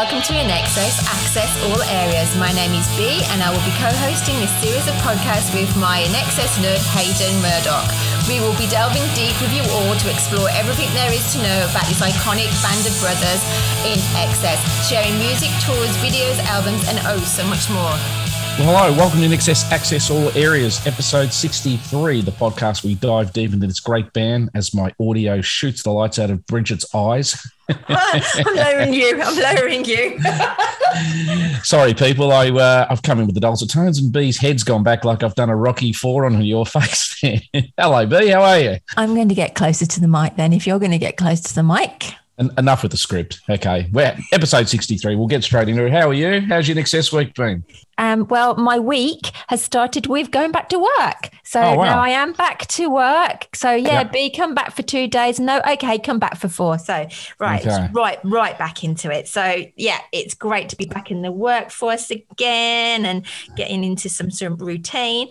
Welcome 0.00 0.22
to 0.22 0.32
INXS 0.32 0.96
Access 1.12 1.52
All 1.68 1.82
Areas. 1.92 2.34
My 2.40 2.50
name 2.56 2.72
is 2.72 2.88
B 2.96 3.20
and 3.28 3.44
I 3.44 3.52
will 3.52 3.60
be 3.68 3.76
co-hosting 3.76 4.32
this 4.40 4.48
series 4.64 4.88
of 4.88 4.96
podcasts 5.04 5.52
with 5.52 5.68
my 5.76 6.00
INXS 6.08 6.56
nerd 6.64 6.80
Hayden 6.96 7.36
Murdoch. 7.44 7.84
We 8.24 8.40
will 8.40 8.56
be 8.56 8.64
delving 8.72 9.04
deep 9.12 9.36
with 9.44 9.52
you 9.52 9.60
all 9.68 9.92
to 9.92 10.08
explore 10.08 10.48
everything 10.56 10.88
there 10.96 11.12
is 11.12 11.36
to 11.36 11.44
know 11.44 11.68
about 11.68 11.84
this 11.84 12.00
iconic 12.00 12.48
band 12.64 12.80
of 12.88 12.96
brothers 12.96 13.44
in 13.84 14.00
excess, 14.16 14.56
sharing 14.88 15.20
music, 15.20 15.52
tours, 15.60 15.92
videos, 16.00 16.40
albums 16.48 16.88
and 16.88 16.96
oh 17.04 17.20
so 17.20 17.44
much 17.44 17.68
more. 17.68 18.19
Hello, 18.62 18.92
welcome 18.92 19.20
to 19.20 19.26
INXS 19.26 19.72
Access 19.72 20.10
All 20.10 20.28
Areas, 20.36 20.86
episode 20.86 21.32
63, 21.32 22.20
the 22.20 22.30
podcast 22.30 22.84
we 22.84 22.94
dive 22.94 23.32
deep 23.32 23.52
into 23.54 23.66
this 23.66 23.80
great 23.80 24.12
band 24.12 24.50
as 24.54 24.74
my 24.74 24.92
audio 25.00 25.40
shoots 25.40 25.82
the 25.82 25.90
lights 25.90 26.18
out 26.18 26.30
of 26.30 26.44
Bridget's 26.46 26.94
eyes. 26.94 27.40
I'm 27.88 28.54
lowering 28.54 28.92
you. 28.92 29.18
I'm 29.22 29.36
lowering 29.56 29.84
you. 29.86 30.20
Sorry, 31.64 31.94
people. 31.94 32.32
I 32.32 32.50
uh, 32.50 32.86
I've 32.90 33.02
come 33.02 33.18
in 33.18 33.26
with 33.26 33.34
the 33.34 33.40
dulcet 33.40 33.70
tones, 33.70 33.98
and 33.98 34.12
B's 34.12 34.36
head's 34.36 34.62
gone 34.62 34.82
back 34.82 35.04
like 35.04 35.22
I've 35.22 35.34
done 35.34 35.48
a 35.48 35.56
Rocky 35.56 35.92
Four 35.92 36.26
on 36.26 36.40
your 36.42 36.66
face. 36.66 37.18
there. 37.22 37.40
Hello, 37.78 38.04
B. 38.06 38.28
How 38.28 38.42
are 38.42 38.58
you? 38.60 38.76
I'm 38.96 39.14
going 39.14 39.30
to 39.30 39.34
get 39.34 39.54
closer 39.54 39.86
to 39.86 40.00
the 40.00 40.08
mic 40.08 40.36
then. 40.36 40.52
If 40.52 40.66
you're 40.66 40.78
going 40.78 40.90
to 40.92 40.98
get 40.98 41.16
close 41.16 41.40
to 41.40 41.54
the 41.54 41.62
mic. 41.62 42.14
En- 42.38 42.50
enough 42.58 42.82
with 42.82 42.92
the 42.92 42.98
script. 42.98 43.40
Okay, 43.48 43.88
we're 43.92 44.16
episode 44.32 44.68
63. 44.68 45.14
We'll 45.16 45.26
get 45.28 45.44
straight 45.44 45.68
into 45.68 45.84
it. 45.86 45.92
How 45.92 46.08
are 46.08 46.14
you? 46.14 46.40
How's 46.42 46.68
your 46.68 46.76
INXS 46.76 47.12
week 47.12 47.34
been? 47.34 47.64
Um, 48.00 48.26
well, 48.28 48.56
my 48.56 48.78
week 48.78 49.30
has 49.48 49.62
started 49.62 50.06
with 50.06 50.30
going 50.30 50.50
back 50.52 50.68
to 50.70 50.78
work. 50.78 51.28
So 51.44 51.60
Oh, 51.60 51.74
wow. 51.76 51.84
now 51.84 52.00
I 52.00 52.10
am 52.10 52.32
back 52.32 52.66
to 52.68 52.88
work. 52.88 53.48
So 53.54 53.72
yeah, 53.72 53.92
Yeah. 54.00 54.04
B, 54.04 54.30
come 54.30 54.54
back 54.54 54.74
for 54.74 54.82
two 54.82 55.06
days. 55.06 55.38
No, 55.38 55.60
okay, 55.68 55.98
come 55.98 56.18
back 56.18 56.36
for 56.38 56.48
four. 56.48 56.78
So 56.78 57.06
right, 57.38 57.60
Okay. 57.66 57.88
right, 57.92 58.18
right 58.24 58.56
back 58.58 58.82
into 58.84 59.10
it. 59.12 59.28
So 59.28 59.64
yeah, 59.76 59.98
it's 60.12 60.34
great 60.34 60.68
to 60.70 60.76
be 60.76 60.86
back 60.86 61.10
in 61.10 61.22
the 61.22 61.30
workforce 61.32 62.10
again 62.10 63.04
and 63.04 63.26
getting 63.56 63.84
into 63.84 64.08
some 64.08 64.30
sort 64.30 64.52
of 64.52 64.60
routine. 64.62 65.28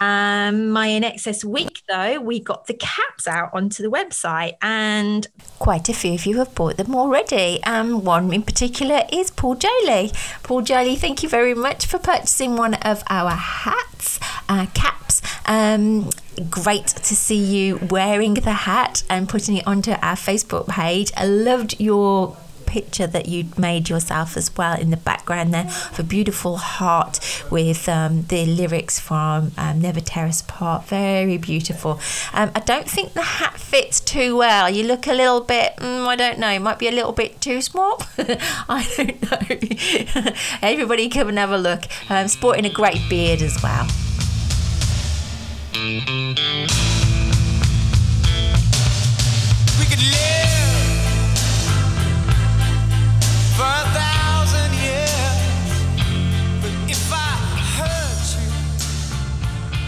Um, 0.00 0.70
my 0.70 0.88
INXS 0.88 1.44
week 1.44 1.82
though, 1.88 2.20
we 2.20 2.40
got 2.40 2.66
the 2.66 2.74
caps 2.74 3.26
out 3.26 3.50
onto 3.54 3.82
the 3.82 3.90
website 3.90 4.54
and 4.62 5.26
quite 5.58 5.88
a 5.88 5.94
few 5.94 6.14
of 6.14 6.26
you 6.26 6.38
have 6.38 6.54
bought 6.54 6.76
them 6.76 6.94
already. 6.94 7.62
Um, 7.64 8.04
one 8.04 8.32
in 8.32 8.42
particular 8.42 9.02
is 9.12 9.30
Paul 9.30 9.54
Jolie. 9.54 10.10
Paul 10.42 10.62
Jolie, 10.62 10.96
thank 10.96 11.22
you 11.22 11.28
very 11.28 11.54
much 11.54 11.86
for 11.86 11.98
purchasing 12.10 12.56
one 12.56 12.74
of 12.74 13.04
our 13.08 13.30
hats, 13.30 14.18
uh, 14.48 14.66
caps. 14.74 15.22
Um, 15.46 16.10
great 16.50 16.88
to 16.88 17.14
see 17.14 17.36
you 17.36 17.76
wearing 17.88 18.34
the 18.34 18.52
hat 18.52 19.04
and 19.08 19.28
putting 19.28 19.58
it 19.58 19.64
onto 19.64 19.92
our 19.92 20.16
Facebook 20.16 20.66
page. 20.66 21.12
I 21.16 21.26
loved 21.26 21.78
your 21.78 22.36
picture 22.70 23.06
that 23.08 23.26
you 23.26 23.46
made 23.58 23.88
yourself 23.88 24.36
as 24.36 24.56
well 24.56 24.78
in 24.78 24.90
the 24.90 24.96
background 24.96 25.52
there 25.52 25.66
of 25.66 25.98
a 25.98 26.04
beautiful 26.04 26.56
heart 26.56 27.18
with 27.50 27.88
um, 27.88 28.22
the 28.28 28.46
lyrics 28.46 29.00
from 29.00 29.50
um, 29.58 29.80
Never 29.80 30.00
Tear 30.00 30.26
Us 30.26 30.40
Apart. 30.40 30.86
Very 30.86 31.36
beautiful. 31.36 32.00
Um, 32.32 32.52
I 32.54 32.60
don't 32.60 32.88
think 32.88 33.14
the 33.14 33.22
hat 33.22 33.58
fits 33.58 33.98
too 33.98 34.36
well. 34.36 34.70
You 34.70 34.84
look 34.84 35.08
a 35.08 35.14
little 35.14 35.40
bit, 35.40 35.76
mm, 35.78 36.06
I 36.06 36.14
don't 36.14 36.38
know, 36.38 36.58
might 36.60 36.78
be 36.78 36.86
a 36.86 36.92
little 36.92 37.12
bit 37.12 37.40
too 37.40 37.60
small. 37.60 38.00
I 38.68 38.88
don't 38.96 39.20
know. 39.30 40.32
Everybody 40.62 41.08
come 41.08 41.28
and 41.28 41.38
have 41.38 41.50
a 41.50 41.58
look. 41.58 41.82
Um, 42.08 42.28
sporting 42.28 42.66
a 42.66 42.70
great 42.70 43.00
beard 43.08 43.42
as 43.42 43.60
well. 43.62 43.88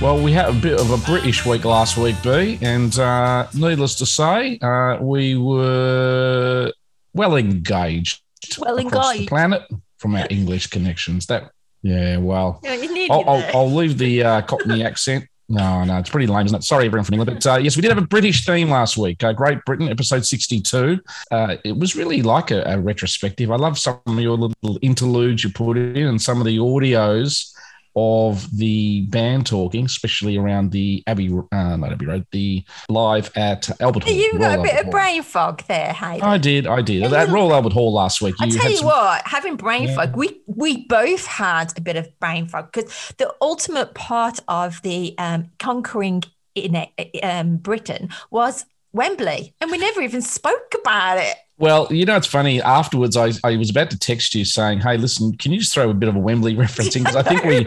Well, 0.03 0.21
we 0.21 0.33
had 0.33 0.49
a 0.49 0.53
bit 0.53 0.81
of 0.81 0.91
a 0.91 0.97
British 0.97 1.47
week 1.47 1.65
last 1.65 1.97
week, 1.97 2.17
B, 2.25 2.59
and 2.61 2.99
uh, 2.99 3.47
needless 3.55 3.95
to 3.95 4.05
say, 4.05 4.59
uh, 4.59 4.99
we 5.01 5.37
were 5.37 6.73
well 7.15 7.37
engaged. 7.37 8.21
Well 8.59 8.79
across 8.79 9.17
the 9.17 9.27
planet 9.27 9.63
from 9.99 10.17
our 10.17 10.27
English 10.29 10.67
connections. 10.67 11.27
That, 11.27 11.53
yeah, 11.83 12.17
well, 12.17 12.61
I'll, 12.65 13.29
I'll. 13.29 13.51
I'll 13.55 13.73
leave 13.73 13.97
the 13.97 14.25
uh, 14.25 14.43
Cockney 14.43 14.83
accent. 14.83 15.29
No, 15.49 15.85
no, 15.85 15.99
it's 15.99 16.11
pretty 16.11 16.27
lame, 16.27 16.47
isn't 16.47 16.59
it? 16.59 16.65
Sorry, 16.65 16.87
everyone 16.87 17.05
from 17.05 17.21
England. 17.21 17.41
But 17.41 17.47
uh, 17.47 17.59
yes, 17.59 17.77
we 17.77 17.83
did 17.83 17.93
have 17.93 18.03
a 18.03 18.07
British 18.07 18.45
theme 18.45 18.71
last 18.71 18.97
week. 18.97 19.23
Uh, 19.23 19.33
Great 19.33 19.65
Britain, 19.65 19.89
episode 19.89 20.27
62. 20.27 20.99
Uh, 21.31 21.57
it 21.65 21.77
was 21.77 21.95
really 21.95 22.23
like 22.23 22.51
a, 22.51 22.65
a 22.65 22.77
retrospective. 22.77 23.53
I 23.53 23.57
love 23.57 23.79
some 23.79 24.01
of 24.05 24.19
your 24.19 24.37
little 24.37 24.79
interludes 24.83 25.45
you 25.45 25.51
put 25.51 25.79
in 25.79 26.09
and 26.09 26.21
some 26.21 26.41
of 26.41 26.45
the 26.45 26.59
audios 26.59 27.52
of 27.95 28.49
the 28.57 29.03
band 29.03 29.47
talking, 29.47 29.85
especially 29.85 30.37
around 30.37 30.73
the 30.73 31.03
Abbey, 31.07 31.29
uh, 31.53 31.77
not 31.77 31.93
Abbey 31.93 32.07
Road, 32.07 32.27
the 32.33 32.65
live 32.89 33.31
at 33.37 33.69
Albert 33.81 34.05
Hall. 34.05 34.13
You 34.13 34.33
got 34.39 34.59
a 34.59 34.63
bit 34.63 34.73
Albert 34.73 34.87
of 34.87 34.91
brain 34.91 35.23
fog 35.23 35.63
there, 35.69 35.93
Hayden. 35.93 36.23
I 36.23 36.39
did, 36.39 36.67
I 36.67 36.81
did. 36.83 37.03
At 37.13 37.29
Royal 37.29 37.53
Albert 37.53 37.73
Hall 37.73 37.93
last 37.93 38.21
week. 38.23 38.35
I 38.41 38.49
tell 38.49 38.71
you 38.71 38.79
some- 38.79 38.87
what, 38.87 39.23
having 39.27 39.57
brain 39.57 39.89
Yeah. 39.89 39.95
fog, 39.97 40.17
we 40.17 40.41
we 40.47 40.87
both 40.87 41.27
had 41.27 41.77
a 41.77 41.81
bit 41.81 41.97
of 41.97 42.09
brain 42.21 42.47
fog 42.47 42.73
because 42.73 43.13
the 43.19 43.33
ultimate 43.41 43.95
part 43.95 44.41
of 44.49 44.81
the 44.83 45.15
um, 45.19 45.51
conquering 45.59 46.23
in 46.55 46.87
um, 47.23 47.57
Britain 47.57 48.09
was 48.31 48.65
Wembley, 48.93 49.55
and 49.61 49.71
we 49.71 49.79
never 49.79 50.01
even 50.03 50.21
spoke 50.21 50.75
about 50.81 51.19
it. 51.19 51.35
Well, 51.59 51.87
you 51.91 52.05
know, 52.05 52.17
it's 52.17 52.27
funny. 52.27 52.61
Afterwards, 52.61 53.17
I, 53.17 53.33
I 53.45 53.57
was 53.57 53.71
about 53.71 53.91
to 53.91 53.99
text 53.99 54.35
you 54.35 54.45
saying, 54.45 54.81
"Hey, 54.81 54.97
listen, 54.97 55.37
can 55.37 55.53
you 55.53 55.61
just 55.61 55.73
throw 55.73 55.91
a 55.91 55.95
bit 55.95 56.09
of 56.09 56.17
a 56.17 56.19
Wembley 56.19 56.55
reference 56.57 56.97
in?" 56.97 57.03
Because 57.03 57.17
I 57.17 57.23
think 57.23 57.45
we, 57.45 57.67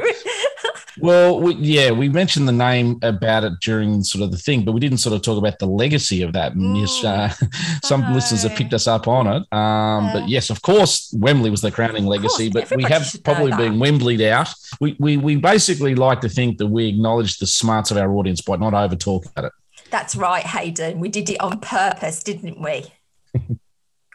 well, 1.00 1.40
we, 1.40 1.54
yeah, 1.56 1.92
we 1.92 2.10
mentioned 2.10 2.48
the 2.48 2.52
name 2.54 3.00
about 3.04 3.44
it 3.44 3.54
during 3.62 4.04
sort 4.04 4.24
of 4.24 4.32
the 4.32 4.38
thing, 4.38 4.66
but 4.66 4.72
we 4.72 4.80
didn't 4.80 4.98
sort 4.98 5.16
of 5.16 5.22
talk 5.22 5.38
about 5.38 5.60
the 5.60 5.68
legacy 5.68 6.24
of 6.24 6.34
that. 6.34 6.54
And 6.56 6.78
yes, 6.78 7.04
uh, 7.04 7.30
some 7.84 8.14
listeners 8.14 8.44
have 8.44 8.56
picked 8.56 8.74
us 8.74 8.88
up 8.88 9.08
on 9.08 9.28
it. 9.28 9.44
Um, 9.54 10.06
Yeah. 10.06 10.14
But 10.14 10.30
yes, 10.30 10.50
of 10.50 10.62
course, 10.62 11.14
Wembley 11.18 11.50
was 11.50 11.62
the 11.62 11.72
crowning 11.72 12.06
legacy. 12.06 12.50
course, 12.52 12.70
but 12.70 12.78
we 12.78 12.84
have 12.84 13.16
probably 13.24 13.52
been 13.52 13.80
Wembleyed 13.80 14.22
out. 14.22 14.50
We, 14.82 14.96
we 15.00 15.18
we 15.18 15.36
basically 15.38 15.96
like 15.96 16.22
to 16.22 16.30
think 16.30 16.58
that 16.58 16.68
we 16.68 16.88
acknowledge 16.88 17.38
the 17.38 17.48
smarts 17.48 17.92
of 17.92 17.98
our 17.98 18.12
audience 18.14 18.42
by 18.42 18.58
not 18.58 18.74
over 18.74 18.96
talking 18.96 19.32
about 19.36 19.46
it. 19.46 19.54
That's 19.92 20.16
right, 20.16 20.44
Hayden. 20.44 21.00
We 21.00 21.10
did 21.10 21.30
it 21.30 21.40
on 21.40 21.60
purpose, 21.60 22.24
didn't 22.24 22.60
we, 22.60 22.86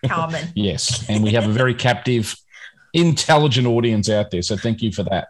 Carmen? 0.06 0.48
Yes, 0.54 1.08
and 1.08 1.22
we 1.22 1.30
have 1.32 1.48
a 1.48 1.52
very 1.52 1.74
captive, 1.74 2.34
intelligent 2.92 3.66
audience 3.66 4.08
out 4.08 4.30
there. 4.30 4.42
So 4.42 4.56
thank 4.56 4.82
you 4.82 4.92
for 4.92 5.02
that. 5.04 5.28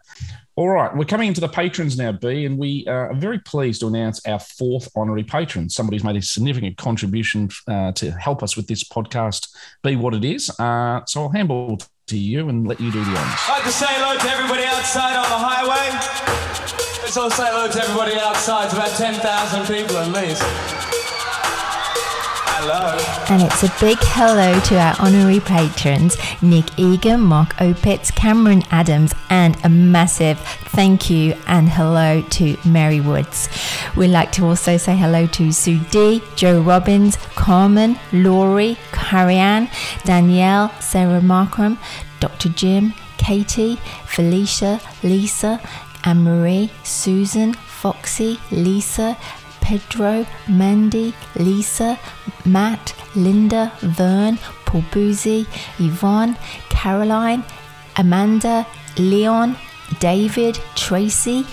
All 0.56 0.68
right, 0.68 0.94
we're 0.94 1.04
coming 1.04 1.28
into 1.28 1.40
the 1.40 1.48
patrons 1.48 1.96
now, 1.96 2.12
B, 2.12 2.44
and 2.44 2.58
we 2.58 2.84
uh, 2.86 2.92
are 2.92 3.14
very 3.14 3.38
pleased 3.38 3.80
to 3.80 3.86
announce 3.86 4.26
our 4.26 4.38
fourth 4.38 4.90
honorary 4.94 5.22
patron. 5.22 5.70
Somebody 5.70 5.96
who's 5.96 6.04
made 6.04 6.16
a 6.16 6.22
significant 6.22 6.76
contribution 6.76 7.48
uh, 7.66 7.92
to 7.92 8.10
help 8.10 8.42
us 8.42 8.56
with 8.56 8.66
this 8.66 8.84
podcast 8.84 9.48
be 9.82 9.96
what 9.96 10.12
it 10.12 10.24
is. 10.24 10.50
Uh, 10.58 11.00
so 11.06 11.22
I'll 11.22 11.28
handball 11.30 11.78
to 12.08 12.18
you 12.18 12.48
and 12.48 12.66
let 12.66 12.80
you 12.80 12.90
do 12.90 13.02
the 13.02 13.10
honors. 13.10 13.40
I'd 13.48 13.52
like 13.52 13.64
to 13.64 13.70
say 13.70 13.86
hello 13.88 14.18
to 14.18 14.28
everybody 14.28 14.64
outside 14.64 15.16
on 15.16 15.30
the 15.30 15.38
highway. 15.38 16.80
Let's 17.02 17.16
all 17.16 17.30
say 17.30 17.46
hello 17.46 17.70
to 17.70 17.82
everybody 17.82 18.20
outside. 18.20 18.64
It's 18.66 18.74
about 18.74 18.90
10,000 18.90 19.66
people 19.66 19.96
at 19.96 20.08
least. 20.12 21.09
And 22.60 23.42
it's 23.42 23.62
a 23.62 23.72
big 23.80 23.96
hello 24.00 24.60
to 24.60 24.78
our 24.78 24.94
honorary 24.98 25.40
patrons 25.40 26.16
Nick 26.42 26.78
Egan, 26.78 27.20
Mark 27.20 27.54
Opitz, 27.54 28.14
Cameron 28.14 28.62
Adams, 28.70 29.14
and 29.30 29.56
a 29.64 29.70
massive 29.70 30.38
thank 30.38 31.08
you 31.08 31.34
and 31.46 31.70
hello 31.70 32.20
to 32.20 32.58
Mary 32.66 33.00
Woods. 33.00 33.48
We'd 33.96 34.08
like 34.08 34.30
to 34.32 34.44
also 34.44 34.76
say 34.76 34.94
hello 34.94 35.26
to 35.28 35.52
Sue 35.52 35.78
D, 35.90 36.22
Joe 36.36 36.60
Robbins, 36.60 37.16
Carmen, 37.34 37.98
Laurie, 38.12 38.76
Carrie-Ann, 38.92 39.70
Danielle, 40.04 40.68
Sarah 40.80 41.20
Markram, 41.20 41.78
Dr. 42.20 42.50
Jim, 42.50 42.92
Katie, 43.16 43.76
Felicia, 44.04 44.80
Lisa, 45.02 45.62
Anne 46.04 46.24
Marie, 46.24 46.70
Susan, 46.82 47.54
Foxy, 47.54 48.38
Lisa, 48.50 49.16
Pedro, 49.70 50.26
Mandy, 50.48 51.14
Lisa, 51.36 51.96
Matt, 52.44 52.92
Linda, 53.14 53.70
Vern, 53.80 54.36
Paul 54.66 54.82
Boozy, 54.90 55.46
Yvonne, 55.78 56.36
Caroline, 56.70 57.44
Amanda, 57.96 58.66
Leon, 58.98 59.56
David, 60.00 60.58
Tracy, 60.74 61.46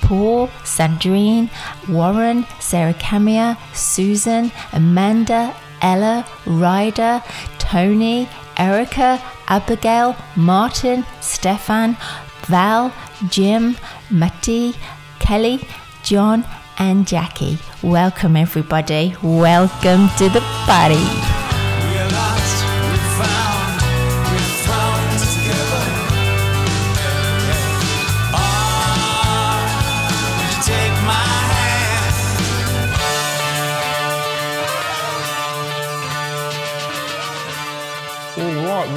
Paul, 0.00 0.46
Sandrine, 0.62 1.50
Warren, 1.88 2.46
Sarah 2.60 2.94
Camia, 2.94 3.58
Susan, 3.74 4.52
Amanda, 4.72 5.52
Ella, 5.82 6.24
Ryder, 6.46 7.20
Tony, 7.58 8.28
Erica, 8.56 9.20
Abigail, 9.48 10.14
Martin, 10.36 11.04
Stefan, 11.20 11.96
Val, 12.42 12.92
Jim, 13.28 13.76
Matty, 14.08 14.76
Kelly, 15.18 15.66
John, 16.04 16.44
and 16.78 17.06
Jackie. 17.06 17.58
Welcome, 17.82 18.36
everybody. 18.36 19.14
Welcome 19.22 20.08
to 20.18 20.28
the 20.28 20.40
party. 20.66 21.35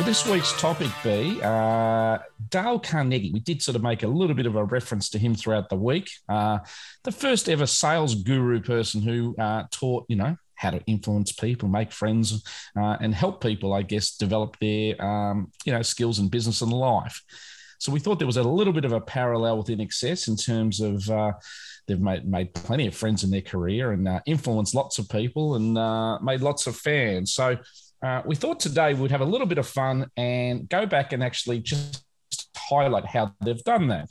This 0.10 0.26
week's 0.26 0.60
topic, 0.60 0.90
be 1.04 1.40
uh, 1.44 2.18
Dale 2.50 2.80
Carnegie. 2.80 3.32
We 3.32 3.42
did 3.42 3.62
sort 3.62 3.76
of 3.76 3.84
make 3.84 4.02
a 4.02 4.08
little 4.08 4.36
bit 4.36 4.48
of 4.48 4.56
a 4.56 4.64
reference 4.66 5.08
to 5.12 5.20
him 5.20 5.36
throughout 5.36 5.70
the 5.70 5.76
week. 5.76 6.10
Uh, 6.28 6.58
the 7.04 7.12
first 7.12 7.48
ever 7.48 7.68
sales 7.68 8.16
guru 8.16 8.60
person 8.60 9.04
who 9.04 9.36
uh, 9.38 9.66
taught, 9.70 10.06
you 10.10 10.16
know, 10.16 10.36
how 10.56 10.72
to 10.72 10.82
influence 10.88 11.32
people, 11.32 11.70
make 11.70 11.92
friends, 11.92 12.44
uh, 12.76 12.98
and 13.00 13.14
help 13.14 13.40
people, 13.40 13.72
I 13.72 13.84
guess, 13.84 14.18
develop 14.18 14.58
their, 14.60 15.00
um, 15.00 15.52
you 15.64 15.74
know, 15.74 15.84
skills 15.84 16.18
in 16.18 16.28
business 16.28 16.64
and 16.64 16.74
life. 16.74 17.22
So 17.78 17.92
we 17.92 18.00
thought 18.00 18.18
there 18.18 18.26
was 18.26 18.38
a 18.38 18.42
little 18.42 18.74
bit 18.74 18.86
of 18.86 18.94
a 18.94 19.02
parallel 19.02 19.60
with 19.60 19.68
INXS 19.68 20.28
in 20.28 20.38
terms 20.38 20.80
of 20.80 21.08
uh, 21.08 21.34
they've 21.88 22.02
made, 22.02 22.28
made 22.28 22.56
plenty 22.56 22.88
of 22.88 22.96
friends 22.96 23.24
in 23.24 23.30
their 23.30 23.42
career 23.42 23.92
and 23.92 24.08
uh, 24.08 24.22
influenced 24.26 24.74
lots 24.74 24.98
of 24.98 25.08
people 25.08 25.54
and 25.54 25.78
uh, 25.78 26.20
made 26.20 26.42
lots 26.42 26.66
of 26.66 26.76
fans. 26.76 27.32
So 27.32 27.60
uh, 28.02 28.22
we 28.26 28.36
thought 28.36 28.60
today 28.60 28.94
we'd 28.94 29.12
have 29.12 29.22
a 29.22 29.26
little 29.26 29.48
bit 29.48 29.58
of 29.58 29.68
fun 29.68 30.10
and 30.16 30.68
go 30.70 30.86
back 30.86 31.14
and 31.14 31.24
actually 31.24 31.60
just 31.60 32.04
highlight 32.56 33.06
how 33.06 33.34
they've 33.42 33.64
done 33.64 33.88
that. 33.88 34.10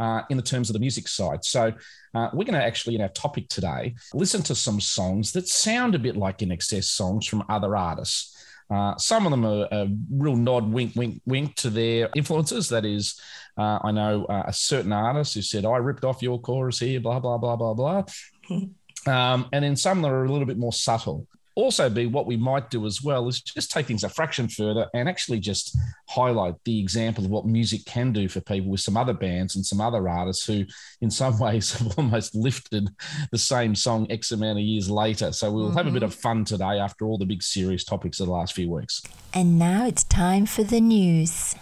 Uh, 0.00 0.22
in 0.28 0.36
the 0.36 0.42
terms 0.42 0.68
of 0.68 0.74
the 0.74 0.80
music 0.80 1.06
side. 1.06 1.44
So 1.44 1.72
uh, 2.16 2.28
we're 2.32 2.42
going 2.42 2.58
to 2.58 2.64
actually, 2.64 2.96
in 2.96 3.00
our 3.00 3.10
topic 3.10 3.48
today, 3.48 3.94
listen 4.12 4.42
to 4.42 4.54
some 4.56 4.80
songs 4.80 5.30
that 5.32 5.46
sound 5.46 5.94
a 5.94 6.00
bit 6.00 6.16
like 6.16 6.38
INXS 6.38 6.82
songs 6.82 7.28
from 7.28 7.44
other 7.48 7.76
artists. 7.76 8.34
Uh, 8.68 8.96
some 8.96 9.24
of 9.24 9.30
them 9.30 9.46
are 9.46 9.68
a 9.70 9.88
real 10.10 10.34
nod, 10.34 10.68
wink, 10.72 10.96
wink, 10.96 11.22
wink 11.26 11.54
to 11.56 11.70
their 11.70 12.10
influences. 12.16 12.68
That 12.70 12.84
is, 12.84 13.20
uh, 13.56 13.78
I 13.84 13.92
know 13.92 14.24
uh, 14.24 14.42
a 14.46 14.52
certain 14.52 14.92
artist 14.92 15.34
who 15.34 15.42
said, 15.42 15.64
I 15.64 15.76
ripped 15.76 16.04
off 16.04 16.22
your 16.22 16.40
chorus 16.40 16.80
here, 16.80 16.98
blah, 16.98 17.20
blah, 17.20 17.38
blah, 17.38 17.54
blah, 17.54 17.74
blah. 17.74 18.02
um, 19.06 19.48
and 19.52 19.64
then 19.64 19.76
some 19.76 20.02
that 20.02 20.10
are 20.10 20.24
a 20.24 20.28
little 20.28 20.46
bit 20.46 20.58
more 20.58 20.72
subtle 20.72 21.28
also 21.56 21.88
be 21.88 22.06
what 22.06 22.26
we 22.26 22.36
might 22.36 22.70
do 22.70 22.84
as 22.86 23.02
well 23.02 23.28
is 23.28 23.40
just 23.40 23.70
take 23.70 23.86
things 23.86 24.04
a 24.04 24.08
fraction 24.08 24.48
further 24.48 24.88
and 24.94 25.08
actually 25.08 25.38
just 25.38 25.76
highlight 26.08 26.54
the 26.64 26.80
example 26.80 27.24
of 27.24 27.30
what 27.30 27.46
music 27.46 27.84
can 27.84 28.12
do 28.12 28.28
for 28.28 28.40
people 28.40 28.70
with 28.70 28.80
some 28.80 28.96
other 28.96 29.12
bands 29.12 29.54
and 29.56 29.64
some 29.64 29.80
other 29.80 30.08
artists 30.08 30.46
who 30.46 30.64
in 31.00 31.10
some 31.10 31.38
ways 31.44 31.72
have 31.72 31.98
almost 31.98 32.34
lifted 32.34 32.88
the 33.30 33.38
same 33.38 33.74
song 33.74 34.06
x 34.10 34.32
amount 34.32 34.58
of 34.58 34.64
years 34.64 34.90
later 34.90 35.32
so 35.32 35.50
we'll 35.52 35.68
mm-hmm. 35.68 35.76
have 35.76 35.86
a 35.86 35.90
bit 35.90 35.98
mm-hmm. 35.98 36.06
of 36.06 36.14
fun 36.14 36.44
today 36.44 36.78
after 36.78 37.06
all 37.06 37.18
the 37.18 37.26
big 37.26 37.42
serious 37.42 37.84
topics 37.84 38.20
of 38.20 38.26
the 38.26 38.32
last 38.32 38.54
few 38.54 38.70
weeks 38.70 39.02
and 39.32 39.58
now 39.58 39.86
it's 39.86 40.04
time 40.04 40.46
for 40.46 40.64
the 40.64 40.80
news 40.80 41.54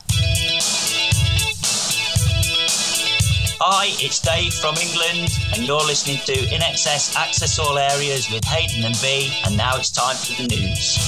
Hi, 3.64 3.94
it's 4.04 4.18
Dave 4.18 4.52
from 4.54 4.74
England, 4.74 5.38
and 5.54 5.62
you're 5.64 5.84
listening 5.84 6.16
to 6.26 6.32
INXS 6.32 7.14
Access 7.14 7.60
All 7.60 7.78
Areas 7.78 8.28
with 8.28 8.44
Hayden 8.44 8.84
and 8.84 8.98
B, 9.00 9.32
and 9.46 9.56
now 9.56 9.76
it's 9.76 9.92
time 9.92 10.16
for 10.16 10.42
the 10.42 10.48
news. 10.48 10.98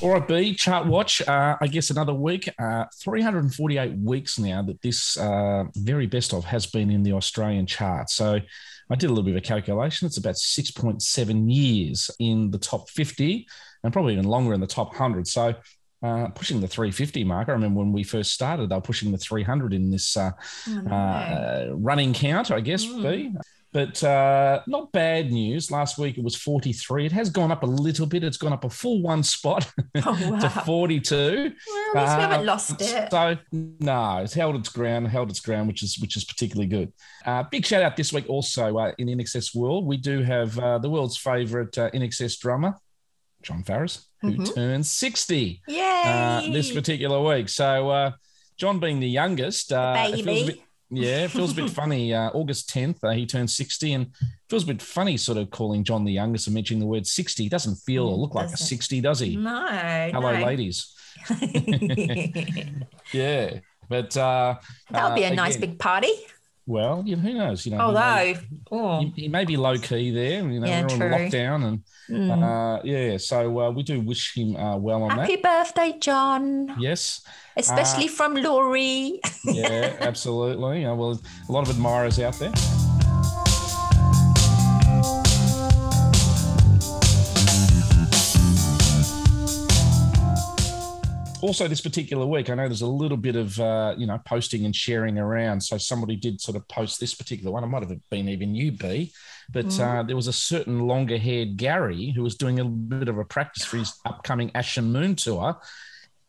All 0.00 0.10
right, 0.10 0.28
B, 0.28 0.54
chart 0.54 0.86
watch. 0.86 1.22
Uh, 1.26 1.56
I 1.60 1.66
guess 1.66 1.90
another 1.90 2.14
week. 2.14 2.48
Uh, 2.56 2.84
348 3.00 3.98
weeks 3.98 4.38
now 4.38 4.62
that 4.62 4.80
this 4.80 5.16
uh, 5.16 5.64
very 5.74 6.06
best 6.06 6.32
of 6.32 6.44
has 6.44 6.66
been 6.66 6.88
in 6.88 7.02
the 7.02 7.14
Australian 7.14 7.66
chart. 7.66 8.10
So 8.10 8.38
I 8.90 8.94
did 8.94 9.06
a 9.06 9.08
little 9.08 9.24
bit 9.24 9.32
of 9.32 9.38
a 9.38 9.40
calculation. 9.40 10.06
It's 10.06 10.18
about 10.18 10.36
6.7 10.36 11.52
years 11.52 12.12
in 12.20 12.52
the 12.52 12.58
top 12.58 12.88
50 12.90 13.44
and 13.82 13.92
probably 13.92 14.12
even 14.12 14.26
longer 14.26 14.54
in 14.54 14.60
the 14.60 14.68
top 14.68 14.90
100. 14.90 15.26
So 15.26 15.56
uh, 16.02 16.28
pushing 16.28 16.60
the 16.60 16.68
350 16.68 17.24
mark. 17.24 17.48
I 17.48 17.52
remember 17.52 17.80
when 17.80 17.92
we 17.92 18.02
first 18.02 18.32
started, 18.32 18.68
they 18.68 18.74
were 18.74 18.80
pushing 18.80 19.12
the 19.12 19.18
300 19.18 19.72
in 19.72 19.90
this 19.90 20.16
uh, 20.16 20.32
oh, 20.68 20.88
uh, 20.88 21.68
running 21.72 22.12
count, 22.12 22.50
I 22.50 22.60
guess, 22.60 22.84
mm. 22.84 23.02
be. 23.02 23.34
But 23.72 24.04
uh, 24.04 24.60
not 24.66 24.92
bad 24.92 25.32
news. 25.32 25.70
Last 25.70 25.96
week 25.96 26.18
it 26.18 26.24
was 26.24 26.36
43. 26.36 27.06
It 27.06 27.12
has 27.12 27.30
gone 27.30 27.50
up 27.50 27.62
a 27.62 27.66
little 27.66 28.04
bit. 28.04 28.22
It's 28.22 28.36
gone 28.36 28.52
up 28.52 28.64
a 28.64 28.70
full 28.70 29.00
one 29.00 29.22
spot 29.22 29.72
oh, 30.04 30.30
wow. 30.30 30.38
to 30.40 30.50
42. 30.50 31.16
Well, 31.16 31.24
at 31.24 31.48
least 31.48 31.56
we 31.94 32.00
haven't 32.22 32.40
uh, 32.40 32.42
lost 32.42 32.82
it. 32.82 33.10
So 33.10 33.38
no, 33.50 34.18
it's 34.18 34.34
held 34.34 34.56
its 34.56 34.68
ground, 34.68 35.08
held 35.08 35.30
its 35.30 35.40
ground, 35.40 35.68
which 35.68 35.82
is 35.82 35.98
which 35.98 36.18
is 36.18 36.24
particularly 36.24 36.68
good. 36.68 36.92
Uh, 37.24 37.44
big 37.44 37.64
shout 37.64 37.82
out 37.82 37.96
this 37.96 38.12
week 38.12 38.28
also 38.28 38.76
uh, 38.76 38.92
in 38.98 39.08
INXS 39.08 39.54
World. 39.54 39.86
We 39.86 39.96
do 39.96 40.22
have 40.22 40.58
uh, 40.58 40.78
the 40.78 40.90
world's 40.90 41.16
favourite 41.16 41.76
uh, 41.78 41.90
INXS 41.92 42.38
drummer, 42.40 42.74
John 43.42 43.64
Farriss, 43.64 44.04
who 44.22 44.30
mm-hmm. 44.30 44.44
turns 44.44 44.90
60 44.90 45.62
uh, 45.68 46.40
this 46.52 46.72
particular 46.72 47.20
week. 47.20 47.48
So, 47.48 47.90
uh, 47.90 48.12
John 48.56 48.78
being 48.78 49.00
the 49.00 49.08
youngest, 49.08 49.72
uh, 49.72 50.10
the 50.10 50.22
baby. 50.22 50.46
Bit, 50.52 50.60
yeah, 50.90 51.24
it 51.24 51.30
feels 51.30 51.52
a 51.52 51.54
bit 51.54 51.70
funny. 51.70 52.14
Uh, 52.14 52.30
August 52.30 52.68
10th, 52.70 53.02
uh, 53.02 53.10
he 53.10 53.26
turns 53.26 53.56
60, 53.56 53.92
and 53.94 54.06
feels 54.48 54.64
a 54.64 54.66
bit 54.66 54.82
funny 54.82 55.16
sort 55.16 55.38
of 55.38 55.50
calling 55.50 55.84
John 55.84 56.04
the 56.04 56.12
youngest 56.12 56.46
and 56.46 56.54
mentioning 56.54 56.80
the 56.80 56.86
word 56.86 57.06
60. 57.06 57.42
He 57.42 57.48
doesn't 57.48 57.76
feel 57.76 58.06
or 58.06 58.16
look 58.16 58.34
like 58.34 58.50
a 58.50 58.56
60, 58.56 59.00
does 59.00 59.20
he? 59.20 59.36
No. 59.36 59.66
Hello, 59.68 60.38
no. 60.38 60.44
ladies. 60.46 60.94
yeah. 63.12 63.60
But 63.88 64.16
uh, 64.16 64.56
that 64.90 65.08
would 65.08 65.14
be 65.14 65.24
a 65.24 65.30
uh, 65.30 65.34
nice 65.34 65.56
big 65.56 65.78
party. 65.78 66.12
Well, 66.66 67.02
you 67.04 67.16
know, 67.16 67.22
who 67.22 67.34
knows? 67.34 67.66
You 67.66 67.72
know, 67.72 67.78
although 67.80 68.24
he 68.24 68.34
may, 68.34 68.40
oh. 68.70 69.00
he, 69.00 69.22
he, 69.22 69.28
may 69.28 69.44
be 69.44 69.56
low 69.56 69.76
key 69.78 70.12
there. 70.12 70.48
You 70.48 70.60
know, 70.60 70.66
yeah, 70.66 70.82
we're 70.82 70.88
true. 70.88 71.06
on 71.06 71.12
lockdown, 71.12 71.64
and 71.64 71.84
mm. 72.08 72.78
uh, 72.78 72.80
yeah, 72.84 73.16
so 73.16 73.60
uh, 73.60 73.70
we 73.70 73.82
do 73.82 74.00
wish 74.00 74.36
him 74.36 74.54
uh, 74.54 74.76
well 74.76 75.02
on 75.02 75.10
Happy 75.10 75.36
that. 75.36 75.48
Happy 75.48 75.64
birthday, 75.64 75.98
John! 75.98 76.76
Yes, 76.78 77.22
especially 77.56 78.06
uh, 78.06 78.12
from 78.12 78.36
Laurie. 78.36 79.20
yeah, 79.44 79.96
absolutely. 80.00 80.84
well, 80.84 81.20
a 81.48 81.52
lot 81.52 81.68
of 81.68 81.70
admirers 81.74 82.20
out 82.20 82.34
there. 82.34 82.52
Also 91.42 91.66
this 91.68 91.80
particular 91.80 92.24
week, 92.24 92.50
I 92.50 92.54
know 92.54 92.68
there's 92.68 92.82
a 92.82 92.86
little 92.86 93.16
bit 93.16 93.36
of 93.36 93.58
uh, 93.58 93.94
you 93.98 94.06
know 94.06 94.18
posting 94.24 94.64
and 94.64 94.74
sharing 94.74 95.18
around. 95.18 95.60
So 95.60 95.76
somebody 95.78 96.16
did 96.16 96.40
sort 96.40 96.56
of 96.56 96.66
post 96.68 97.00
this 97.00 97.14
particular 97.14 97.50
one. 97.50 97.64
It 97.64 97.68
might 97.68 97.82
have 97.82 98.10
been 98.10 98.28
even 98.28 98.54
you, 98.54 98.72
B, 98.72 99.12
but 99.52 99.66
mm. 99.66 99.80
uh, 99.80 100.02
there 100.04 100.16
was 100.16 100.28
a 100.28 100.32
certain 100.32 100.80
longer-haired 100.80 101.56
Gary 101.56 102.10
who 102.10 102.22
was 102.22 102.36
doing 102.36 102.60
a 102.60 102.64
bit 102.64 103.08
of 103.08 103.18
a 103.18 103.24
practice 103.24 103.64
for 103.64 103.76
his 103.76 103.98
upcoming 104.04 104.50
Ashen 104.54 104.92
Moon 104.92 105.16
tour, 105.16 105.56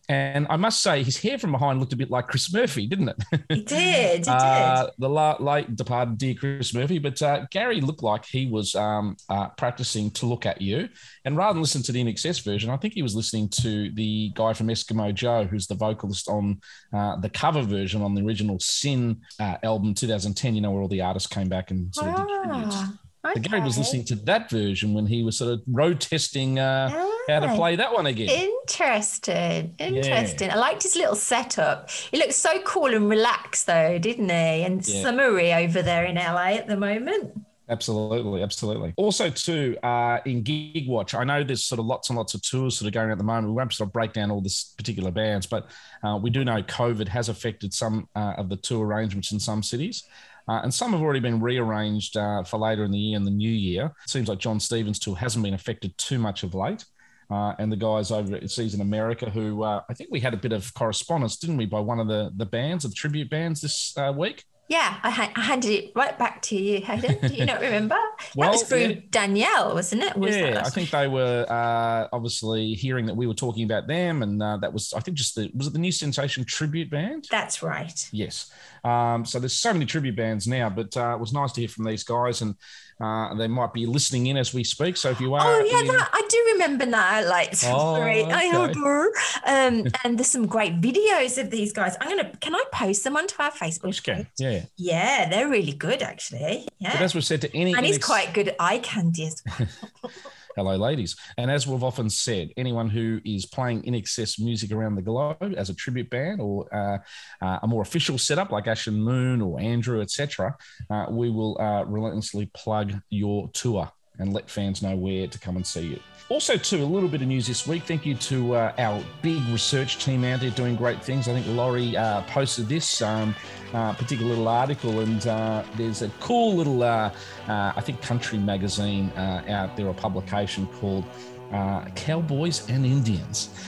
and 0.10 0.48
I 0.50 0.58
must 0.58 0.82
say, 0.82 1.02
his 1.02 1.18
hair 1.18 1.38
from 1.38 1.54
behind 1.54 1.80
looked 1.80 1.94
a 1.94 1.98
bit 1.98 2.12
like 2.12 2.28
Chris 2.28 2.52
Murphy, 2.54 2.88
didn't 2.88 3.10
it? 3.10 3.24
He 3.48 3.62
did. 3.62 4.26
He 4.26 4.32
uh, 4.32 4.88
the 4.98 5.10
late 5.10 5.76
departed 5.76 6.18
dear 6.18 6.34
Chris 6.34 6.74
Murphy. 6.74 7.00
But 7.00 7.22
uh, 7.22 7.46
Gary 7.52 7.80
looked 7.80 8.04
like 8.04 8.26
he 8.26 8.48
was 8.48 8.76
um, 8.76 9.16
uh, 9.30 9.50
practicing 9.50 10.12
to 10.12 10.26
look 10.26 10.46
at 10.46 10.62
you. 10.62 10.90
And 11.24 11.38
rather 11.38 11.54
than 11.54 11.62
listen 11.62 11.84
to 11.84 11.94
the 11.94 12.04
INXS 12.04 12.44
version, 12.44 12.70
I 12.70 12.78
think 12.78 12.94
he 12.94 13.02
was 13.02 13.16
listening 13.16 13.48
to 13.62 13.92
the 13.92 14.32
guy 14.36 14.52
from 14.54 14.68
Eskimo 14.68 15.14
Joe, 15.14 15.46
who's 15.46 15.68
the 15.68 15.76
vocalist 15.76 16.28
on 16.28 16.60
uh, 16.92 17.16
the 17.18 17.30
cover 17.30 17.62
version 17.62 18.02
on 18.02 18.14
the 18.14 18.26
original 18.26 18.60
Sin 18.60 19.22
uh, 19.40 19.58
album 19.64 19.94
2010, 19.94 20.56
you 20.56 20.62
know, 20.62 20.72
where 20.72 20.82
all 20.82 20.90
the 20.90 21.02
artists 21.02 21.28
came 21.28 21.48
back 21.48 21.72
and 21.72 21.94
sort 21.96 22.10
of 22.10 22.28
did 22.28 22.44
tributes. 22.44 22.76
Okay. 23.26 23.40
Gary 23.40 23.62
was 23.62 23.78
listening 23.78 24.04
to 24.06 24.16
that 24.16 24.50
version 24.50 24.94
when 24.94 25.06
he 25.06 25.24
was 25.24 25.38
sort 25.38 25.54
of 25.54 25.62
road 25.68 26.02
testing 26.02 26.60
uh, 26.60 26.90
how 27.30 27.40
to 27.40 27.56
play 27.56 27.78
that 27.78 27.94
one 27.94 28.06
again. 28.06 28.28
Interesting. 28.30 29.76
Interesting. 29.80 30.50
Yeah. 30.50 30.56
I 30.56 30.60
liked 30.60 30.84
his 30.84 30.98
little 30.98 31.16
setup. 31.16 31.90
He 31.90 32.18
looked 32.18 32.34
so 32.34 32.62
cool 32.64 32.94
and 32.94 33.10
relaxed, 33.10 33.66
though, 33.66 33.98
didn't 33.98 34.28
he? 34.30 34.64
And 34.64 34.86
yeah. 34.86 35.02
summery 35.04 35.54
over 35.54 35.82
there 35.82 36.04
in 36.04 36.16
LA 36.16 36.56
at 36.56 36.68
the 36.68 36.76
moment. 36.76 37.32
Absolutely, 37.70 38.44
absolutely. 38.44 38.94
Also, 38.98 39.30
too, 39.30 39.78
uh, 39.84 40.20
in 40.26 40.44
Gig 40.44 40.88
Watch, 40.88 41.14
I 41.14 41.24
know 41.24 41.46
there's 41.46 41.64
sort 41.64 41.80
of 41.80 41.86
lots 41.86 42.10
and 42.10 42.18
lots 42.18 42.34
of 42.34 42.42
tours 42.42 42.78
sort 42.78 42.88
of 42.88 42.94
going 42.94 43.10
at 43.10 43.18
the 43.18 43.24
moment. 43.24 43.48
We 43.48 43.54
won't 43.54 43.72
sort 43.72 43.88
of 43.88 43.94
break 43.94 44.12
down 44.12 44.32
all 44.32 44.42
this 44.42 44.74
particular 44.78 45.12
bands, 45.12 45.48
but 45.48 45.70
uh, 46.04 46.20
we 46.22 46.30
do 46.30 46.44
know 46.44 46.62
COVID 46.62 47.08
has 47.08 47.30
affected 47.30 47.74
some 47.74 48.10
uh, 48.16 48.34
of 48.38 48.50
the 48.50 48.58
tour 48.58 48.86
arrangements 48.86 49.32
in 49.32 49.40
some 49.40 49.64
cities. 49.64 50.04
Uh, 50.48 50.62
and 50.64 50.74
some 50.74 50.92
have 50.92 51.02
already 51.02 51.20
been 51.20 51.40
rearranged 51.40 52.18
uh, 52.18 52.44
for 52.44 52.58
later 52.58 52.84
in 52.84 52.92
the 52.92 53.00
year 53.00 53.18
and 53.18 53.26
the 53.26 53.32
new 53.32 53.52
year. 53.52 53.86
It 54.04 54.10
seems 54.10 54.28
like 54.28 54.40
Jon 54.40 54.60
Stevens' 54.60 55.00
tour 55.00 55.16
hasn't 55.16 55.44
been 55.44 55.54
affected 55.54 55.98
too 55.98 56.20
much 56.20 56.44
of 56.44 56.54
late. 56.54 56.86
Uh, 57.32 57.54
and 57.58 57.72
the 57.72 57.78
guys 57.78 58.12
over 58.12 58.36
at 58.36 58.52
Season 58.52 58.82
America, 58.82 59.30
who 59.30 59.64
uh, 59.64 59.82
I 59.90 59.94
think 59.94 60.12
we 60.12 60.20
had 60.20 60.34
a 60.34 60.38
bit 60.38 60.52
of 60.52 60.72
correspondence, 60.74 61.38
didn't 61.38 61.58
we, 61.58 61.66
by 61.66 61.80
one 61.80 62.00
of 62.00 62.08
the, 62.08 62.32
the 62.36 62.46
bands, 62.46 62.84
the 62.84 62.92
tribute 62.92 63.30
bands 63.30 63.62
this 63.62 63.98
uh, 63.98 64.14
week? 64.16 64.44
Yeah, 64.70 64.98
I, 65.04 65.10
ha- 65.10 65.32
I, 65.36 65.42
handed 65.42 65.72
it 65.72 65.92
right 65.94 66.18
back 66.18 66.42
to 66.44 66.56
you, 66.56 66.80
Hayden. 66.80 67.20
Do 67.28 67.34
you 67.34 67.46
not 67.46 67.60
remember? 67.60 67.98
well, 68.36 68.50
that 68.52 68.52
was 68.52 68.64
through 68.64 68.80
yeah. 68.80 69.00
Danielle, 69.12 69.74
wasn't 69.74 70.04
it? 70.04 70.16
Was 70.16 70.36
yeah, 70.36 70.64
I 70.66 70.70
think 70.70 70.90
they 70.90 71.08
were 71.08 71.46
uh, 71.50 72.08
obviously 72.14 72.74
hearing 72.74 73.06
that 73.08 73.16
we 73.16 73.28
were 73.28 73.34
talking 73.34 73.66
about 73.66 73.88
them, 73.88 74.24
and 74.24 74.42
uh, 74.42 74.58
that 74.58 74.72
was, 74.72 74.94
I 74.94 75.02
think, 75.02 75.18
just 75.18 75.36
the 75.36 75.52
was 75.54 75.68
it 75.68 75.74
the 75.74 75.80
new 75.80 75.92
sensation 75.92 76.46
tribute 76.46 76.90
band? 76.90 77.28
That's 77.30 77.62
right. 77.62 78.10
Yes. 78.14 78.52
Um, 78.86 79.26
so 79.26 79.40
there's 79.40 79.54
so 79.54 79.74
many 79.74 79.86
tribute 79.86 80.16
bands 80.16 80.48
now, 80.48 80.70
but 80.70 80.96
uh, 80.96 81.14
it 81.16 81.20
was 81.20 81.34
nice 81.34 81.52
to 81.54 81.62
hear 81.62 81.70
from 81.70 81.84
these 81.84 82.04
guys, 82.04 82.42
and 82.42 82.56
uh, 83.00 83.34
they 83.36 83.48
might 83.48 83.74
be 83.74 83.86
listening 83.86 84.28
in 84.28 84.38
as 84.38 84.54
we 84.54 84.64
speak. 84.64 84.98
So 84.98 85.10
if 85.10 85.20
you 85.20 85.34
are, 85.34 85.42
oh 85.46 85.64
yeah, 85.64 85.80
in... 85.80 85.88
that, 85.88 86.10
I 86.14 86.28
do 86.30 86.50
remember 86.54 86.86
that. 86.86 87.28
Like, 87.28 87.50
oh, 87.66 87.96
sorry, 87.96 88.24
okay. 88.24 88.32
I 88.32 88.70
adore. 88.70 89.12
Um, 89.46 89.86
and 90.04 90.18
there's 90.18 90.28
some 90.28 90.48
great 90.48 90.82
videos 90.82 91.42
of 91.42 91.50
these 91.52 91.74
guys. 91.74 91.96
I'm 92.00 92.10
gonna, 92.10 92.32
can 92.38 92.56
I 92.56 92.64
post 92.72 93.04
them 93.04 93.16
onto 93.18 93.42
our 93.42 93.52
Facebook? 93.52 94.00
Okay. 94.00 94.28
Yeah, 94.38 94.50
Yeah. 94.50 94.66
Yeah, 94.78 95.30
they're 95.30 95.50
really 95.50 95.74
good 95.74 96.02
actually. 96.02 96.68
Yeah. 96.80 96.94
But 96.94 97.02
as 97.02 97.16
we've 97.16 97.26
said 97.26 97.42
to 97.42 97.56
any, 97.56 97.74
and 97.74 97.86
he's 97.86 98.04
quite 98.04 98.34
good 98.34 98.50
at 98.50 98.56
eye 98.60 98.80
candy 98.80 99.28
as 99.28 99.44
well. 99.60 100.12
Hello, 100.56 100.76
ladies. 100.76 101.16
And 101.40 101.50
as 101.50 101.66
we've 101.66 101.84
often 101.84 102.12
said, 102.12 102.52
anyone 102.58 102.88
who 102.88 103.20
is 103.26 103.46
playing 103.48 103.82
INXS 103.84 104.40
music 104.40 104.72
around 104.72 104.94
the 104.94 105.02
globe 105.02 105.56
as 105.58 105.72
a 105.72 105.74
tribute 105.74 106.12
band 106.12 106.42
or 106.42 106.72
uh, 106.72 107.00
uh, 107.44 107.60
a 107.64 107.68
more 107.68 107.82
official 107.82 108.20
setup 108.20 108.52
like 108.52 108.68
Ashen 108.68 109.02
Moon 109.02 109.42
or 109.42 109.60
Andrew, 109.60 110.00
etc., 110.00 110.56
uh, 110.92 111.08
we 111.10 111.32
will 111.32 111.60
uh, 111.60 111.84
relentlessly 111.86 112.52
plug 112.54 112.94
your 113.10 113.50
tour 113.50 113.92
and 114.20 114.32
let 114.32 114.48
fans 114.48 114.84
know 114.84 114.96
where 114.96 115.26
to 115.26 115.40
come 115.40 115.56
and 115.56 115.66
see 115.66 115.88
you. 115.88 116.00
Also, 116.34 116.58
too, 116.58 116.82
a 116.82 116.84
little 116.84 117.08
bit 117.08 117.22
of 117.22 117.28
news 117.28 117.46
this 117.46 117.68
week. 117.68 117.84
Thank 117.84 118.08
you 118.08 118.16
to 118.16 118.56
uh, 118.56 118.74
our 118.80 119.04
big 119.22 119.40
research 119.50 120.04
team 120.04 120.24
out 120.24 120.40
there 120.40 120.50
doing 120.50 120.76
great 120.76 121.00
things. 121.04 121.28
I 121.28 121.34
think 121.34 121.46
Laurie 121.56 121.96
uh, 121.96 122.24
posted 122.24 122.68
this 122.68 123.04
um, 123.04 123.36
uh, 123.72 123.94
particular 123.94 124.32
little 124.32 124.48
article, 124.48 125.02
and 125.02 125.28
uh, 125.28 125.64
there's 125.78 126.02
a 126.02 126.10
cool 126.20 126.56
little, 126.56 126.82
uh, 126.82 127.14
uh, 127.48 127.74
I 127.76 127.82
think, 127.82 128.02
country 128.02 128.40
magazine 128.40 129.12
uh, 129.12 129.44
out 129.48 129.78
there, 129.78 129.88
a 129.90 129.94
publication 129.94 130.66
called. 130.80 131.06
Uh, 131.52 131.86
Cowboys 131.90 132.68
and 132.68 132.84
Indians. 132.84 133.50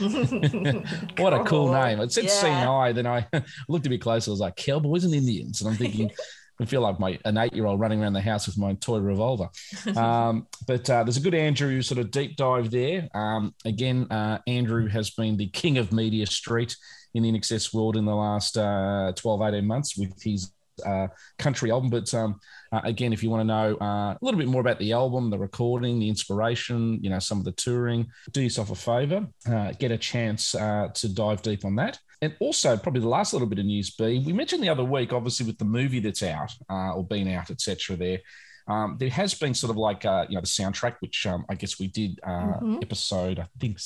what 1.18 1.32
a 1.32 1.36
cool 1.44 1.68
Cool. 1.68 1.72
name. 1.72 2.00
It 2.00 2.10
said 2.10 2.24
Yeah. 2.24 2.64
CNI, 2.64 2.92
then 2.96 3.06
I 3.06 3.24
looked 3.68 3.86
a 3.86 3.88
bit 3.88 4.00
closer. 4.00 4.28
I 4.28 4.32
was 4.32 4.40
like, 4.40 4.56
Cowboys 4.56 5.04
and 5.04 5.14
Indians. 5.14 5.60
And 5.60 5.70
I'm 5.70 5.76
thinking, 5.76 6.10
I 6.60 6.64
feel 6.64 6.80
like 6.80 6.98
my 6.98 7.18
an 7.24 7.36
eight 7.38 7.52
year 7.54 7.66
old 7.66 7.80
running 7.80 8.02
around 8.02 8.14
the 8.14 8.20
house 8.20 8.46
with 8.46 8.58
my 8.58 8.74
toy 8.74 8.98
revolver. 8.98 9.48
Um, 9.96 10.46
but 10.66 10.88
uh, 10.90 11.04
there's 11.04 11.16
a 11.16 11.20
good 11.20 11.34
Andrew 11.34 11.80
sort 11.80 11.98
of 11.98 12.10
deep 12.10 12.36
dive 12.36 12.70
there. 12.70 13.08
Um, 13.14 13.54
again, 13.64 14.06
uh, 14.10 14.38
Andrew 14.46 14.88
has 14.88 15.10
been 15.10 15.36
the 15.36 15.48
king 15.48 15.78
of 15.78 15.92
Media 15.92 16.26
Street 16.26 16.76
in 17.14 17.22
the 17.22 17.32
INXS 17.32 17.72
world 17.72 17.96
in 17.96 18.04
the 18.04 18.14
last 18.14 18.58
uh, 18.58 19.12
12, 19.16 19.42
18 19.42 19.66
months 19.66 19.96
with 19.96 20.22
his 20.22 20.52
uh, 20.84 21.08
country 21.38 21.70
album. 21.70 21.90
But 21.90 22.12
um, 22.14 22.40
uh, 22.72 22.80
again, 22.84 23.12
if 23.12 23.22
you 23.22 23.30
want 23.30 23.40
to 23.42 23.44
know 23.44 23.76
uh, 23.80 24.12
a 24.14 24.18
little 24.20 24.38
bit 24.38 24.48
more 24.48 24.60
about 24.60 24.78
the 24.78 24.92
album, 24.92 25.30
the 25.30 25.38
recording, 25.38 25.98
the 25.98 26.08
inspiration, 26.08 26.98
you 27.02 27.10
know, 27.10 27.18
some 27.18 27.38
of 27.38 27.44
the 27.44 27.52
touring, 27.52 28.06
do 28.32 28.42
yourself 28.42 28.70
a 28.70 28.74
favor, 28.74 29.26
uh, 29.50 29.72
get 29.78 29.90
a 29.92 29.98
chance 29.98 30.54
uh, 30.54 30.88
to 30.94 31.08
dive 31.12 31.42
deep 31.42 31.64
on 31.64 31.76
that. 31.76 31.98
And 32.22 32.34
also, 32.40 32.76
probably 32.76 33.02
the 33.02 33.08
last 33.08 33.32
little 33.34 33.48
bit 33.48 33.58
of 33.58 33.66
news, 33.66 33.90
B, 33.90 34.22
we 34.24 34.32
mentioned 34.32 34.62
the 34.62 34.70
other 34.70 34.84
week, 34.84 35.12
obviously, 35.12 35.46
with 35.46 35.58
the 35.58 35.66
movie 35.66 36.00
that's 36.00 36.22
out 36.22 36.50
uh, 36.70 36.94
or 36.94 37.04
been 37.04 37.28
out, 37.28 37.50
etc. 37.50 37.96
there. 37.96 38.20
Um, 38.68 38.96
there 38.98 39.10
has 39.10 39.32
been 39.34 39.54
sort 39.54 39.70
of 39.70 39.76
like, 39.76 40.04
uh, 40.04 40.26
you 40.28 40.34
know, 40.34 40.40
the 40.40 40.46
soundtrack, 40.46 40.96
which 41.00 41.26
um, 41.26 41.44
I 41.48 41.54
guess 41.54 41.78
we 41.78 41.86
did 41.88 42.18
uh, 42.24 42.58
Mhm. 42.60 42.82
episode, 42.82 43.38
I 43.38 43.46
think 43.60 43.78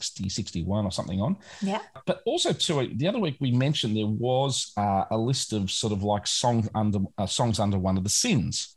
60, 0.00 0.28
61 0.28 0.84
or 0.84 0.90
something 0.90 1.20
on. 1.20 1.36
Yeah. 1.60 1.80
But 2.06 2.22
also, 2.24 2.52
too, 2.52 2.90
the 2.94 3.06
other 3.06 3.18
week 3.18 3.36
we 3.40 3.52
mentioned 3.52 3.96
there 3.96 4.06
was 4.06 4.72
uh, 4.76 5.04
a 5.10 5.18
list 5.18 5.52
of 5.52 5.70
sort 5.70 5.92
of 5.92 6.02
like 6.02 6.26
songs 6.26 6.68
under 6.74 7.00
uh, 7.18 7.26
songs 7.26 7.58
under 7.58 7.78
one 7.78 7.96
of 7.98 8.04
the 8.04 8.10
sins. 8.10 8.76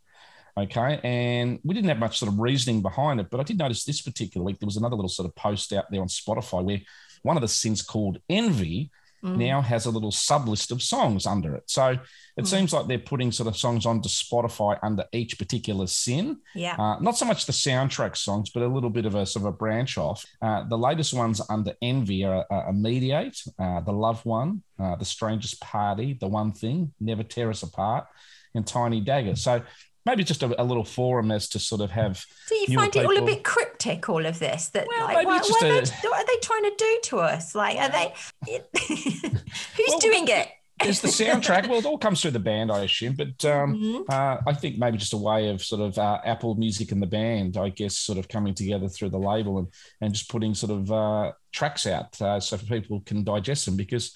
Okay, 0.55 0.99
and 1.03 1.59
we 1.63 1.73
didn't 1.73 1.89
have 1.89 1.97
much 1.97 2.19
sort 2.19 2.31
of 2.31 2.39
reasoning 2.39 2.83
behind 2.83 3.19
it, 3.19 3.27
but 3.31 3.39
I 3.39 3.43
did 3.43 3.57
notice 3.57 3.85
this 3.85 4.01
particular 4.01 4.45
week 4.45 4.59
there 4.59 4.67
was 4.67 4.77
another 4.77 4.95
little 4.95 5.09
sort 5.09 5.27
of 5.27 5.33
post 5.35 5.73
out 5.73 5.85
there 5.89 6.01
on 6.01 6.07
Spotify 6.07 6.63
where 6.63 6.79
one 7.23 7.37
of 7.37 7.41
the 7.41 7.47
sins 7.47 7.81
called 7.81 8.19
envy 8.29 8.91
Mm. 9.23 9.37
now 9.37 9.61
has 9.61 9.85
a 9.85 9.89
little 9.89 10.11
sub 10.11 10.47
list 10.49 10.69
of 10.71 10.81
songs 10.81 11.25
under 11.25 11.55
it. 11.55 11.63
So 11.67 11.87
it 12.35 12.43
Mm. 12.43 12.47
seems 12.47 12.73
like 12.73 12.87
they're 12.87 12.99
putting 12.99 13.31
sort 13.31 13.47
of 13.47 13.55
songs 13.55 13.85
onto 13.85 14.09
Spotify 14.09 14.77
under 14.83 15.05
each 15.13 15.37
particular 15.39 15.87
sin. 15.87 16.37
Yeah. 16.53 16.75
Uh, 16.77 16.99
not 16.99 17.17
so 17.17 17.25
much 17.25 17.45
the 17.45 17.53
soundtrack 17.53 18.17
songs, 18.17 18.49
but 18.49 18.63
a 18.63 18.67
little 18.67 18.89
bit 18.89 19.05
of 19.05 19.15
a 19.15 19.25
sort 19.25 19.43
of 19.45 19.53
a 19.53 19.57
branch 19.57 19.97
off. 19.97 20.25
Uh, 20.41 20.67
the 20.67 20.77
latest 20.77 21.13
ones 21.13 21.41
under 21.49 21.73
Envy 21.81 22.25
are 22.25 22.45
uh, 22.51 22.65
a 22.69 22.73
Mediate, 22.73 23.41
uh, 23.57 23.79
The 23.81 23.93
Loved 23.93 24.25
One, 24.25 24.61
uh, 24.77 24.95
The 24.97 25.05
Strangest 25.05 25.61
Party, 25.61 26.17
The 26.19 26.27
One 26.27 26.51
Thing, 26.51 26.93
Never 26.99 27.23
Tear 27.23 27.49
Us 27.49 27.63
Apart, 27.63 28.07
and 28.55 28.67
Tiny 28.67 28.99
Dagger. 28.99 29.35
So 29.37 29.61
maybe 30.05 30.23
just 30.23 30.43
a, 30.43 30.61
a 30.61 30.63
little 30.63 30.83
forum 30.83 31.31
as 31.31 31.47
to 31.49 31.59
sort 31.59 31.81
of 31.81 31.91
have. 31.91 32.23
Do 32.49 32.55
you 32.55 32.77
find 32.77 32.95
it 32.95 33.05
all 33.05 33.17
a 33.17 33.25
bit 33.25 33.43
cryptic, 33.43 34.09
all 34.09 34.25
of 34.25 34.39
this? 34.39 34.69
That 34.69 34.87
Well, 34.87 35.05
like, 35.05 35.25
what, 35.25 35.41
what, 35.49 35.63
are 35.63 35.81
they, 35.81 35.91
what 36.07 36.19
are 36.19 36.25
they 36.25 36.39
trying 36.41 36.63
to 36.63 36.73
do 36.77 36.99
to 37.03 37.19
us? 37.19 37.55
Like, 37.55 37.77
are 37.77 37.89
they? 37.89 38.13
Who's 38.79 39.87
Well, 39.87 39.99
doing 39.99 40.27
it? 40.27 40.47
There's 40.81 41.01
the 41.01 41.07
soundtrack. 41.07 41.69
well, 41.69 41.79
it 41.79 41.85
all 41.85 41.97
comes 41.99 42.21
through 42.21 42.31
the 42.31 42.39
band, 42.39 42.71
I 42.71 42.83
assume. 42.83 43.13
But 43.15 43.45
um, 43.45 43.75
Mhm. 43.75 44.09
uh, 44.09 44.41
I 44.45 44.53
think 44.53 44.77
maybe 44.77 44.97
just 44.97 45.13
a 45.13 45.17
way 45.17 45.49
of 45.49 45.63
sort 45.63 45.81
of 45.81 45.97
uh, 45.97 46.19
Apple 46.25 46.55
Music 46.55 46.91
and 46.91 47.01
the 47.01 47.07
band, 47.07 47.55
I 47.57 47.69
guess, 47.69 47.97
sort 47.97 48.17
of 48.17 48.27
coming 48.27 48.53
together 48.53 48.89
through 48.89 49.09
the 49.11 49.19
label 49.19 49.59
and, 49.59 49.67
and 50.01 50.13
just 50.13 50.29
putting 50.29 50.53
sort 50.55 50.71
of 50.71 50.91
uh, 50.91 51.31
tracks 51.53 51.85
out 51.85 52.19
uh, 52.21 52.39
so 52.39 52.57
people 52.57 53.01
can 53.05 53.23
digest 53.23 53.65
them 53.65 53.77
because 53.77 54.13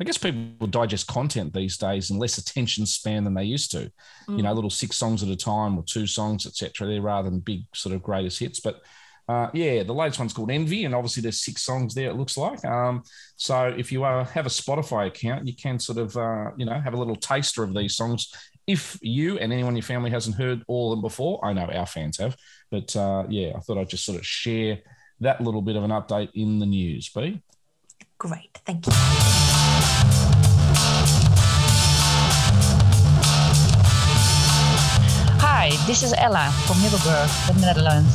I 0.00 0.04
guess 0.04 0.16
people 0.16 0.66
digest 0.66 1.06
content 1.08 1.52
these 1.52 1.76
days 1.76 2.10
in 2.10 2.18
less 2.18 2.38
attention 2.38 2.86
span 2.86 3.24
than 3.24 3.34
they 3.34 3.44
used 3.44 3.70
to. 3.72 3.92
You 4.28 4.42
know, 4.42 4.52
little 4.52 4.70
six 4.70 4.96
songs 4.96 5.22
at 5.22 5.28
a 5.28 5.36
time 5.36 5.76
or 5.76 5.84
two 5.84 6.06
songs, 6.06 6.46
etc. 6.46 6.86
There 6.86 7.02
rather 7.02 7.28
than 7.28 7.40
big 7.40 7.64
sort 7.74 7.94
of 7.94 8.02
greatest 8.02 8.38
hits. 8.38 8.60
But 8.60 8.80
uh, 9.28 9.50
yeah, 9.52 9.82
the 9.82 9.92
latest 9.92 10.18
one's 10.18 10.32
called 10.32 10.50
Envy, 10.50 10.86
and 10.86 10.94
obviously 10.94 11.20
there's 11.20 11.44
six 11.44 11.62
songs 11.62 11.94
there. 11.94 12.10
It 12.10 12.16
looks 12.16 12.36
like. 12.36 12.64
Um, 12.64 13.02
so 13.36 13.66
if 13.76 13.92
you 13.92 14.02
uh, 14.02 14.24
have 14.24 14.46
a 14.46 14.48
Spotify 14.48 15.06
account, 15.06 15.46
you 15.46 15.54
can 15.54 15.78
sort 15.78 15.98
of 15.98 16.16
uh, 16.16 16.50
you 16.56 16.64
know 16.64 16.80
have 16.80 16.94
a 16.94 16.96
little 16.96 17.14
taster 17.14 17.62
of 17.62 17.74
these 17.74 17.94
songs. 17.94 18.32
If 18.66 18.98
you 19.02 19.38
and 19.38 19.52
anyone 19.52 19.72
in 19.72 19.76
your 19.76 19.82
family 19.82 20.10
hasn't 20.10 20.36
heard 20.36 20.62
all 20.66 20.92
of 20.92 20.96
them 20.96 21.02
before, 21.02 21.44
I 21.44 21.52
know 21.52 21.66
our 21.66 21.86
fans 21.86 22.16
have, 22.18 22.36
but 22.70 22.96
uh, 22.96 23.24
yeah, 23.28 23.52
I 23.54 23.60
thought 23.60 23.78
I'd 23.78 23.90
just 23.90 24.06
sort 24.06 24.18
of 24.18 24.26
share 24.26 24.78
that 25.20 25.42
little 25.42 25.62
bit 25.62 25.76
of 25.76 25.84
an 25.84 25.90
update 25.90 26.30
in 26.34 26.58
the 26.58 26.66
news. 26.66 27.10
B. 27.10 27.42
Great, 28.20 28.60
thank 28.66 28.86
you. 28.86 28.92
Hi, 35.40 35.70
this 35.86 36.02
is 36.02 36.12
Ella 36.18 36.52
from 36.66 36.76
Middelburg, 36.82 37.30
the 37.48 37.56
Netherlands. 37.62 38.12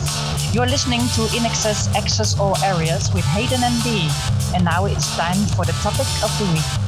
You're 0.53 0.67
listening 0.67 0.99
to 1.17 1.25
INXS 1.33 1.95
Access 1.95 2.37
All 2.39 2.55
Areas 2.63 3.11
with 3.15 3.25
Hayden 3.25 3.63
and 3.63 3.81
Dee. 3.81 4.07
And 4.53 4.63
now 4.63 4.85
it's 4.85 5.09
time 5.17 5.41
for 5.57 5.65
the 5.65 5.73
topic 5.81 6.05
of 6.21 6.29
the 6.37 6.45
week. 6.53 6.84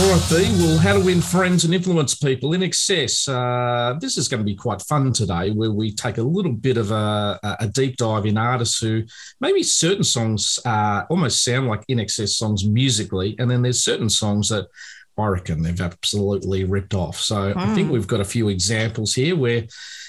All 0.00 0.10
right, 0.12 0.30
B. 0.30 0.36
Well, 0.56 0.78
how 0.78 0.94
to 0.94 1.04
win 1.04 1.20
friends 1.20 1.66
and 1.66 1.74
influence 1.74 2.14
people 2.14 2.52
INXS. 2.52 3.28
Uh, 3.28 3.98
this 3.98 4.16
is 4.16 4.28
going 4.28 4.40
to 4.40 4.46
be 4.46 4.54
quite 4.54 4.80
fun 4.80 5.12
today, 5.12 5.50
where 5.50 5.72
we 5.72 5.92
take 5.92 6.16
a 6.16 6.22
little 6.22 6.52
bit 6.52 6.78
of 6.78 6.90
a, 6.90 7.38
a 7.60 7.68
deep 7.68 7.98
dive 7.98 8.24
in 8.24 8.38
artists 8.38 8.80
who 8.80 9.02
maybe 9.42 9.62
certain 9.62 10.02
songs 10.02 10.58
uh, 10.64 11.02
almost 11.10 11.44
sound 11.44 11.68
like 11.68 11.86
INXS 11.86 12.30
songs 12.30 12.64
musically, 12.64 13.36
and 13.38 13.50
then 13.50 13.60
there's 13.60 13.84
certain 13.84 14.08
songs 14.08 14.48
that 14.48 14.68
I 15.18 15.26
reckon 15.26 15.62
they've 15.62 15.78
absolutely 15.78 16.64
ripped 16.64 16.94
off. 16.94 17.16
So 17.16 17.52
I 17.54 17.74
think 17.74 17.90
we've 17.90 18.06
got 18.06 18.20
a 18.20 18.24
few 18.24 18.48
examples 18.48 19.14
here 19.14 19.36
where. 19.36 19.64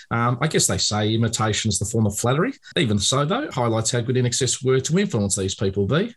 Um, 0.09 0.39
I 0.41 0.47
guess 0.47 0.67
they 0.67 0.77
say 0.77 1.13
imitation 1.13 1.69
is 1.69 1.79
the 1.79 1.85
form 1.85 2.05
of 2.05 2.17
flattery. 2.17 2.51
Even 2.75 2.99
so, 2.99 3.23
though, 3.23 3.49
highlights 3.49 3.91
how 3.91 4.01
good 4.01 4.17
INXS 4.17 4.61
were 4.61 4.81
to 4.81 4.99
influence 4.99 5.37
these 5.37 5.55
people. 5.55 5.87
B. 5.87 6.13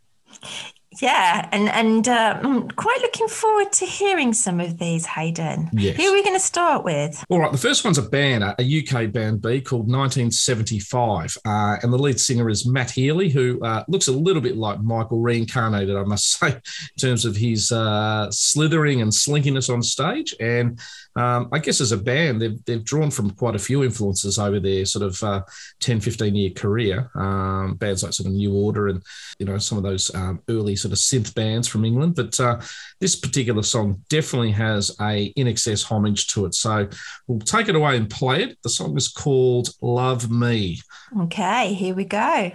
Yeah, 1.01 1.49
and 1.53 1.69
and 1.69 2.09
uh, 2.09 2.41
I'm 2.43 2.71
quite 2.71 2.99
looking 3.03 3.29
forward 3.29 3.73
to 3.73 3.87
hearing 3.87 4.33
some 4.33 4.61
of 4.61 4.79
these, 4.79 5.07
Hayden. 5.07 5.71
Yes. 5.73 5.97
Who 5.97 6.05
are 6.05 6.13
we 6.13 6.23
going 6.23 6.37
to 6.37 6.41
start 6.41 6.85
with? 6.85 7.25
All 7.29 7.41
right, 7.41 7.53
the 7.53 7.59
first 7.59 7.85
one's 7.85 7.99
a 7.99 8.03
band, 8.03 8.45
a 8.45 8.55
UK 8.59 9.13
band 9.13 9.43
B 9.43 9.61
called 9.61 9.89
1975. 9.89 11.37
Uh, 11.45 11.77
and 11.83 11.93
the 11.93 11.99
lead 11.99 12.21
singer 12.21 12.49
is 12.49 12.67
Matt 12.67 12.91
Healy, 12.91 13.31
who 13.31 13.61
uh, 13.65 13.85
looks 13.89 14.09
a 14.09 14.13
little 14.13 14.43
bit 14.43 14.57
like 14.57 14.81
Michael 14.81 15.21
reincarnated, 15.21 15.97
I 15.97 16.05
must 16.05 16.31
say, 16.39 16.49
in 16.49 16.61
terms 16.99 17.25
of 17.25 17.37
his 17.37 17.73
uh, 17.73 18.31
slithering 18.31 19.01
and 19.03 19.11
slinkiness 19.11 19.73
on 19.73 19.83
stage. 19.83 20.35
And 20.41 20.81
um, 21.17 21.49
I 21.53 21.59
guess 21.59 21.81
as 21.81 21.93
a 21.93 21.97
band, 21.97 22.41
they've, 22.41 22.65
they've 22.65 22.85
drawn 22.85 23.11
from 23.11 23.31
quite 23.31 23.55
a 23.55 23.59
few 23.59 23.85
influences 23.85 24.39
over 24.39 24.59
their 24.59 24.85
sort 24.85 25.05
of 25.05 25.23
uh, 25.23 25.43
10, 25.81 26.01
15 26.01 26.35
year 26.35 26.51
career. 26.51 27.11
Um, 27.15 27.75
bands 27.75 28.03
like 28.03 28.13
sort 28.13 28.27
of 28.27 28.35
New 28.35 28.53
Order 28.55 28.89
and, 28.89 29.03
you 29.39 29.47
know, 29.47 29.59
some 29.59 29.79
of 29.79 29.85
those 29.85 30.15
um, 30.15 30.43
early 30.49 30.77
sort 30.77 30.93
of 30.93 30.99
synth 30.99 31.35
bands 31.35 31.69
from 31.69 31.85
England. 31.85 32.17
But 32.17 32.39
uh, 32.41 32.61
this 33.01 33.17
particular 33.17 33.63
song 33.63 34.03
definitely 34.09 34.53
has 34.53 34.91
a 35.01 35.33
INXS 35.35 35.85
homage 35.85 36.29
to 36.29 36.47
it. 36.47 36.55
So 36.55 36.89
we'll 37.27 37.39
take 37.41 37.69
it 37.69 37.77
away 37.77 37.97
and 37.97 38.11
play 38.11 38.43
it. 38.43 38.59
The 38.63 38.71
song 38.71 38.97
is 38.97 39.09
called 39.09 39.71
Love 39.81 40.31
Me. 40.31 40.81
Okay, 41.23 41.75
here 41.75 41.95
we 41.95 42.05
go. 42.05 42.53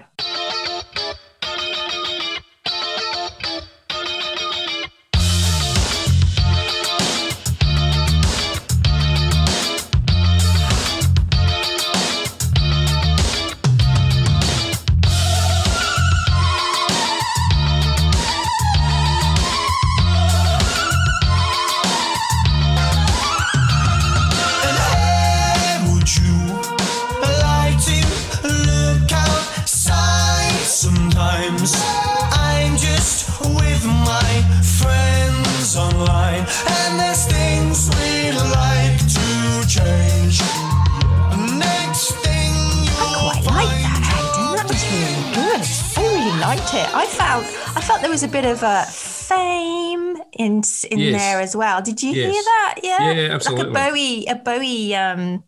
I 47.76 47.82
felt 47.82 48.02
there 48.02 48.10
was 48.10 48.24
a 48.24 48.28
bit 48.28 48.46
of 48.46 48.62
a 48.64 48.84
fame 48.86 50.18
in 50.34 50.62
in 50.90 51.00
Yes. 51.00 51.22
there 51.22 51.40
as 51.42 51.56
well. 51.56 51.82
Did 51.82 52.02
you 52.02 52.14
hear 52.14 52.32
that? 52.32 52.76
Yeah, 52.84 53.12
Yeah, 53.12 53.34
absolutely. 53.34 53.72
Like 53.72 53.88
a 53.88 53.92
Bowie, 53.92 54.26
a 54.26 54.36
Bowie, 54.36 54.96
um, 54.96 55.44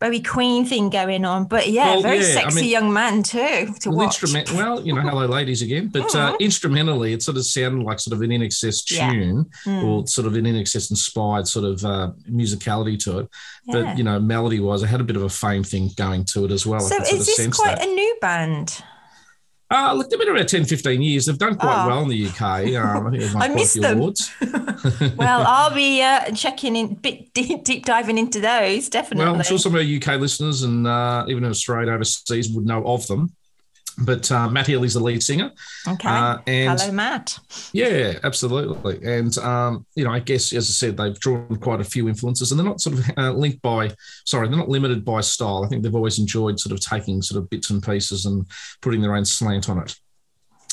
Bowie 0.00 0.20
Queen 0.22 0.64
thing 0.66 0.90
going 0.90 1.24
on. 1.24 1.44
But 1.44 1.68
yeah, 1.68 1.92
Well, 1.94 2.02
very 2.02 2.16
yeah, 2.18 2.22
I 2.24 2.42
sexy 2.42 2.60
mean- 2.62 2.70
young 2.70 2.92
man 2.92 3.22
too 3.22 3.72
to 3.80 3.88
Well, 3.90 3.98
watch. 4.06 4.22
instrument, 4.22 4.52
well, 4.52 4.80
you 4.86 4.94
know, 4.94 5.00
hello, 5.00 5.26
ladies 5.26 5.62
again. 5.62 5.88
But 5.92 6.14
uh, 6.14 6.36
instrumentally, 6.40 7.12
it 7.12 7.22
sort 7.22 7.36
of 7.38 7.46
sounded 7.46 7.84
like 7.84 7.98
sort 8.00 8.14
of 8.14 8.22
an 8.22 8.30
INXS 8.30 8.84
Yeah. 8.90 9.10
tune 9.10 9.46
Mm. 9.66 9.84
or 9.84 10.06
sort 10.06 10.26
of 10.26 10.34
an 10.36 10.44
INXS 10.46 10.90
inspired 10.90 11.48
sort 11.48 11.64
of 11.64 11.84
uh, 11.84 12.10
musicality 12.30 12.98
to 13.04 13.20
it. 13.20 13.28
Yeah. 13.66 13.72
But 13.82 13.98
you 13.98 14.04
know, 14.04 14.20
melody 14.20 14.60
wise, 14.60 14.82
it 14.82 14.86
had 14.86 15.00
a 15.00 15.04
bit 15.04 15.16
of 15.16 15.22
a 15.22 15.30
fame 15.30 15.64
thing 15.64 15.90
going 15.96 16.24
to 16.26 16.44
it 16.44 16.50
as 16.52 16.66
well. 16.66 16.84
I 16.84 16.88
So 16.88 17.16
is 17.16 17.26
this 17.26 17.46
quite 17.56 17.78
that. 17.78 17.86
a 17.88 17.90
new 17.90 18.16
band? 18.20 18.82
Uh, 19.68 19.92
look, 19.94 20.08
they've 20.08 20.18
been 20.18 20.28
around 20.28 20.46
10, 20.48 20.64
15 20.64 21.02
years. 21.02 21.26
They've 21.26 21.36
done 21.38 21.56
quite 21.56 21.84
Oh. 21.84 21.88
well 21.88 22.02
in 22.02 22.08
the 22.08 22.26
UK. 22.28 22.40
Um, 22.76 23.06
I 23.06 23.10
think 23.10 23.22
they've 23.22 23.34
won 23.34 23.42
I 23.42 23.46
quite 23.46 23.50
a 23.50 23.54
missed 23.54 23.72
few 23.72 23.82
them. 23.82 23.98
awards. 23.98 24.30
Well, 25.16 25.44
I'll 25.46 25.74
be 25.74 26.02
uh, 26.02 26.30
checking 26.32 26.76
in, 26.76 26.94
bit 26.94 27.32
deep, 27.34 27.64
deep 27.64 27.84
diving 27.84 28.18
into 28.18 28.40
those 28.40 28.88
definitely. 28.88 29.24
Well, 29.24 29.34
I'm 29.34 29.42
sure 29.42 29.58
some 29.58 29.74
of 29.74 29.80
our 29.80 30.14
UK 30.14 30.20
listeners 30.20 30.62
and 30.62 30.86
uh, 30.86 31.24
even 31.28 31.44
in 31.44 31.50
Australia 31.50 31.92
overseas 31.92 32.48
would 32.50 32.64
know 32.66 32.84
of 32.86 33.06
them. 33.08 33.32
But 33.98 34.30
uh, 34.30 34.48
Matt 34.50 34.66
Healy's 34.66 34.94
the 34.94 35.00
lead 35.00 35.22
singer. 35.22 35.50
okay. 35.88 36.08
uh, 36.08 36.38
and- 36.46 36.78
Hello, 36.78 36.92
Matt. 36.92 37.38
Yeah, 37.72 38.18
absolutely. 38.24 39.00
And, 39.04 39.36
um, 39.38 39.86
you 39.94 40.04
know, 40.04 40.10
I 40.12 40.18
guess, 40.18 40.52
as 40.52 40.68
I 40.68 40.72
said, 40.72 40.96
they've 40.96 41.18
drawn 41.18 41.56
quite 41.56 41.80
a 41.80 41.84
few 41.84 42.08
influences 42.08 42.50
and 42.52 42.58
they're 42.60 42.66
not 42.66 42.80
sort 42.80 42.98
of 42.98 43.10
uh, 43.16 43.32
linked 43.32 43.62
by, 43.62 43.90
sorry, 44.24 44.48
they're 44.48 44.58
not 44.58 44.68
limited 44.68 45.04
by 45.04 45.22
style. 45.22 45.64
I 45.64 45.68
think 45.68 45.82
they've 45.82 45.94
always 45.94 46.18
enjoyed 46.18 46.60
sort 46.60 46.74
of 46.74 46.80
taking 46.80 47.22
sort 47.22 47.42
of 47.42 47.48
bits 47.48 47.70
and 47.70 47.82
pieces 47.82 48.26
and 48.26 48.46
putting 48.82 49.00
their 49.00 49.14
own 49.16 49.24
slant 49.24 49.70
on 49.70 49.78
it. 49.78 49.96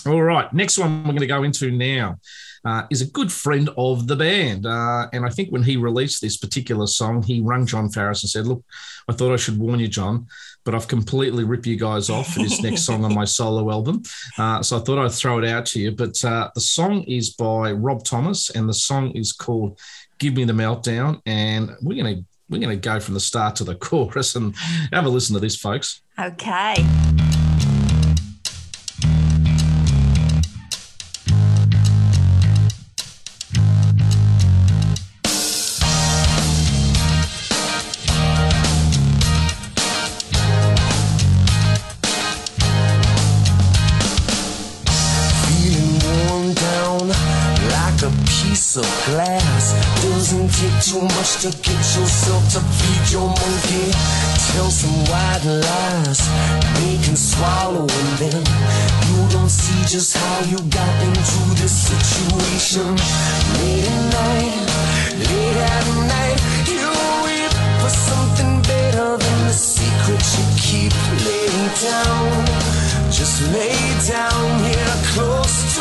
All 0.05 0.21
right, 0.21 0.51
next 0.51 0.77
one 0.77 1.03
we're 1.03 1.11
going 1.11 1.19
to 1.19 1.27
go 1.27 1.43
into 1.43 1.71
now 1.71 2.17
uh, 2.65 2.83
is 2.89 3.01
a 3.01 3.07
good 3.07 3.31
friend 3.31 3.69
of 3.77 4.07
the 4.07 4.15
band. 4.15 4.65
Uh, 4.65 5.07
and 5.11 5.25
I 5.25 5.29
think 5.29 5.49
when 5.49 5.63
he 5.63 5.77
released 5.77 6.21
this 6.21 6.37
particular 6.37 6.87
song, 6.87 7.21
he 7.21 7.41
rang 7.41 7.65
John 7.65 7.89
Farriss 7.89 8.23
and 8.23 8.29
said, 8.29 8.47
Look, 8.47 8.63
I 9.07 9.13
thought 9.13 9.33
I 9.33 9.37
should 9.37 9.59
warn 9.59 9.79
you, 9.79 9.87
John, 9.87 10.27
but 10.63 10.73
I've 10.73 10.87
completely 10.87 11.43
ripped 11.43 11.67
you 11.67 11.75
guys 11.75 12.09
off 12.09 12.33
for 12.33 12.39
this 12.39 12.61
next 12.61 12.83
song 12.83 13.03
on 13.03 13.13
my 13.13 13.25
solo 13.39 13.69
album. 13.69 14.03
Uh, 14.37 14.63
so 14.63 14.77
I 14.77 14.79
thought 14.79 15.03
I'd 15.03 15.11
throw 15.11 15.39
it 15.39 15.45
out 15.45 15.65
to 15.67 15.79
you. 15.79 15.91
But 15.91 16.23
uh, 16.23 16.49
the 16.55 16.61
song 16.61 17.03
is 17.03 17.31
by 17.31 17.71
Rob 17.71 18.03
Thomas, 18.03 18.49
and 18.49 18.67
the 18.67 18.73
song 18.73 19.11
is 19.11 19.31
called 19.31 19.79
"Give 20.19 20.35
Me 20.35 20.45
the 20.45 20.53
Meltdown." 20.53 21.21
And 21.25 21.75
we're 21.81 22.01
gonna 22.01 22.23
we're 22.49 22.61
gonna 22.61 22.75
go 22.77 22.99
from 22.99 23.13
the 23.13 23.19
start 23.19 23.55
to 23.57 23.63
the 23.63 23.75
chorus 23.87 24.35
and 24.35 24.55
have 24.93 25.05
a 25.05 25.09
listen 25.09 25.33
to 25.33 25.39
this, 25.39 25.55
folks. 25.55 26.01
Okay. 26.17 26.75
Much 51.03 51.41
to 51.41 51.49
get 51.63 51.81
yourself 51.95 52.43
to 52.53 52.59
feed 52.59 53.11
your 53.11 53.27
monkey. 53.27 53.91
Tell 54.51 54.69
some 54.69 54.93
white 55.11 55.43
lies, 55.43 56.21
they 56.77 56.97
can 57.03 57.15
swallow 57.15 57.87
and 57.87 58.11
then 58.21 58.43
you 59.09 59.19
don't 59.29 59.49
see 59.49 59.81
just 59.87 60.15
how 60.15 60.39
you 60.51 60.57
got 60.69 60.93
into 61.03 61.41
this 61.61 61.73
situation. 61.91 62.95
Late 63.59 63.87
at 63.87 64.03
night, 64.17 64.55
late 65.17 65.57
at 65.73 65.87
night, 66.13 66.39
you 66.69 66.89
wait 67.25 67.53
for 67.81 67.89
something 67.89 68.61
better 68.61 69.17
than 69.17 69.39
the 69.47 69.53
secret 69.53 70.23
you 70.37 70.45
keep 70.57 70.93
laying 71.25 71.69
down. 71.81 72.45
Just 73.11 73.41
lay 73.53 73.77
down 74.07 74.59
here 74.63 74.95
close 75.13 75.72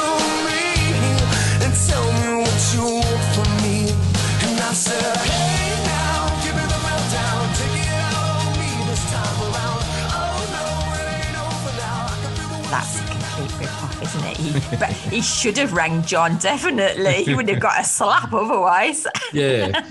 He, 15.13 15.21
should 15.21 15.59
have 15.59 15.73
rang 15.75 16.03
John, 16.03 16.39
definitely. 16.39 17.25
He 17.25 17.35
would 17.35 17.49
have 17.49 17.61
got 17.61 17.81
a 17.81 17.85
slap 17.85 18.33
otherwise. 18.33 19.07
Yeah. 19.33 19.83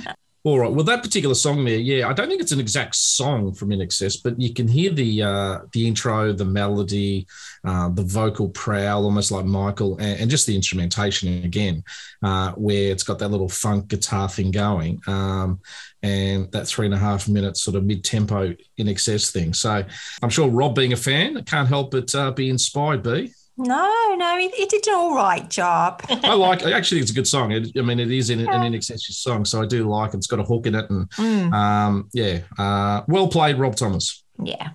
All 0.43 0.59
right. 0.59 0.71
Well, 0.71 0.83
that 0.85 1.03
particular 1.03 1.35
song 1.35 1.63
there, 1.65 1.77
yeah, 1.77 2.07
I 2.07 2.13
don't 2.13 2.27
think 2.27 2.41
it's 2.41 2.51
an 2.51 2.59
exact 2.59 2.95
song 2.95 3.53
from 3.53 3.69
INXS, 3.69 4.23
but 4.23 4.41
you 4.41 4.53
can 4.55 4.67
hear 4.67 4.89
the 4.91 5.21
uh, 5.21 5.59
the 5.71 5.87
intro, 5.87 6.33
the 6.33 6.45
melody, 6.45 7.27
uh, 7.63 7.89
the 7.89 8.01
vocal 8.03 8.49
prowl, 8.49 9.05
almost 9.05 9.31
like 9.31 9.45
Michael, 9.45 9.97
and, 9.99 10.21
and 10.21 10.31
just 10.31 10.47
the 10.47 10.55
instrumentation 10.55 11.43
again, 11.43 11.83
uh, 12.23 12.53
where 12.53 12.91
it's 12.91 13.03
got 13.03 13.19
that 13.19 13.29
little 13.29 13.49
funk 13.49 13.87
guitar 13.87 14.27
thing 14.27 14.49
going, 14.49 14.99
um, 15.05 15.59
and 16.01 16.51
that 16.51 16.65
three 16.65 16.87
and 16.87 16.95
a 16.95 16.99
half 16.99 17.29
minute 17.29 17.55
sort 17.55 17.75
of 17.75 17.83
mid 17.83 18.03
tempo 18.03 18.55
INXS 18.79 19.31
thing. 19.31 19.53
So 19.53 19.83
I'm 20.23 20.29
sure 20.29 20.49
Rob, 20.49 20.73
being 20.73 20.93
a 20.93 20.97
fan, 20.97 21.43
can't 21.43 21.67
help 21.67 21.91
but 21.91 22.13
uh, 22.15 22.31
be 22.31 22.49
inspired. 22.49 23.03
B. 23.03 23.31
No, 23.61 24.15
no, 24.17 24.37
he, 24.37 24.49
he 24.49 24.65
did 24.65 24.87
an 24.87 24.95
all 24.95 25.15
right 25.15 25.49
job. 25.49 26.01
I 26.09 26.33
like. 26.33 26.63
I 26.63 26.71
actually 26.71 26.97
think 26.97 27.03
it's 27.03 27.11
a 27.11 27.15
good 27.15 27.27
song. 27.27 27.51
It, 27.51 27.69
I 27.77 27.81
mean, 27.81 27.99
it 27.99 28.11
is 28.11 28.29
in, 28.29 28.39
an 28.41 28.47
INXS 28.47 28.99
song, 29.13 29.45
so 29.45 29.61
I 29.61 29.65
do 29.65 29.87
like 29.87 30.13
it. 30.13 30.17
It's 30.17 30.27
got 30.27 30.39
a 30.39 30.43
hook 30.43 30.65
in 30.67 30.75
it, 30.75 30.89
and 30.89 31.09
Mm, 31.11 31.53
um, 31.53 32.09
yeah, 32.13 32.39
uh, 32.57 33.03
well 33.07 33.27
played, 33.27 33.57
Rob 33.57 33.75
Thomas. 33.75 34.23
yeah. 34.43 34.69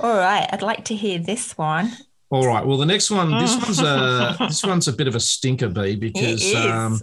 All 0.00 0.14
right, 0.16 0.48
I'd 0.52 0.62
like 0.62 0.84
to 0.86 0.94
hear 0.94 1.18
this 1.18 1.58
one. 1.58 1.90
All 2.30 2.46
right. 2.46 2.64
Well, 2.64 2.76
the 2.76 2.86
next 2.86 3.10
one, 3.10 3.30
this 3.38 3.56
one's 3.56 3.80
a 3.80 4.36
this 4.46 4.62
one's 4.62 4.86
a 4.86 4.92
bit 4.92 5.08
of 5.08 5.14
a 5.14 5.20
stinker, 5.20 5.68
B, 5.68 5.96
because 5.96 6.54
um, 6.54 7.00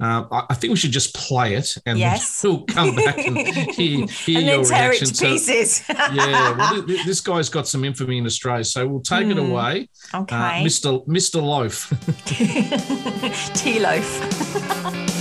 uh, 0.00 0.44
I, 0.50 0.54
think 0.54 0.70
we 0.72 0.76
should 0.76 0.90
just 0.92 1.14
play 1.14 1.54
it, 1.54 1.76
and 1.86 1.98
yes. 1.98 2.40
we'll 2.44 2.62
come 2.64 2.94
back 2.96 3.18
and 3.18 3.38
hear, 3.38 4.06
hear 4.06 4.38
and 4.38 4.46
your 4.46 4.64
reaction 4.64 5.08
to 5.08 5.24
pieces. 5.24 5.82
Yeah, 6.12 6.56
well, 6.56 6.74
th- 6.74 6.86
th- 6.86 7.06
this 7.06 7.20
guy's 7.20 7.48
got 7.48 7.66
some 7.68 7.84
infamy 7.84 8.18
in 8.18 8.26
Australia, 8.26 8.64
so 8.64 8.86
we'll 8.86 9.00
take 9.00 9.26
it 9.26 9.36
Hmm. 9.36 9.50
away, 9.50 9.88
uh, 10.12 10.20
okay. 10.22 10.62
Mister 10.64 10.98
Mister 11.06 11.40
Loaf. 11.40 11.92
Tea 13.54 13.78
loaf. 13.80 15.13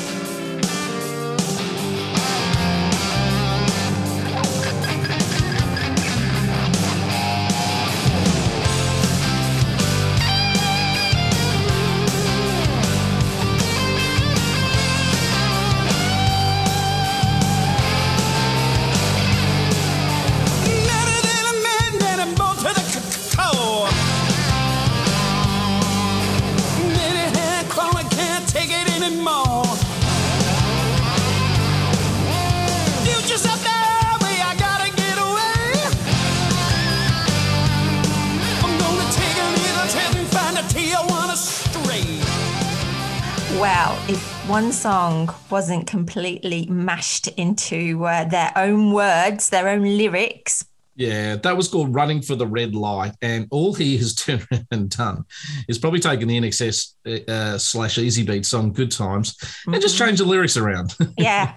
Song 44.83 45.33
wasn't 45.49 45.87
completely 45.87 46.65
mashed 46.65 47.29
into 47.29 48.03
uh, 48.03 48.25
their 48.25 48.51
own 48.57 48.91
words, 48.91 49.49
their 49.49 49.69
own 49.69 49.83
lyrics, 49.83 50.65
Yeah, 50.95 51.37
that 51.37 51.55
was 51.55 51.69
called 51.69 51.95
Running 51.95 52.21
for 52.21 52.35
the 52.35 52.45
Red 52.45 52.75
Light. 52.75 53.13
And 53.21 53.47
all 53.49 53.73
he 53.73 53.95
has 53.95 54.13
turned 54.23 54.45
around 54.51 54.67
and 54.71 54.89
done 54.89 55.23
is 55.69 55.79
probably 55.79 56.01
taken 56.01 56.27
the 56.27 56.37
INXS 56.37 57.29
uh, 57.29 57.57
slash 57.57 57.97
Easy 57.97 58.23
Beat 58.23 58.45
song 58.45 58.73
Good 58.73 58.91
Times 58.91 59.37
and 59.65 59.81
just 59.81 59.97
changed 59.97 60.21
the 60.21 60.25
lyrics 60.25 60.57
around. 60.57 60.95
yeah, 61.17 61.55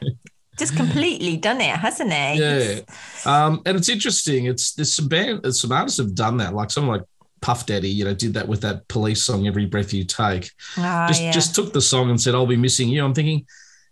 just 0.56 0.76
completely 0.76 1.36
done 1.36 1.60
it, 1.60 1.74
hasn't 1.76 2.12
he? 2.12 2.38
yeah. 2.40 2.80
Um, 3.24 3.60
and 3.66 3.76
it's 3.76 3.88
interesting. 3.88 4.46
It's 4.46 4.72
there's 4.74 4.94
some 4.94 5.08
band, 5.08 5.52
some 5.52 5.72
artists 5.72 5.98
have 5.98 6.14
done 6.14 6.36
that. 6.36 6.54
Like 6.54 6.70
someone 6.70 6.98
like 6.98 7.08
Puff 7.46 7.64
Daddy, 7.64 7.88
you 7.88 8.04
know, 8.04 8.12
did 8.12 8.34
that 8.34 8.48
with 8.48 8.62
that 8.62 8.88
police 8.88 9.22
song, 9.22 9.46
Every 9.46 9.66
Breath 9.66 9.94
You 9.94 10.02
Take. 10.02 10.50
Ah, 10.76 11.06
just 11.06 11.22
yeah. 11.22 11.30
just 11.30 11.54
took 11.54 11.72
the 11.72 11.80
song 11.80 12.10
and 12.10 12.20
said, 12.20 12.34
I'll 12.34 12.44
be 12.44 12.56
missing 12.56 12.88
you. 12.88 13.04
I'm 13.04 13.14
thinking, 13.14 13.46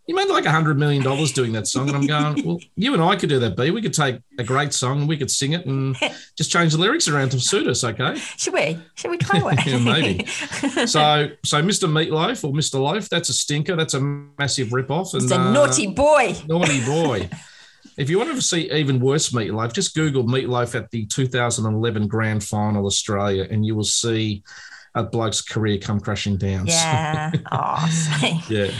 you 0.08 0.16
made 0.16 0.26
like 0.26 0.44
a 0.44 0.50
hundred 0.50 0.76
million 0.76 1.04
dollars 1.04 1.30
doing 1.30 1.52
that 1.52 1.68
song, 1.68 1.88
and 1.88 1.96
I'm 1.96 2.04
going, 2.04 2.44
well, 2.44 2.58
you 2.74 2.94
and 2.94 3.00
I 3.00 3.14
could 3.14 3.28
do 3.28 3.38
that, 3.38 3.56
B. 3.56 3.70
We 3.70 3.80
could 3.80 3.94
take 3.94 4.18
a 4.40 4.42
great 4.42 4.72
song 4.74 5.02
and 5.02 5.08
we 5.08 5.16
could 5.16 5.30
sing 5.30 5.52
it 5.52 5.66
and 5.66 5.96
just 6.36 6.50
change 6.50 6.72
the 6.72 6.78
lyrics 6.78 7.06
around 7.06 7.28
to 7.28 7.38
suit 7.38 7.68
us, 7.68 7.84
okay? 7.84 8.16
Should 8.16 8.54
we? 8.54 8.76
Should 8.96 9.12
we 9.12 9.18
try 9.18 9.40
it? 9.40 9.66
yeah, 9.66 9.78
maybe. 9.78 10.26
So, 10.26 11.28
so 11.44 11.62
Mr. 11.62 11.88
Meatloaf 11.88 12.42
or 12.42 12.52
Mr. 12.52 12.82
Loaf, 12.82 13.08
that's 13.08 13.28
a 13.28 13.34
stinker. 13.34 13.76
That's 13.76 13.94
a 13.94 14.00
massive 14.00 14.72
rip-off. 14.72 15.14
And, 15.14 15.22
It's 15.22 15.30
a 15.30 15.38
uh, 15.38 15.52
naughty 15.52 15.86
boy. 15.86 16.34
naughty 16.48 16.84
boy. 16.84 17.30
If 17.96 18.10
you 18.10 18.18
want 18.18 18.34
to 18.34 18.42
see 18.42 18.70
even 18.72 19.00
worse 19.00 19.30
Meatloaf, 19.30 19.72
just 19.72 19.94
Google 19.94 20.24
Meatloaf 20.24 20.74
at 20.74 20.90
the 20.90 21.06
2011 21.06 22.08
Grand 22.08 22.42
Final 22.42 22.86
Australia, 22.86 23.46
and 23.50 23.64
you 23.64 23.74
will 23.74 23.84
see 23.84 24.42
a 24.96 25.02
bloke's 25.02 25.40
career 25.42 25.76
come 25.78 25.98
crashing 25.98 26.36
down. 26.36 26.66
Yeah. 26.66 27.32
Oh, 27.50 27.88
yeah. 28.48 28.70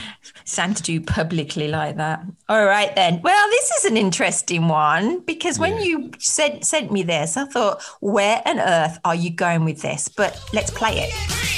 Santa 0.45 0.83
do 0.83 1.01
publicly 1.01 1.67
like 1.69 1.97
that. 1.97 2.25
All 2.49 2.65
right 2.65 2.95
then. 2.95 3.21
Well, 3.23 3.51
this 3.51 3.71
is 3.79 3.85
an 3.87 3.97
interesting 3.97 4.69
one 4.69 5.21
because 5.21 5.59
when 5.59 5.77
Yeah. 5.79 5.83
you 5.85 6.11
sent 6.19 6.65
sent 6.65 6.93
me 6.93 7.03
this, 7.03 7.37
I 7.37 7.47
thought, 7.47 7.83
where 8.01 8.41
on 8.47 8.61
earth 8.61 8.99
are 9.05 9.15
you 9.15 9.31
going 9.31 9.65
with 9.65 9.83
this? 9.83 10.09
But 10.09 10.41
let's 10.53 10.71
play 10.71 10.99
it. 10.99 11.54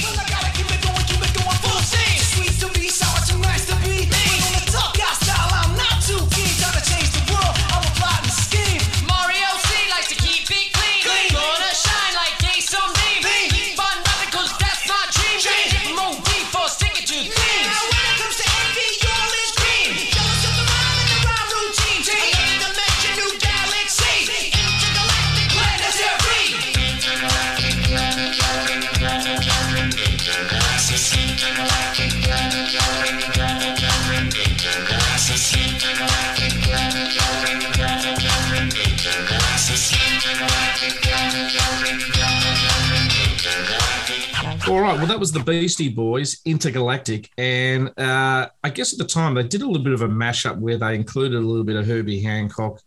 All 44.69 44.81
right. 44.81 44.97
Well, 44.97 45.07
that 45.07 45.19
was 45.19 45.31
the 45.31 45.39
Beastie 45.39 45.87
Boys, 45.87 46.41
Intergalactic, 46.43 47.29
and 47.37 47.87
uh, 47.97 48.49
I 48.61 48.69
guess 48.69 48.91
at 48.91 48.99
the 48.99 49.05
time 49.05 49.33
they 49.33 49.43
did 49.43 49.61
a 49.61 49.65
little 49.65 49.81
bit 49.81 49.93
of 49.93 50.01
a 50.01 50.09
mashup 50.09 50.57
where 50.57 50.77
they 50.77 50.93
included 50.93 51.37
a 51.37 51.39
little 51.39 51.63
bit 51.63 51.77
of 51.77 51.87
Herbie 51.87 52.21
Hancock. 52.21 52.81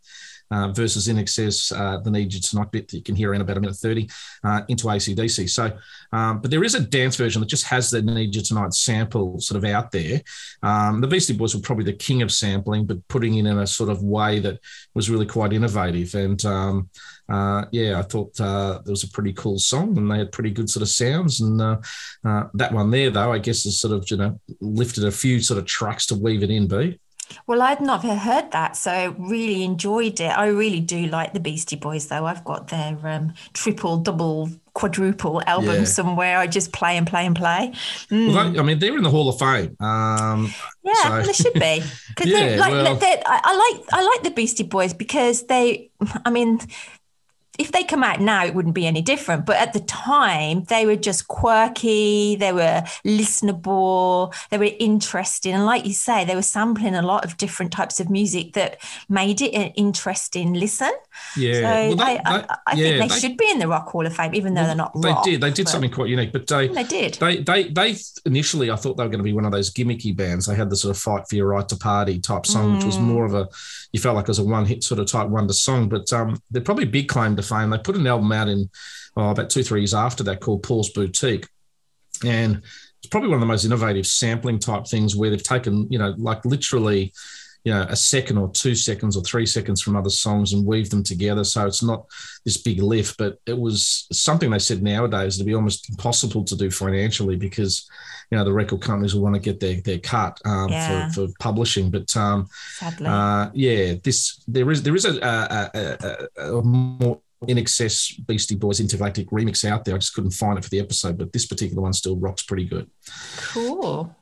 Uh, 0.52 0.72
versus 0.72 1.06
INXS, 1.06 1.72
uh, 1.78 2.00
the 2.00 2.10
need 2.10 2.34
you 2.34 2.40
tonight 2.40 2.72
bit 2.72 2.88
that 2.88 2.96
you 2.96 3.04
can 3.04 3.14
hear 3.14 3.34
in 3.34 3.40
about 3.40 3.56
a 3.56 3.60
minute 3.60 3.76
30 3.76 4.10
uh, 4.42 4.62
into 4.66 4.86
ACDC. 4.88 5.48
So, 5.48 5.70
um, 6.10 6.40
but 6.40 6.50
there 6.50 6.64
is 6.64 6.74
a 6.74 6.80
dance 6.80 7.14
version 7.14 7.38
that 7.38 7.46
just 7.46 7.66
has 7.66 7.88
the 7.88 8.02
need 8.02 8.34
you 8.34 8.42
tonight 8.42 8.74
sample 8.74 9.38
sort 9.38 9.62
of 9.62 9.70
out 9.70 9.92
there. 9.92 10.20
Um, 10.64 11.00
the 11.00 11.06
Beastie 11.06 11.34
Boys 11.34 11.54
were 11.54 11.60
probably 11.60 11.84
the 11.84 11.92
king 11.92 12.22
of 12.22 12.32
sampling, 12.32 12.84
but 12.84 13.06
putting 13.06 13.36
it 13.36 13.46
in 13.46 13.58
a 13.58 13.66
sort 13.66 13.90
of 13.90 14.02
way 14.02 14.40
that 14.40 14.58
was 14.92 15.08
really 15.08 15.24
quite 15.24 15.52
innovative. 15.52 16.16
And 16.16 16.44
um, 16.44 16.90
uh, 17.30 17.64
yeah, 17.70 17.98
I 17.98 18.02
thought 18.02 18.38
uh, 18.40 18.80
there 18.84 18.92
was 18.92 19.04
a 19.04 19.08
pretty 19.10 19.32
cool 19.32 19.58
song 19.58 19.96
and 19.96 20.10
they 20.10 20.18
had 20.18 20.32
pretty 20.32 20.50
good 20.50 20.68
sort 20.68 20.82
of 20.82 20.88
sounds. 20.88 21.40
And 21.40 21.60
uh, 21.60 21.78
uh, 22.24 22.44
that 22.54 22.72
one 22.72 22.90
there, 22.90 23.10
though, 23.10 23.32
I 23.32 23.38
guess 23.38 23.64
has 23.64 23.80
sort 23.80 23.94
of, 23.94 24.10
you 24.10 24.16
know, 24.16 24.40
lifted 24.60 25.04
a 25.04 25.10
few 25.12 25.40
sort 25.40 25.58
of 25.58 25.66
trucks 25.66 26.06
to 26.06 26.14
weave 26.14 26.42
it 26.42 26.50
in, 26.50 26.66
B. 26.66 26.98
Well, 27.46 27.62
I'd 27.62 27.80
not 27.80 28.02
heard 28.04 28.50
that, 28.50 28.76
so 28.76 29.14
really 29.16 29.62
enjoyed 29.62 30.18
it. 30.18 30.36
I 30.36 30.48
really 30.48 30.80
do 30.80 31.06
like 31.06 31.32
the 31.32 31.38
Beastie 31.38 31.76
Boys, 31.76 32.08
though. 32.08 32.26
I've 32.26 32.42
got 32.42 32.66
their 32.66 32.98
um, 33.06 33.34
triple, 33.52 33.98
double, 33.98 34.50
quadruple 34.74 35.40
album 35.46 35.76
Yeah. 35.76 35.84
somewhere. 35.84 36.38
I 36.38 36.48
just 36.48 36.72
play 36.72 36.96
and 36.96 37.06
play 37.06 37.26
and 37.26 37.36
play. 37.36 37.72
Mm. 38.10 38.34
Well, 38.34 38.50
they, 38.50 38.58
I 38.58 38.62
mean, 38.62 38.80
they're 38.80 38.96
in 38.96 39.04
the 39.04 39.10
Hall 39.10 39.28
of 39.28 39.38
Fame. 39.38 39.76
Um, 39.78 40.52
Yeah, 40.82 40.92
So- 41.04 41.22
they 41.22 41.32
should 41.32 41.52
be 41.54 41.84
because 42.08 42.26
Yeah, 42.32 42.56
like 42.58 42.72
well- 42.72 42.98
I, 43.00 43.40
I 43.44 43.56
like 43.76 43.86
I 43.92 44.02
like 44.02 44.22
the 44.24 44.32
Beastie 44.32 44.64
Boys 44.64 44.92
because 44.92 45.46
they, 45.46 45.90
I 46.24 46.30
mean, 46.30 46.58
if 47.60 47.72
they 47.72 47.84
come 47.84 48.02
out 48.02 48.20
now, 48.20 48.44
it 48.46 48.54
wouldn't 48.54 48.74
be 48.74 48.86
any 48.86 49.02
different. 49.02 49.44
But 49.44 49.56
at 49.56 49.72
the 49.74 49.80
time, 49.80 50.64
they 50.64 50.86
were 50.86 50.96
just 50.96 51.28
quirky. 51.28 52.34
They 52.36 52.52
were 52.52 52.82
listenable. 53.04 54.34
They 54.50 54.58
were 54.58 54.70
interesting, 54.78 55.52
and 55.54 55.66
like 55.66 55.84
you 55.86 55.92
say, 55.92 56.24
they 56.24 56.34
were 56.34 56.42
sampling 56.42 56.94
a 56.94 57.02
lot 57.02 57.24
of 57.24 57.36
different 57.36 57.72
types 57.72 58.00
of 58.00 58.10
music 58.10 58.54
that 58.54 58.80
made 59.08 59.40
it 59.42 59.52
an 59.54 59.68
interesting 59.76 60.54
listen. 60.54 60.90
yeah. 61.36 61.54
So 61.54 61.60
Well, 61.62 61.96
they- 61.96 62.18
I, 62.18 62.36
I, 62.38 62.56
I 62.66 62.74
yeah, 62.74 62.98
think 62.98 63.12
they, 63.12 63.18
should 63.20 63.36
be 63.36 63.50
in 63.50 63.58
the 63.58 63.68
Rock 63.68 63.88
Hall 63.88 64.06
of 64.06 64.14
Fame, 64.14 64.34
even 64.34 64.54
though 64.54 64.64
they're 64.64 64.74
not 64.74 64.92
They 65.00 65.08
rock. 65.08 65.24
did. 65.24 65.40
They 65.40 65.50
did 65.50 65.68
something 65.68 65.90
quite 65.90 66.08
unique. 66.08 66.32
But 66.32 66.46
they, 66.46 66.68
They 66.68 66.84
did. 66.84 67.14
They, 67.14 67.38
they, 67.42 67.68
they 67.68 67.96
initially, 68.24 68.70
I 68.70 68.76
thought 68.76 68.96
they 68.96 69.02
were 69.04 69.08
going 69.10 69.18
to 69.18 69.24
be 69.24 69.32
one 69.32 69.44
of 69.44 69.52
those 69.52 69.70
gimmicky 69.72 70.16
bands. 70.16 70.46
They 70.46 70.54
had 70.54 70.70
the 70.70 70.76
sort 70.76 70.96
of 70.96 71.00
fight 71.02 71.28
for 71.28 71.34
your 71.36 71.48
right 71.48 71.68
to 71.68 71.76
party 71.76 72.18
type 72.20 72.46
song, 72.46 72.74
which 72.76 72.84
was 72.84 72.96
Mm. 72.98 73.02
more 73.02 73.24
of 73.24 73.34
a, 73.34 73.48
you 73.92 74.00
felt 74.00 74.16
like 74.16 74.24
it 74.24 74.28
was 74.28 74.38
a 74.38 74.44
one 74.44 74.66
hit 74.66 74.84
sort 74.84 75.00
of 75.00 75.06
type 75.06 75.28
wonder 75.28 75.52
song. 75.52 75.88
But 75.88 76.12
um, 76.12 76.40
they're 76.50 76.62
probably 76.62 76.84
big 76.84 77.08
claim 77.08 77.36
to 77.36 77.42
fame. 77.42 77.70
They 77.70 77.78
put 77.78 77.96
an 77.96 78.06
album 78.06 78.30
out 78.32 78.48
in 78.48 78.70
oh, 79.16 79.30
about 79.30 79.50
two, 79.50 79.62
three 79.62 79.80
years 79.80 79.94
after 79.94 80.22
that 80.24 80.40
called 80.40 80.62
Paul's 80.62 80.90
Boutique. 80.90 81.48
And 82.24 82.62
it's 82.98 83.08
probably 83.10 83.30
one 83.30 83.36
of 83.36 83.40
the 83.40 83.46
most 83.46 83.64
innovative 83.64 84.06
sampling 84.06 84.58
type 84.58 84.86
things 84.86 85.16
where 85.16 85.30
they've 85.30 85.42
taken, 85.42 85.90
you 85.90 85.98
know, 85.98 86.14
like 86.18 86.44
literally, 86.44 87.12
you 87.64 87.72
know, 87.72 87.86
a 87.88 87.96
second 87.96 88.38
or 88.38 88.50
two 88.50 88.74
seconds 88.74 89.16
or 89.16 89.22
three 89.22 89.46
seconds 89.46 89.82
from 89.82 89.96
other 89.96 90.10
songs 90.10 90.52
and 90.52 90.66
weave 90.66 90.90
them 90.90 91.02
together. 91.02 91.44
So 91.44 91.66
it's 91.66 91.82
not 91.82 92.06
this 92.44 92.58
big 92.58 92.82
lift, 92.82 93.18
but 93.18 93.38
it 93.46 93.58
was 93.58 94.06
something 94.12 94.50
they 94.50 94.58
said 94.58 94.82
nowadays 94.82 95.38
to 95.38 95.44
be 95.44 95.54
almost 95.54 95.90
impossible 95.90 96.44
to 96.44 96.56
do 96.56 96.70
financially 96.70 97.36
because, 97.36 97.88
you 98.30 98.38
know, 98.38 98.44
the 98.44 98.52
record 98.52 98.80
companies 98.80 99.14
will 99.14 99.22
want 99.22 99.34
to 99.34 99.40
get 99.40 99.58
their, 99.60 99.80
their 99.80 99.98
cut 99.98 100.40
um, 100.44 100.68
Yeah. 100.70 101.08
for, 101.10 101.26
for 101.26 101.32
publishing. 101.40 101.90
But 101.90 102.16
um, 102.16 102.48
Sadly. 102.78 103.06
uh, 103.06 103.50
yeah, 103.54 103.94
this 104.02 104.42
there 104.46 104.70
is 104.70 104.82
there 104.82 104.94
is 104.94 105.04
a, 105.04 105.18
a, 105.20 105.70
a, 106.40 106.58
a, 106.58 106.62
more 106.62 107.20
INXS 107.44 108.26
Beastie 108.26 108.54
Boys 108.54 108.80
Intergalactic 108.80 109.30
remix 109.30 109.64
out 109.64 109.84
there. 109.84 109.94
I 109.94 109.98
just 109.98 110.14
couldn't 110.14 110.32
find 110.32 110.58
it 110.58 110.64
for 110.64 110.70
the 110.70 110.78
episode, 110.80 111.18
but 111.18 111.32
this 111.32 111.46
particular 111.46 111.82
one 111.82 111.92
still 111.92 112.16
rocks 112.16 112.42
pretty 112.42 112.66
good. 112.66 112.88
Cool. 113.36 114.14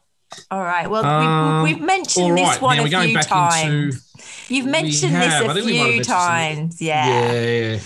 All 0.50 0.62
right. 0.62 0.88
Well, 0.88 1.04
Um, 1.04 1.64
we've, 1.64 1.76
we've 1.76 1.84
mentioned 1.84 2.26
all 2.26 2.34
this 2.34 2.60
one 2.60 2.76
now 2.76 2.84
a 2.84 3.06
few 3.06 3.18
times. 3.20 4.12
into 4.14 4.54
You've 4.54 4.66
mentioned 4.66 5.12
have. 5.12 5.54
This 5.54 5.64
a 5.64 5.66
we 5.66 5.76
have 5.78 5.92
few 5.92 6.04
times. 6.04 6.80
Yeah. 6.80 7.08
Yeah. 7.22 7.78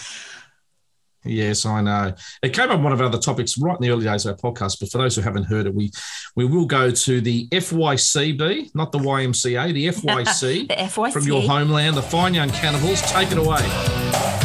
Yes, 1.24 1.64
I 1.64 1.80
know. 1.80 2.12
It 2.42 2.52
came 2.52 2.70
up 2.70 2.80
one 2.80 2.92
of 2.92 3.00
our 3.00 3.06
other 3.06 3.18
topics 3.18 3.56
right 3.58 3.76
in 3.76 3.82
the 3.82 3.90
early 3.90 4.04
days 4.04 4.26
of 4.26 4.32
our 4.44 4.52
podcast, 4.52 4.80
but 4.80 4.90
for 4.90 4.98
those 4.98 5.14
who 5.14 5.22
haven't 5.22 5.44
heard 5.44 5.66
it, 5.66 5.74
we 5.74 5.90
we 6.36 6.44
will 6.44 6.66
go 6.66 6.90
to 6.90 7.20
the 7.20 7.46
FYCB, 7.48 8.74
not 8.74 8.90
the 8.92 8.98
YMCA, 8.98 9.72
the 9.72 9.86
FYC 9.88 10.68
The 10.68 10.74
FYC. 10.74 11.12
from 11.12 11.24
your 11.24 11.42
homeland, 11.42 11.96
the 11.96 12.02
Fine 12.02 12.34
Young 12.34 12.50
Cannibals. 12.50 13.00
Take 13.02 13.30
it 13.32 13.38
away. 13.38 14.41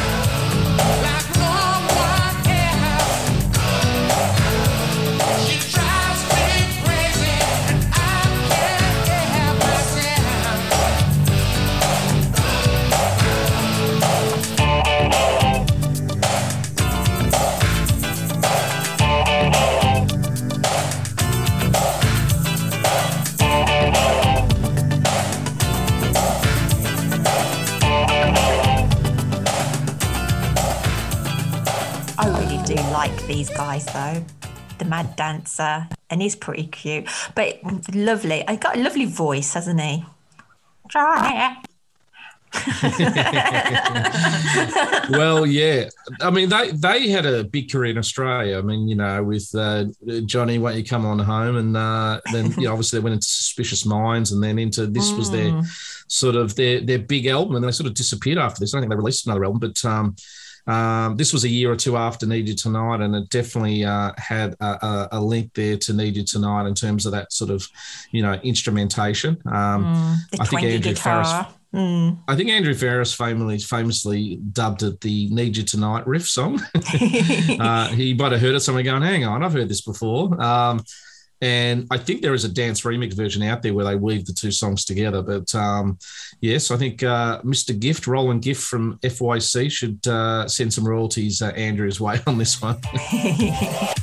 Like 33.07 33.27
these 33.27 33.49
guys 33.49 33.85
though. 33.85 34.23
The 34.79 34.85
Mad 34.85 35.15
Dancer, 35.15 35.87
and 36.11 36.21
he's 36.21 36.35
pretty 36.35 36.67
cute, 36.67 37.09
but 37.33 37.59
lovely. 37.95 38.47
I 38.47 38.57
got 38.57 38.77
a 38.77 38.79
lovely 38.79 39.05
voice, 39.05 39.55
hasn't 39.55 39.81
he? 39.81 40.05
Well, 45.09 45.45
yeah. 45.45 45.89
I 46.21 46.29
mean, 46.29 46.49
they 46.49 46.71
they 46.71 47.09
had 47.09 47.25
a 47.25 47.45
big 47.45 47.71
career 47.71 47.91
in 47.91 47.97
Australia. 47.97 48.57
I 48.57 48.61
mean, 48.61 48.87
you 48.87 48.95
know, 48.95 49.23
with 49.23 49.49
uh, 49.55 49.85
Johnny, 50.25 50.59
won't 50.59 50.75
you 50.75 50.83
come 50.83 51.05
on 51.05 51.17
home? 51.17 51.55
And 51.55 51.77
uh, 51.77 52.19
then, 52.31 52.51
you 52.57 52.65
know, 52.65 52.73
obviously 52.73 52.99
they 52.99 53.03
went 53.03 53.15
into 53.15 53.27
Suspicious 53.27 53.85
Minds, 53.85 54.33
and 54.33 54.43
then 54.43 54.59
into 54.59 54.85
this 54.85 55.11
was 55.13 55.31
their 55.31 55.61
sort 56.07 56.35
of 56.35 56.55
their 56.55 56.81
their 56.81 56.99
big 56.99 57.25
album, 57.27 57.55
and 57.55 57.65
they 57.65 57.71
sort 57.71 57.87
of 57.87 57.95
disappeared 57.95 58.37
after 58.37 58.59
this. 58.59 58.73
I 58.73 58.77
don't 58.77 58.83
think 58.83 58.91
they 58.91 58.97
released 58.97 59.25
another 59.25 59.45
album, 59.45 59.59
but 59.59 59.83
um, 59.85 60.15
Um, 60.67 61.15
this 61.15 61.31
was 61.31 61.43
a 61.45 61.49
year 61.49 61.71
or 61.71 61.75
two 61.75 61.97
after 61.97 62.25
Need 62.25 62.47
You 62.49 62.55
Tonight, 62.55 63.01
and 63.01 63.15
it 63.15 63.29
definitely 63.29 63.85
uh, 63.85 64.11
had 64.17 64.55
a, 64.59 65.07
a, 65.13 65.21
link 65.21 65.53
there 65.53 65.77
to 65.77 65.93
Need 65.93 66.17
You 66.17 66.23
Tonight 66.23 66.67
in 66.67 66.73
terms 66.73 67.05
of 67.05 67.13
that 67.13 67.31
sort 67.31 67.51
of, 67.51 67.67
you 68.11 68.21
know, 68.21 68.33
instrumentation. 68.43 69.37
Um, 69.45 69.77
Mm, 69.87 70.17
I 70.39 70.45
think 70.45 70.63
Andrew 70.63 70.91
Farriss 70.93 71.23
guitar. 71.23 71.47
Mm. 71.73 72.17
I 72.27 72.35
think 72.35 72.49
Andrew 72.49 72.73
Farriss 72.73 73.15
famously 73.15 73.59
famously 73.59 74.35
dubbed 74.37 74.83
it 74.83 75.01
the 75.01 75.29
"Need 75.29 75.57
You 75.57 75.63
Tonight" 75.63 76.07
riff 76.07 76.27
song. 76.27 76.61
uh, 77.59 77.89
he 77.89 78.13
might 78.13 78.31
have 78.31 78.41
heard 78.41 78.55
it 78.55 78.61
somewhere 78.61 78.83
going, 78.83 79.01
"Hang 79.01 79.25
on, 79.25 79.43
I've 79.43 79.53
heard 79.53 79.69
this 79.69 79.81
before." 79.81 80.41
Um, 80.41 80.83
and 81.41 81.87
I 81.91 81.97
think 81.97 82.21
there 82.21 82.33
is 82.33 82.45
a 82.45 82.49
dance 82.49 82.81
remix 82.81 83.13
version 83.13 83.43
out 83.43 83.61
there 83.61 83.73
where 83.73 83.85
they 83.85 83.95
weave 83.95 84.25
the 84.25 84.33
two 84.33 84.51
songs 84.51 84.85
together. 84.85 85.21
But 85.21 85.53
um, 85.53 85.99
yes, 86.41 86.71
I 86.71 86.77
think 86.77 87.03
uh, 87.03 87.41
Mr. 87.41 87.77
Gift, 87.77 88.07
Roland 88.07 88.41
Gift 88.41 88.63
from 88.63 88.97
FYC, 88.99 89.71
should 89.71 90.07
uh, 90.07 90.47
send 90.47 90.73
some 90.73 90.87
royalties 90.87 91.41
uh, 91.41 91.49
Andrew's 91.49 92.01
way 92.01 92.19
on 92.27 92.37
this 92.37 92.61
one. 92.61 92.77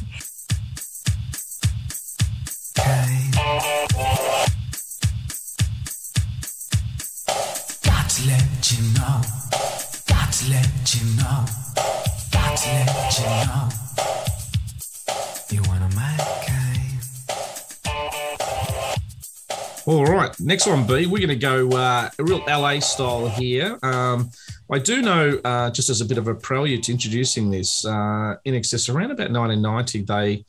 All 19.86 20.06
right, 20.06 20.34
next 20.40 20.66
one, 20.66 20.86
B. 20.86 21.04
We're 21.04 21.18
going 21.18 21.28
to 21.28 21.36
go 21.36 21.68
uh, 21.76 22.08
a 22.18 22.24
real 22.24 22.42
LA 22.48 22.78
style 22.78 23.28
here. 23.28 23.78
Um, 23.82 24.30
I 24.72 24.78
do 24.78 25.02
know, 25.02 25.38
uh, 25.44 25.70
just 25.72 25.90
as 25.90 26.00
a 26.00 26.06
bit 26.06 26.16
of 26.16 26.26
a 26.26 26.34
prelude 26.34 26.84
to 26.84 26.92
introducing 26.92 27.50
this, 27.50 27.84
uh, 27.84 28.36
INXS 28.46 28.88
around 28.88 29.10
about 29.10 29.30
1990, 29.30 30.02
they. 30.02 30.44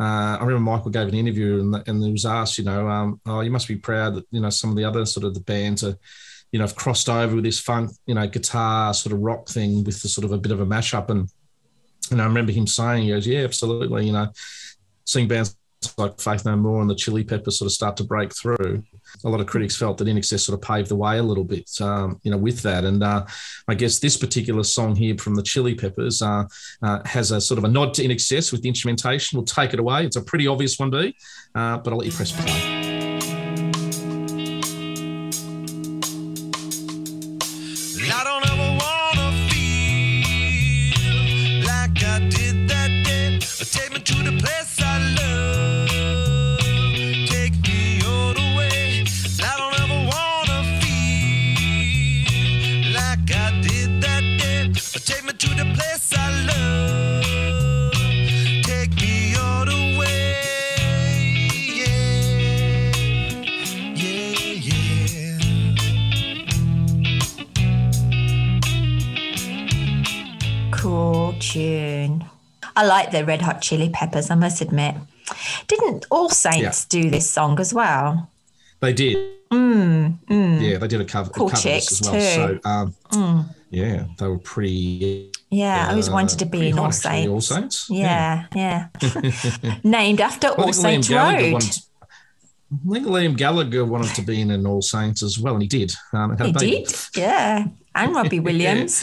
Uh, 0.00 0.38
I 0.38 0.40
remember 0.40 0.60
Michael 0.60 0.90
gave 0.90 1.06
an 1.08 1.14
interview 1.14 1.60
and, 1.60 1.86
and 1.86 2.02
he 2.02 2.12
was 2.12 2.24
asked, 2.24 2.56
you 2.56 2.64
know, 2.64 2.88
um, 2.88 3.20
oh, 3.26 3.40
you 3.40 3.50
must 3.50 3.68
be 3.68 3.76
proud 3.76 4.14
that 4.14 4.24
you 4.30 4.40
know 4.40 4.48
some 4.48 4.70
of 4.70 4.76
the 4.76 4.84
other 4.84 5.04
sort 5.04 5.26
of 5.26 5.34
the 5.34 5.40
bands 5.40 5.84
are, 5.84 5.98
you 6.50 6.58
know, 6.58 6.64
have 6.64 6.76
crossed 6.76 7.10
over 7.10 7.34
with 7.34 7.44
this 7.44 7.60
funk, 7.60 7.90
you 8.06 8.14
know, 8.14 8.26
guitar 8.26 8.94
sort 8.94 9.12
of 9.12 9.20
rock 9.20 9.48
thing 9.48 9.84
with 9.84 10.00
the 10.00 10.08
sort 10.08 10.24
of 10.24 10.32
a 10.32 10.38
bit 10.38 10.52
of 10.52 10.60
a 10.60 10.66
mashup. 10.66 11.10
And 11.10 11.28
and 12.10 12.22
I 12.22 12.24
remember 12.24 12.52
him 12.52 12.66
saying, 12.66 13.02
he 13.02 13.10
goes, 13.10 13.26
yeah, 13.26 13.40
absolutely, 13.40 14.06
you 14.06 14.12
know, 14.12 14.28
seeing 15.04 15.28
bands 15.28 15.57
like 15.96 16.20
Faith 16.20 16.44
No 16.44 16.56
More 16.56 16.80
and 16.80 16.90
the 16.90 16.94
Chili 16.94 17.24
Peppers 17.24 17.58
sort 17.58 17.66
of 17.66 17.72
start 17.72 17.96
to 17.98 18.04
break 18.04 18.34
through. 18.34 18.82
A 19.24 19.28
lot 19.28 19.40
of 19.40 19.46
critics 19.46 19.76
felt 19.76 19.98
that 19.98 20.08
INXS 20.08 20.40
sort 20.40 20.58
of 20.58 20.66
paved 20.66 20.88
the 20.88 20.96
way 20.96 21.18
a 21.18 21.22
little 21.22 21.44
bit, 21.44 21.70
um, 21.80 22.20
you 22.22 22.30
know, 22.30 22.36
with 22.36 22.60
that. 22.62 22.84
And 22.84 23.02
uh, 23.02 23.26
I 23.68 23.74
guess 23.74 23.98
this 23.98 24.16
particular 24.16 24.64
song 24.64 24.94
here 24.96 25.16
from 25.18 25.34
the 25.34 25.42
Chili 25.42 25.74
Peppers 25.74 26.20
uh, 26.22 26.44
uh, 26.82 27.00
has 27.04 27.30
a 27.30 27.40
sort 27.40 27.58
of 27.58 27.64
a 27.64 27.68
nod 27.68 27.94
to 27.94 28.02
INXS 28.04 28.52
with 28.52 28.62
the 28.62 28.68
instrumentation. 28.68 29.36
We'll 29.36 29.46
take 29.46 29.72
it 29.72 29.80
away. 29.80 30.04
It's 30.04 30.16
a 30.16 30.22
pretty 30.22 30.46
obvious 30.46 30.78
one, 30.78 30.90
B, 30.90 31.14
uh, 31.54 31.78
but 31.78 31.92
I'll 31.92 31.98
let 31.98 32.06
you 32.06 32.12
press 32.12 32.32
play. 32.32 32.77
I 72.78 72.84
like 72.86 73.10
the 73.10 73.24
Red 73.24 73.42
Hot 73.42 73.60
Chili 73.60 73.88
Peppers, 73.90 74.30
I 74.30 74.36
must 74.36 74.60
admit. 74.60 74.94
Didn't 75.66 76.06
All 76.12 76.28
Saints 76.30 76.84
do 76.84 77.10
this 77.10 77.28
song 77.28 77.58
as 77.58 77.74
well? 77.74 78.30
They 78.80 78.92
did. 78.92 79.16
Mm, 79.50 80.18
mm. 80.28 80.60
Yeah, 80.62 80.78
they 80.78 80.86
did 80.86 81.00
a 81.00 81.04
cover, 81.04 81.28
a 81.28 81.32
Cool 81.32 81.48
cover 81.50 81.58
of 81.58 81.64
this 81.64 81.88
chicks 81.88 82.00
as 82.00 82.08
well. 82.08 82.14
too. 82.48 82.60
So, 82.62 82.70
um, 82.70 82.94
Mm. 83.10 83.54
yeah, 83.70 84.04
they 84.16 84.28
were 84.28 84.38
pretty. 84.38 85.32
Yeah, 85.50 85.86
I 85.86 85.90
always 85.90 86.08
uh, 86.08 86.12
wanted 86.12 86.38
to 86.38 86.44
be 86.46 86.68
in 86.68 86.78
All 86.78 86.92
Saints. 86.92 87.28
All 87.28 87.40
Saints. 87.40 87.86
Yeah, 87.90 88.44
yeah. 88.54 88.88
Named 89.82 90.20
after 90.20 90.48
Well, 90.56 90.66
All 90.66 90.72
Saints 90.72 91.10
Road. 91.10 91.52
wanted- 91.52 91.78
I 92.70 92.92
think 92.92 93.06
Liam 93.06 93.34
Gallagher 93.36 93.84
wanted 93.86 94.14
to 94.16 94.22
be 94.22 94.40
in 94.42 94.50
an 94.50 94.66
All 94.66 94.82
Saints 94.82 95.22
as 95.22 95.38
well, 95.38 95.54
and 95.54 95.62
he 95.62 95.68
did. 95.68 95.92
Um, 96.12 96.36
had 96.36 96.44
He 96.46 96.50
a 96.50 96.54
baby. 96.54 96.84
did, 96.84 96.94
yeah. 97.16 97.64
And 97.98 98.14
Robbie 98.14 98.38
Williams. 98.48 99.02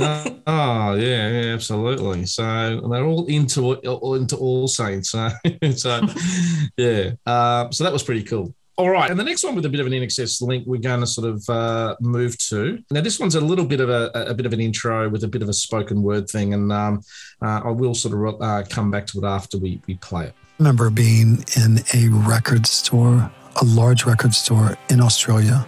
Uh, 0.00 0.30
oh 0.46 0.94
yeah, 0.94 1.28
yeah, 1.28 1.52
absolutely. 1.52 2.24
So 2.24 2.80
they're 2.90 3.04
all 3.04 3.26
into 3.26 3.74
all 3.74 4.14
into 4.14 4.36
All 4.36 4.68
Saints. 4.68 5.14
Uh, 5.14 5.30
so 5.74 6.00
yeah, 6.78 7.10
uh, 7.26 7.70
so 7.70 7.84
that 7.84 7.92
was 7.92 8.02
pretty 8.02 8.22
cool. 8.22 8.54
All 8.78 8.90
right, 8.90 9.10
and 9.10 9.18
the 9.18 9.24
next 9.24 9.44
one 9.44 9.54
with 9.54 9.64
a 9.64 9.70
bit 9.70 9.80
of 9.80 9.86
an 9.86 9.94
INXS 9.94 10.42
link, 10.42 10.64
we're 10.66 10.80
going 10.80 11.00
to 11.00 11.06
sort 11.06 11.28
of 11.28 11.48
uh, 11.48 11.96
move 12.00 12.36
to. 12.48 12.82
Now, 12.90 13.00
this 13.00 13.18
one's 13.18 13.34
a 13.34 13.40
little 13.40 13.64
bit 13.64 13.80
of 13.80 13.88
a, 13.88 14.10
a 14.14 14.34
bit 14.34 14.44
of 14.44 14.52
an 14.52 14.60
intro 14.60 15.08
with 15.08 15.24
a 15.24 15.28
bit 15.28 15.40
of 15.40 15.48
a 15.48 15.54
spoken 15.54 16.02
word 16.02 16.28
thing, 16.28 16.52
and 16.52 16.70
um, 16.70 17.00
uh, 17.40 17.62
I 17.64 17.70
will 17.70 17.94
sort 17.94 18.14
of 18.14 18.40
uh, 18.42 18.64
come 18.68 18.90
back 18.90 19.06
to 19.08 19.18
it 19.18 19.24
after 19.24 19.56
we, 19.56 19.80
we 19.86 19.94
play 19.96 20.26
it. 20.26 20.34
remember 20.58 20.90
being 20.90 21.42
in 21.56 21.80
a 21.94 22.08
record 22.28 22.66
store, 22.66 23.30
a 23.62 23.64
large 23.64 24.04
record 24.04 24.34
store 24.34 24.76
in 24.90 25.00
Australia. 25.00 25.66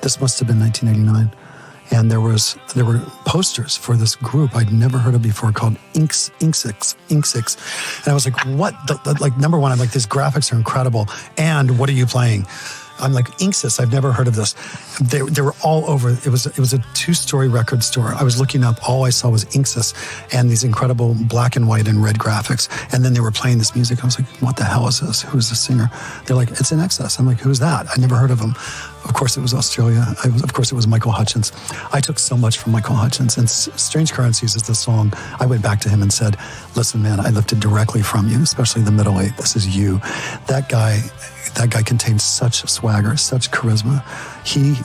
This 0.00 0.20
must 0.20 0.38
have 0.38 0.46
been 0.46 0.60
1989. 0.60 1.43
And 1.90 2.10
there 2.10 2.20
was 2.20 2.56
there 2.74 2.84
were 2.84 2.98
posters 3.26 3.76
for 3.76 3.96
this 3.96 4.16
group 4.16 4.56
I'd 4.56 4.72
never 4.72 4.98
heard 4.98 5.14
of 5.14 5.22
before 5.22 5.52
called 5.52 5.76
Inks 5.94 6.30
Inksix 6.40 6.96
Inksix, 7.08 7.56
and 8.04 8.08
I 8.10 8.14
was 8.14 8.24
like, 8.26 8.38
"What?" 8.46 8.74
The, 8.86 8.94
the- 9.04 9.20
like 9.20 9.36
number 9.36 9.58
one, 9.58 9.70
I'm 9.70 9.78
like, 9.78 9.92
"These 9.92 10.06
graphics 10.06 10.52
are 10.52 10.56
incredible." 10.56 11.08
And 11.36 11.78
what 11.78 11.88
are 11.88 11.92
you 11.92 12.06
playing? 12.06 12.46
I'm 12.98 13.12
like 13.12 13.26
Inksys. 13.38 13.80
I've 13.80 13.92
never 13.92 14.12
heard 14.12 14.28
of 14.28 14.34
this. 14.34 14.54
They, 15.00 15.20
they 15.20 15.42
were 15.42 15.54
all 15.62 15.84
over. 15.86 16.10
It 16.10 16.28
was 16.28 16.46
it 16.46 16.58
was 16.58 16.72
a 16.72 16.78
two 16.94 17.14
story 17.14 17.48
record 17.48 17.82
store. 17.82 18.14
I 18.14 18.22
was 18.22 18.38
looking 18.38 18.64
up. 18.64 18.88
All 18.88 19.04
I 19.04 19.10
saw 19.10 19.30
was 19.30 19.44
Inksys 19.46 19.94
and 20.32 20.48
these 20.48 20.64
incredible 20.64 21.14
black 21.14 21.56
and 21.56 21.68
white 21.68 21.88
and 21.88 22.02
red 22.02 22.18
graphics. 22.18 22.68
And 22.92 23.04
then 23.04 23.12
they 23.12 23.20
were 23.20 23.32
playing 23.32 23.58
this 23.58 23.74
music. 23.74 24.02
I 24.02 24.06
was 24.06 24.18
like, 24.18 24.28
what 24.40 24.56
the 24.56 24.64
hell 24.64 24.86
is 24.86 25.00
this? 25.00 25.22
Who's 25.22 25.48
the 25.50 25.56
singer? 25.56 25.90
They're 26.26 26.36
like, 26.36 26.50
it's 26.50 26.70
INXS. 26.70 27.18
I'm 27.18 27.26
like, 27.26 27.40
who's 27.40 27.58
that? 27.58 27.86
I 27.90 28.00
never 28.00 28.16
heard 28.16 28.30
of 28.30 28.40
him. 28.40 28.54
Of 29.04 29.12
course, 29.12 29.36
it 29.36 29.40
was 29.40 29.52
Australia. 29.52 30.04
Was, 30.24 30.42
of 30.42 30.54
course, 30.54 30.72
it 30.72 30.74
was 30.74 30.86
Michael 30.86 31.12
Hutchence. 31.12 31.52
I 31.92 32.00
took 32.00 32.18
so 32.18 32.36
much 32.36 32.58
from 32.58 32.72
Michael 32.72 32.94
Hutchence. 32.94 33.36
And 33.36 33.50
Strange 33.50 34.12
Currencies 34.12 34.56
is 34.56 34.62
the 34.62 34.74
song. 34.74 35.12
I 35.38 35.46
went 35.46 35.62
back 35.62 35.80
to 35.80 35.88
him 35.88 36.00
and 36.00 36.12
said, 36.12 36.36
listen, 36.74 37.02
man, 37.02 37.20
I 37.20 37.28
lifted 37.30 37.60
directly 37.60 38.02
from 38.02 38.28
you, 38.28 38.40
especially 38.42 38.82
the 38.82 38.92
middle 38.92 39.20
eight. 39.20 39.36
This 39.36 39.56
is 39.56 39.76
you. 39.76 39.98
That 40.46 40.68
guy, 40.70 41.02
that 41.54 41.70
guy 41.70 41.82
contains 41.82 42.22
such 42.22 42.68
swagger, 42.68 43.16
such 43.16 43.50
charisma. 43.50 44.02
He, 44.46 44.76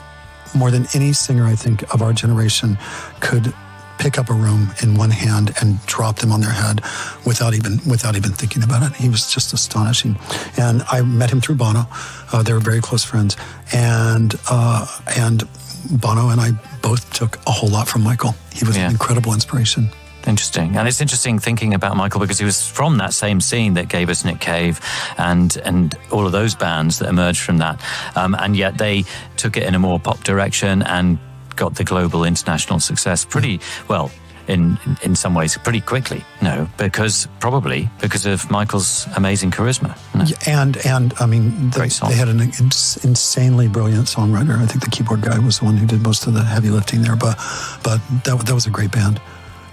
more 0.58 0.71
than 0.71 0.86
any 0.93 1.13
singer, 1.13 1.45
I 1.45 1.55
think, 1.55 1.84
of 1.93 2.01
our 2.01 2.13
generation, 2.13 2.77
could 3.19 3.53
pick 3.97 4.17
up 4.17 4.29
a 4.29 4.34
room 4.34 4.69
in 4.82 4.95
one 4.95 5.10
hand 5.10 5.51
and 5.60 5.86
drop 5.86 6.17
them 6.19 6.32
on 6.32 6.39
their 6.39 6.51
head 6.51 6.82
without 7.25 7.53
even 7.53 7.79
without 7.86 8.15
even 8.15 8.32
thinking 8.32 8.63
about 8.63 8.82
it. 8.84 8.95
He 8.95 9.10
was 9.10 9.32
just 9.34 9.51
astonishing. 9.53 10.17
And 10.58 10.84
I 10.89 11.01
met 11.01 11.29
him 11.32 11.41
through 11.41 11.55
Bono. 11.55 11.86
Uh, 12.32 12.41
they 12.43 12.53
were 12.53 12.62
very 12.62 12.79
close 12.82 13.03
friends, 13.03 13.36
and 13.73 14.34
uh, 14.49 14.88
and 15.17 15.43
Bono 15.91 16.29
and 16.29 16.39
I 16.39 16.51
both 16.82 17.12
took 17.13 17.38
a 17.45 17.51
whole 17.51 17.69
lot 17.69 17.88
from 17.88 18.03
Michael. 18.03 18.36
He 18.53 18.65
was 18.65 18.77
Yeah. 18.77 18.86
an 18.86 18.91
incredible 18.91 19.34
inspiration. 19.34 19.89
Interesting, 20.27 20.75
and 20.77 20.88
it's 20.88 21.01
interesting 21.01 21.39
thinking 21.39 21.73
about 21.73 21.95
Michael 21.95 22.19
because 22.19 22.38
he 22.39 22.45
was 22.45 22.67
from 22.67 22.97
that 22.97 23.13
same 23.13 23.39
scene 23.41 23.73
that 23.75 23.88
gave 23.88 24.10
us 24.10 24.23
Nick 24.25 24.39
Cave 24.39 24.79
and 25.17 25.55
and 25.63 25.95
all 26.12 26.25
of 26.25 26.32
those 26.32 26.55
bands 26.55 26.99
that 26.99 27.10
emerged 27.10 27.41
from 27.41 27.58
that, 27.60 27.79
um, 28.15 28.36
and 28.36 28.55
yet 28.55 28.77
they 28.77 29.05
took 29.38 29.58
it 29.58 29.63
in 29.63 29.75
a 29.75 29.79
more 29.79 29.99
pop 29.99 30.23
direction 30.23 30.84
and 30.84 31.17
got 31.55 31.75
the 31.75 31.84
global 31.84 32.23
international 32.25 32.79
success 32.79 33.25
pretty 33.25 33.60
well. 33.88 34.12
In, 34.47 34.79
in 35.03 35.15
some 35.15 35.36
ways, 35.36 35.55
pretty 35.60 35.79
quickly. 35.79 36.23
No, 36.41 36.67
because 36.75 37.27
probably 37.39 37.88
because 38.01 38.25
of 38.25 38.49
Michael's 38.49 39.05
amazing 39.15 39.51
charisma. 39.51 39.95
No. 40.15 40.23
Yeah, 40.25 40.62
And 40.63 40.75
and 40.88 41.13
I 41.19 41.27
mean, 41.27 41.69
they, 41.69 41.77
Great 41.82 41.91
song. 41.91 42.10
they 42.10 42.15
had 42.15 42.29
an 42.29 42.39
ins- 42.41 42.97
insanely 43.03 43.67
brilliant 43.67 44.08
songwriter. 44.08 44.58
I 44.58 44.65
think 44.65 44.84
the 44.84 44.89
keyboard 44.89 45.21
guy 45.21 45.38
was 45.38 45.60
the 45.60 45.65
one 45.65 45.77
who 45.77 45.86
did 45.86 46.01
most 46.01 46.25
of 46.25 46.34
the 46.34 46.41
heavy 46.43 46.71
lifting 46.71 47.03
there. 47.03 47.15
But 47.15 47.38
but 47.84 48.01
that 48.23 48.43
that 48.47 48.53
was 48.55 48.65
a 48.65 48.71
great 48.71 48.91
band. 48.91 49.21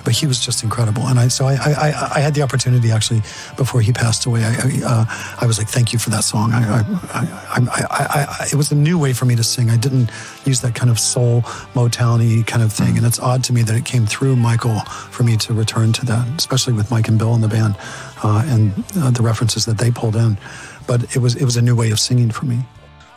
But 0.07 0.15
he 0.15 0.25
was 0.29 0.39
just 0.39 0.63
incredible. 0.63 1.09
And 1.09 1.19
I 1.19 1.27
so 1.27 1.47
I 1.47 1.55
I, 1.55 1.73
I, 1.73 2.13
I 2.15 2.21
had 2.21 2.33
the 2.35 2.43
opportunity 2.43 2.93
actually 2.93 3.23
before 3.57 3.81
he 3.81 3.93
passed 3.93 4.25
away. 4.25 4.45
I 4.45 4.53
I, 4.55 4.71
uh, 4.87 5.05
I 5.43 5.47
was 5.47 5.59
like, 5.59 5.69
thank 5.69 5.93
you 5.93 5.99
for 5.99 6.11
that 6.11 6.23
song. 6.23 6.53
I 6.53 6.63
I, 6.63 6.83
I, 7.13 7.23
I, 7.59 7.83
I, 7.91 8.27
I 8.41 8.47
it 8.53 8.55
was 8.55 8.71
a 8.71 8.77
new 8.77 8.99
way 9.01 9.13
for 9.13 9.25
me 9.25 9.35
to 9.35 9.43
sing. 9.43 9.69
I 9.69 9.77
didn't 9.77 10.11
use 10.45 10.61
that 10.61 10.77
kind 10.77 10.91
of 10.91 11.01
soul 11.01 11.43
Motowny 11.75 12.47
kind 12.47 12.63
of 12.63 12.73
thing, 12.73 12.97
and 12.97 13.05
it's 13.05 13.19
odd 13.19 13.43
to 13.45 13.53
me 13.53 13.63
that 13.65 13.75
it 13.75 13.85
came 13.85 14.07
through 14.07 14.37
Michael 14.37 14.79
for 15.11 15.25
me 15.25 15.37
to 15.39 15.53
return 15.53 15.93
to 15.95 16.07
that, 16.07 16.25
especially 16.39 16.73
with 16.73 16.89
Mike 16.89 17.09
and 17.09 17.19
Bill 17.19 17.35
in 17.35 17.41
the 17.41 17.49
band, 17.49 17.75
uh, 18.23 18.45
and 18.47 18.73
uh, 18.97 19.11
the 19.11 19.23
references 19.23 19.65
that 19.65 19.79
they 19.79 19.91
pulled 19.91 20.15
in. 20.15 20.39
But 20.87 21.17
it 21.17 21.19
was 21.19 21.35
it 21.35 21.45
was 21.45 21.57
a 21.57 21.63
new 21.63 21.75
way 21.75 21.91
of 21.91 21.99
singing 21.99 22.31
for 22.31 22.47
me. 22.47 22.61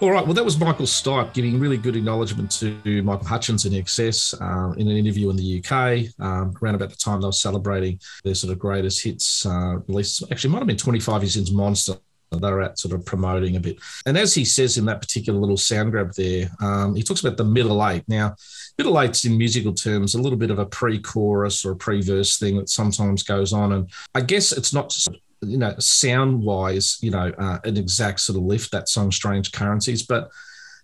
All 0.02 0.12
right. 0.12 0.24
Well, 0.24 0.34
that 0.34 0.46
was 0.46 0.58
Michael 0.58 0.86
Stipe 0.86 1.34
giving 1.34 1.60
really 1.60 1.76
good 1.76 1.98
acknowledgement 1.98 2.52
to 2.52 3.04
Michael 3.04 3.28
Hutchence 3.28 3.66
in 3.66 3.74
Excess 3.74 4.34
uh, 4.40 4.72
in 4.78 4.88
an 4.88 4.96
interview 4.96 5.30
in 5.30 5.36
the 5.36 5.60
UK 5.60 6.06
um, 6.24 6.56
around 6.64 6.76
about 6.76 6.90
the 6.90 6.96
time 6.96 7.20
they 7.20 7.28
were 7.28 7.34
celebrating 7.34 8.00
their 8.24 8.34
sort 8.34 8.54
of 8.54 8.60
greatest 8.60 9.04
hits 9.04 9.46
uh, 9.46 9.80
release. 9.90 10.24
Actually, 10.32 10.52
might 10.52 10.60
have 10.60 10.68
been 10.68 10.78
25 10.78 11.24
years 11.24 11.34
since 11.34 11.52
Monster. 11.52 11.96
They 12.32 12.50
were 12.50 12.62
out 12.62 12.80
sort 12.80 12.94
of 12.94 13.06
promoting 13.06 13.58
a 13.58 13.60
bit. 13.60 13.78
And 14.06 14.18
as 14.18 14.34
he 14.34 14.46
says 14.46 14.78
in 14.78 14.86
that 14.86 15.02
particular 15.02 15.38
little 15.38 15.58
sound 15.58 15.92
grab 15.92 16.14
there, 16.14 16.50
um, 16.62 16.96
he 16.96 17.04
talks 17.04 17.20
about 17.20 17.36
the 17.36 17.44
middle 17.44 17.86
eight. 17.86 18.04
Now, 18.08 18.36
middle 18.78 19.02
eight's 19.02 19.26
in 19.26 19.38
musical 19.38 19.74
terms 19.74 20.16
a 20.16 20.22
little 20.22 20.38
bit 20.38 20.52
of 20.52 20.60
a 20.60 20.66
pre 20.66 21.00
chorus 21.00 21.66
or 21.66 21.72
a 21.72 21.76
pre 21.76 22.02
verse 22.02 22.38
thing 22.38 22.58
that 22.58 22.70
sometimes 22.70 23.24
goes 23.24 23.52
on. 23.52 23.74
And 23.74 23.92
I 24.16 24.22
guess 24.22 24.54
it's 24.54 24.74
not 24.74 24.96
you 25.42 25.58
know, 25.58 25.74
sound 25.80 26.42
wise, 26.44 26.98
you 27.02 27.12
know, 27.12 27.32
uh, 27.38 27.60
an 27.64 27.78
exact 27.78 28.20
sort 28.22 28.38
of 28.38 28.44
lift 28.44 28.72
that 28.72 28.90
song 28.90 29.12
"Strange 29.12 29.52
Currencies," 29.52 30.04
but 30.04 30.30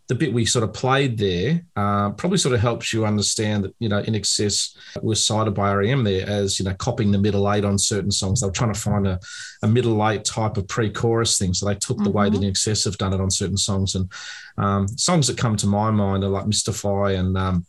the 0.07 0.15
bit 0.15 0.33
we 0.33 0.45
sort 0.45 0.63
of 0.63 0.71
played 0.71 1.17
there 1.17 1.63
uh, 1.75 2.11
probably 2.11 2.37
sort 2.37 2.53
of 2.53 2.61
helps 2.61 2.93
you 2.93 3.05
understand 3.05 3.63
that 3.63 3.73
you 3.79 3.89
know 3.89 4.01
INXS 4.03 4.77
was 5.01 5.25
cited 5.25 5.55
by 5.55 5.73
REM 5.73 6.03
there 6.03 6.27
as 6.29 6.59
you 6.59 6.65
know 6.65 6.75
copying 6.75 7.11
the 7.11 7.17
middle 7.17 7.51
eight 7.51 7.65
on 7.65 7.79
certain 7.79 8.11
songs. 8.11 8.39
They 8.39 8.47
were 8.47 8.53
trying 8.53 8.73
to 8.73 8.79
find 8.79 9.07
a, 9.07 9.19
a 9.63 9.67
middle 9.67 10.07
eight 10.07 10.23
type 10.23 10.57
of 10.57 10.67
pre-chorus 10.67 11.37
thing, 11.39 11.53
so 11.53 11.65
they 11.65 11.75
took 11.75 11.97
the 12.03 12.11
way 12.11 12.29
that 12.29 12.39
INXS 12.39 12.85
have 12.85 12.97
done 12.97 13.13
it 13.13 13.21
on 13.21 13.31
certain 13.31 13.57
songs. 13.57 13.95
And 13.95 14.11
um, 14.57 14.87
songs 14.89 15.27
that 15.27 15.37
come 15.37 15.55
to 15.57 15.67
my 15.67 15.89
mind 15.89 16.23
are 16.23 16.29
like 16.29 16.45
Mystify 16.45 17.13
and 17.13 17.35
um, 17.37 17.65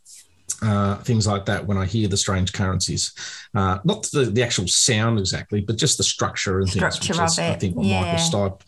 uh, 0.63 0.97
things 0.97 1.27
like 1.27 1.45
that 1.47 1.67
when 1.67 1.77
I 1.77 1.87
hear 1.87 2.09
the 2.09 2.17
strange 2.17 2.53
currencies. 2.53 3.13
Uh, 3.55 3.79
not 3.85 4.05
the, 4.13 4.25
the 4.25 4.43
actual 4.43 4.69
sound 4.69 5.19
exactly, 5.19 5.61
but 5.61 5.77
just 5.77 5.99
the 5.99 6.05
structure 6.05 6.61
and 6.61 6.69
things. 6.69 6.95
Structure 6.95 7.13
which 7.13 7.21
of 7.21 7.27
is, 7.27 7.39
I 7.39 7.55
think 7.55 7.77
what 7.77 7.87
yeah. 7.87 8.03
Michael 8.03 8.19
Stipe. 8.19 8.61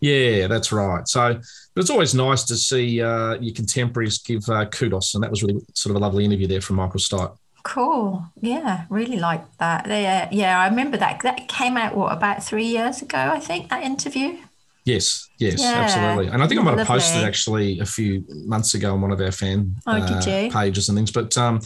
Yeah, 0.00 0.46
that's 0.46 0.72
right. 0.72 1.06
So 1.08 1.40
but 1.76 1.82
it's 1.82 1.90
always 1.90 2.14
nice 2.14 2.42
to 2.44 2.56
see 2.56 3.02
uh, 3.02 3.34
your 3.34 3.54
contemporaries 3.54 4.18
give 4.18 4.48
uh, 4.48 4.64
kudos, 4.64 5.14
and 5.14 5.22
that 5.22 5.30
was 5.30 5.42
really 5.42 5.60
sort 5.74 5.90
of 5.90 5.96
a 5.96 6.04
lovely 6.04 6.24
interview 6.24 6.46
there 6.46 6.62
from 6.62 6.76
Michael 6.76 7.00
Stipe. 7.00 7.36
Cool. 7.64 8.24
Yeah, 8.40 8.86
really 8.88 9.18
like 9.18 9.44
that. 9.58 9.86
Yeah, 9.86 10.28
yeah, 10.32 10.58
I 10.58 10.68
remember 10.68 10.96
that. 10.96 11.20
That 11.22 11.48
came 11.48 11.76
out 11.76 11.94
what 11.94 12.12
about 12.12 12.42
three 12.42 12.64
years 12.64 13.02
ago, 13.02 13.18
I 13.18 13.40
think. 13.40 13.68
That 13.68 13.82
interview. 13.82 14.38
Yes, 14.86 15.28
yes, 15.38 15.60
Yeah. 15.60 15.72
absolutely. 15.74 16.32
And 16.32 16.42
I 16.42 16.46
think 16.46 16.60
I 16.60 16.64
might 16.64 16.78
have 16.78 16.86
posted 16.86 17.24
actually 17.24 17.80
a 17.80 17.84
few 17.84 18.24
months 18.28 18.74
ago 18.74 18.92
on 18.94 19.00
one 19.00 19.10
of 19.10 19.20
our 19.20 19.32
fan 19.32 19.74
Oh, 19.84 19.92
uh, 19.96 20.50
pages 20.50 20.88
and 20.88 20.96
things. 20.96 21.10
But 21.10 21.36
um, 21.36 21.60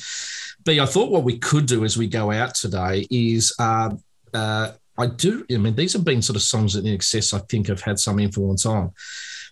B, 0.64 0.80
I 0.80 0.87
thought 0.87 1.11
what 1.11 1.22
we 1.22 1.38
could 1.38 1.66
do 1.66 1.85
as 1.85 1.98
we 1.98 2.06
go 2.06 2.30
out 2.33 2.54
today 2.54 3.06
is 3.11 3.54
uh, 3.59 3.90
uh, 4.33 4.72
I 4.98 5.06
do. 5.06 5.44
I 5.52 5.59
mean, 5.59 5.74
these 5.76 5.92
have 5.92 6.04
been 6.04 6.22
sort 6.22 6.37
of 6.37 6.42
songs 6.42 6.72
that 6.72 6.85
INXS 6.87 7.35
I 7.35 7.40
think 7.40 7.68
have 7.68 7.83
had 7.83 7.98
some 7.98 8.18
influence 8.18 8.64
on. 8.64 8.92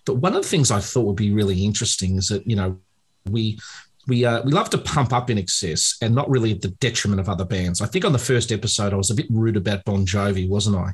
But 0.03 0.15
one 0.15 0.35
of 0.35 0.41
the 0.41 0.47
things 0.49 0.71
I 0.71 0.79
thought 0.79 1.05
would 1.05 1.15
be 1.15 1.31
really 1.31 1.63
interesting 1.63 2.17
is 2.17 2.27
that 2.29 2.47
you 2.47 2.55
know 2.55 2.79
we 3.29 3.59
we 4.07 4.25
uh, 4.25 4.41
we 4.43 4.51
love 4.51 4.71
to 4.71 4.79
pump 4.79 5.13
up 5.13 5.27
INXS 5.27 5.97
and 6.01 6.15
not 6.15 6.27
really 6.27 6.53
at 6.53 6.61
the 6.61 6.69
detriment 6.79 7.19
of 7.19 7.29
other 7.29 7.45
bands. 7.45 7.81
I 7.81 7.85
think 7.85 8.03
on 8.03 8.13
the 8.13 8.17
first 8.19 8.51
episode 8.51 8.93
I 8.93 8.95
was 8.97 9.11
a 9.11 9.15
bit 9.15 9.27
rude 9.29 9.57
about 9.57 9.85
Bon 9.85 10.07
Jovi, 10.07 10.49
wasn't 10.49 10.77
I? 10.77 10.93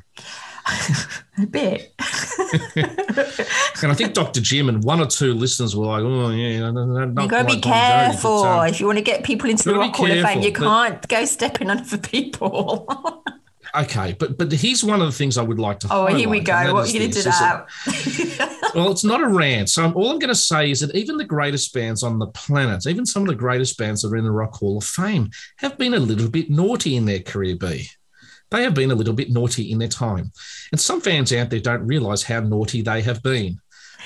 A 1.42 1.46
bit. 1.46 1.94
And 3.82 3.92
I 3.92 3.94
think 3.94 4.14
Dr. 4.14 4.40
Jim 4.40 4.68
and 4.68 4.82
one 4.82 5.00
or 5.00 5.06
two 5.06 5.34
listeners 5.34 5.76
were 5.76 5.86
like, 5.86 6.02
"Oh 6.02 6.30
yeah, 6.30 6.60
no, 6.60 6.72
no, 6.72 7.04
no, 7.04 7.22
you 7.22 7.28
got 7.28 7.42
to 7.42 7.54
be 7.54 7.60
Bon 7.60 7.60
but, 7.60 7.62
careful 7.62 8.44
um, 8.44 8.66
if 8.68 8.80
you 8.80 8.86
want 8.86 8.98
to 8.98 9.04
get 9.04 9.22
people 9.22 9.50
into 9.50 9.64
the 9.64 9.74
Rock 9.74 9.94
Hall 9.94 10.10
of 10.10 10.24
Fame. 10.24 10.40
You 10.40 10.52
can't 10.52 11.06
go 11.08 11.24
stepping 11.26 11.68
on 11.70 11.80
other 11.80 11.98
people. 11.98 12.88
okay, 13.74 14.16
but 14.18 14.38
but 14.38 14.50
here's 14.52 14.82
one 14.82 15.00
of 15.02 15.06
the 15.06 15.12
things 15.12 15.36
I 15.36 15.42
would 15.42 15.58
like 15.58 15.80
to. 15.80 15.88
oh, 15.90 16.06
here 16.06 16.28
we 16.28 16.40
go. 16.40 16.72
What 16.72 16.88
are 16.88 16.90
you 16.90 17.00
going 17.00 17.10
to 17.10 17.16
do 17.16 17.22
that- 17.22 18.72
well, 18.74 18.90
it's 18.90 19.04
not 19.04 19.20
a 19.20 19.26
rant. 19.28 19.68
So 19.68 19.92
all 19.92 20.10
I'm 20.10 20.18
going 20.18 20.28
to 20.28 20.34
say 20.34 20.70
is 20.70 20.80
that 20.80 20.94
even 20.94 21.18
the 21.18 21.24
greatest 21.24 21.74
bands 21.74 22.02
on 22.02 22.18
the 22.18 22.28
planet, 22.28 22.86
even 22.86 23.04
some 23.04 23.22
of 23.22 23.28
the 23.28 23.34
greatest 23.34 23.76
bands 23.76 24.02
that 24.02 24.12
are 24.12 24.16
in 24.16 24.24
the 24.24 24.30
Rock 24.30 24.54
Hall 24.54 24.78
of 24.78 24.84
Fame, 24.84 25.30
have 25.58 25.76
been 25.76 25.94
a 25.94 25.98
little 25.98 26.30
bit 26.30 26.50
naughty 26.50 26.96
in 26.96 27.04
their 27.04 27.20
career. 27.20 27.56
B. 27.56 27.88
They 28.50 28.62
have 28.62 28.74
been 28.74 28.90
a 28.90 28.94
little 28.94 29.14
bit 29.14 29.30
naughty 29.30 29.72
in 29.72 29.78
their 29.78 29.88
time, 29.88 30.32
and 30.70 30.80
some 30.80 31.00
fans 31.00 31.32
out 31.32 31.50
there 31.50 31.60
don't 31.60 31.86
realise 31.86 32.22
how 32.22 32.40
naughty 32.40 32.82
they 32.82 33.02
have 33.02 33.22
been. 33.22 33.58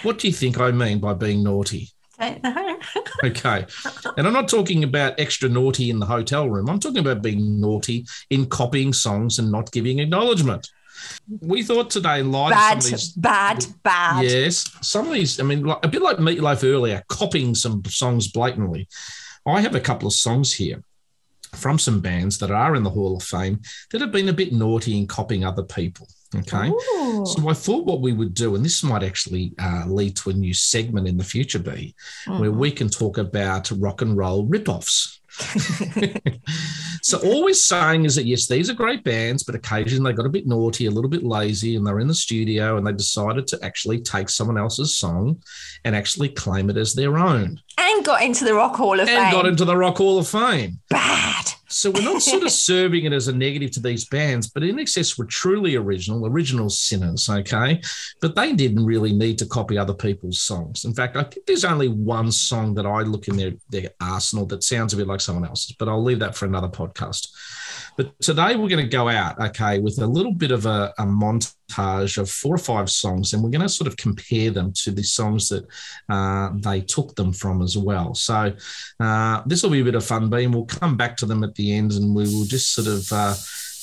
What 0.03 0.19
do 0.19 0.29
you 0.29 0.33
think 0.33 0.59
I 0.59 0.71
mean 0.71 0.99
by 0.99 1.15
being 1.15 1.43
naughty? 1.43 1.91
Don't 2.19 2.43
know. 2.43 2.79
Okay. 3.25 3.67
And 4.17 4.27
I'm 4.27 4.33
not 4.33 4.49
talking 4.49 4.85
about 4.85 5.19
extra 5.19 5.49
naughty 5.49 5.91
in 5.91 5.99
the 5.99 6.07
hotel 6.07 6.49
room. 6.49 6.69
I'm 6.69 6.81
talking 6.81 6.99
about 6.99 7.23
being 7.23 7.61
naughty 7.61 8.07
in 8.31 8.47
copying 8.47 8.93
songs 8.93 9.39
and 9.39 9.51
not 9.51 9.73
giving 9.73 9.99
acknowledgement. 9.99 10.69
We 11.41 11.63
thought 11.63 11.91
today, 11.91 12.21
in 12.21 12.31
light 12.31 12.51
bad, 12.51 12.79
of 12.79 12.83
some 12.83 12.95
of 12.95 13.01
these. 13.01 13.13
bad, 13.13 13.67
bad. 13.83 14.25
Yes. 14.25 14.71
Some 14.83 15.07
of 15.07 15.13
these, 15.13 15.41
I 15.41 15.45
mean, 15.45 15.65
like, 15.65 15.85
a 15.85 15.89
bit 15.89 16.03
like 16.03 16.19
Meatloaf 16.19 16.63
earlier, 16.65 17.03
copying 17.09 17.55
some 17.55 17.83
songs 17.87 18.29
blatantly. 18.29 18.89
I 19.47 19.61
have 19.61 19.75
a 19.75 19.81
couple 19.81 20.07
of 20.07 20.15
songs 20.15 20.53
here 20.53 20.83
from 21.55 21.79
some 21.79 22.01
bands 22.01 22.39
that 22.39 22.51
are 22.51 22.75
in 22.75 22.83
the 22.83 22.91
Hall 22.91 23.17
of 23.17 23.23
Fame 23.23 23.61
that 23.91 24.01
have 24.01 24.13
been 24.13 24.29
a 24.29 24.33
bit 24.33 24.53
naughty 24.53 24.97
in 24.97 25.07
copying 25.07 25.45
other 25.45 25.63
people. 25.63 26.09
Okay. 26.35 26.69
Ooh. 26.69 27.27
So 27.27 27.49
I 27.49 27.55
thought 27.55 27.87
what 27.87 28.01
we 28.01 28.13
would 28.13 28.35
do, 28.35 28.55
and 28.55 28.65
this 28.65 28.85
might 28.85 29.03
actually 29.03 29.53
uh, 29.59 29.85
lead 29.87 30.17
to 30.19 30.31
a 30.31 30.33
new 30.33 30.55
segment 30.55 31.09
in 31.09 31.17
the 31.17 31.25
future, 31.25 31.59
B, 31.59 31.95
where 32.27 32.53
we 32.53 32.71
can 32.71 32.89
talk 32.89 33.19
about 33.19 33.71
rock 33.73 34.03
and 34.03 34.17
roll 34.17 34.47
ripoffs. 34.47 35.20
So 37.03 37.19
all 37.19 37.45
we're 37.45 37.55
saying 37.55 38.05
is 38.05 38.15
that 38.17 38.27
yes, 38.27 38.47
these 38.47 38.71
are 38.71 38.75
great 38.75 39.05
bands, 39.05 39.43
but 39.43 39.55
occasionally 39.55 40.13
they 40.13 40.17
got 40.17 40.27
a 40.27 40.31
bit 40.31 40.47
naughty, 40.47 40.87
a 40.87 40.91
little 40.91 41.11
bit 41.11 41.23
lazy, 41.23 41.77
and 41.77 41.87
they're 41.87 42.01
in 42.01 42.09
the 42.09 42.15
studio 42.15 42.77
and 42.77 42.87
they 42.87 42.93
decided 42.93 43.47
to 43.49 43.59
actually 43.63 44.01
take 44.01 44.29
someone 44.29 44.59
else's 44.59 44.97
song 44.97 45.41
and 45.85 45.97
actually 45.97 46.29
claim 46.29 46.71
it 46.71 46.77
as 46.77 46.95
their 46.95 47.19
own 47.19 47.61
And 47.79 48.05
got 48.05 48.23
into 48.23 48.45
the 48.45 48.55
Rock 48.55 48.77
Hall 48.77 48.95
of 48.95 49.01
and 49.01 49.09
Fame. 49.09 49.19
And 49.19 49.33
got 49.33 49.47
into 49.47 49.65
the 49.65 49.77
Rock 49.77 49.99
Hall 49.99 50.19
of 50.19 50.29
Fame. 50.29 50.79
bad. 50.89 51.53
So 51.71 51.91
we're 51.91 52.03
not 52.03 52.21
sort 52.21 52.43
of 52.43 52.51
serving 52.71 53.05
it 53.05 53.13
as 53.13 53.29
a 53.29 53.33
negative 53.33 53.71
to 53.73 53.81
these 53.81 54.05
bands, 54.05 54.49
but 54.49 54.65
INXS, 54.65 55.17
we're 55.17 55.27
truly 55.27 55.77
original, 55.77 56.27
original 56.27 56.69
sinners, 56.69 57.29
okay? 57.29 57.81
But 58.21 58.35
they 58.35 58.53
didn't 58.55 58.85
really 58.85 59.13
need 59.13 59.39
to 59.39 59.47
copy 59.47 59.79
other 59.79 59.95
people's 59.95 60.41
songs. 60.41 60.85
In 60.85 60.93
fact, 60.93 61.17
I 61.17 61.23
think 61.23 61.47
there's 61.47 61.65
only 61.65 61.89
one 61.89 62.33
song 62.33 62.75
that 62.75 62.87
I 62.87 63.03
look 63.03 63.29
in 63.29 63.37
their, 63.37 63.53
their 63.71 63.91
arsenal 64.01 64.47
that 64.47 64.65
sounds 64.65 64.95
a 64.95 64.97
bit 64.97 65.07
like 65.07 65.21
someone 65.21 65.47
else's, 65.47 65.77
but 65.79 65.89
I'll 65.89 66.03
leave 66.03 66.19
that 66.19 66.35
for 66.35 66.47
another 66.47 66.69
podcast. 66.69 67.29
But 67.97 68.19
today 68.21 68.57
we're 68.57 68.69
going 68.69 68.85
to 68.85 68.89
go 68.89 69.09
out, 69.09 69.41
okay, 69.41 69.79
with 69.79 69.99
a 70.01 70.07
little 70.07 70.35
bit 70.35 70.51
of 70.51 70.67
a, 70.67 70.93
a 70.99 71.05
montage 71.05 71.55
of 71.79 72.31
four 72.31 72.55
or 72.55 72.59
five 72.59 72.91
songs, 72.91 73.33
and 73.33 73.43
we're 73.43 73.51
going 73.51 73.61
to 73.63 73.69
sort 73.69 73.89
of 73.89 73.97
compare 73.97 74.51
them 74.51 74.73
to 74.73 74.91
the 74.91 75.03
songs 75.03 75.49
that 75.49 75.67
uh, 76.09 76.51
they 76.55 76.81
took 76.81 77.15
them 77.17 77.33
from 77.33 77.63
as 77.63 77.77
well. 77.77 78.15
So 78.15 78.53
uh, 78.99 79.43
this 79.47 79.63
will 79.63 79.71
be 79.71 79.81
a 79.81 79.85
bit 79.85 79.95
of 79.95 80.05
fun, 80.05 80.31
Beam. 80.31 80.53
We'll 80.53 80.65
come 80.67 80.97
back 80.97 81.17
to 81.19 81.27
them 81.27 81.45
at 81.45 81.55
the 81.55 81.73
end, 81.75 81.93
and 81.93 82.15
we 82.15 82.25
will 82.25 82.45
just 82.45 82.75
sort 82.75 82.89
of 82.89 83.13
uh, 83.13 83.35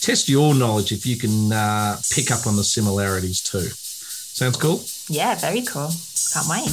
test 0.01 0.29
your 0.29 0.53
knowledge 0.53 0.91
if 0.91 1.05
you 1.05 1.17
can 1.17 1.51
uh, 1.51 1.97
pick 2.11 2.31
up 2.31 2.45
on 2.47 2.55
the 2.55 2.63
similarities 2.63 3.41
too. 3.41 3.67
Sounds 3.69 4.57
cool. 4.57 4.81
Yeah, 5.09 5.35
very 5.35 5.61
cool. 5.61 5.89
Can't 6.33 6.47
wait. 6.47 6.69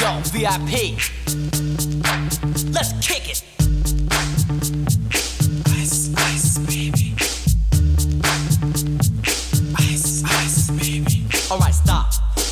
Yo, 0.00 0.20
VIP. 0.32 0.98
Let's 2.72 2.92
kick 3.06 3.28
it. 3.30 3.53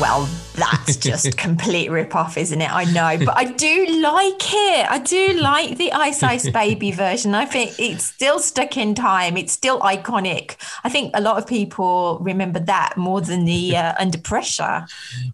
Well, 0.00 0.37
that's 0.58 0.96
just 0.96 1.36
complete 1.38 1.90
rip-off, 1.90 2.36
isn't 2.36 2.60
it? 2.60 2.70
I 2.70 2.84
know. 2.84 3.24
But 3.24 3.36
I 3.36 3.44
do 3.44 3.86
like 4.02 4.42
it. 4.42 4.90
I 4.90 4.98
do 4.98 5.40
like 5.40 5.78
the 5.78 5.92
Ice 5.92 6.22
Ice 6.22 6.50
Baby 6.58 6.90
version. 6.90 7.34
I 7.34 7.46
think 7.46 7.78
it's 7.78 8.04
still 8.04 8.38
stuck 8.38 8.76
in 8.76 8.94
time. 8.94 9.36
It's 9.36 9.52
still 9.52 9.80
iconic. 9.80 10.56
I 10.84 10.88
think 10.88 11.12
a 11.14 11.20
lot 11.20 11.38
of 11.38 11.46
people 11.46 12.18
remember 12.20 12.60
that 12.60 12.96
more 12.96 13.20
than 13.20 13.44
the 13.44 13.76
uh, 13.76 13.94
Under 13.98 14.18
Pressure. 14.18 14.86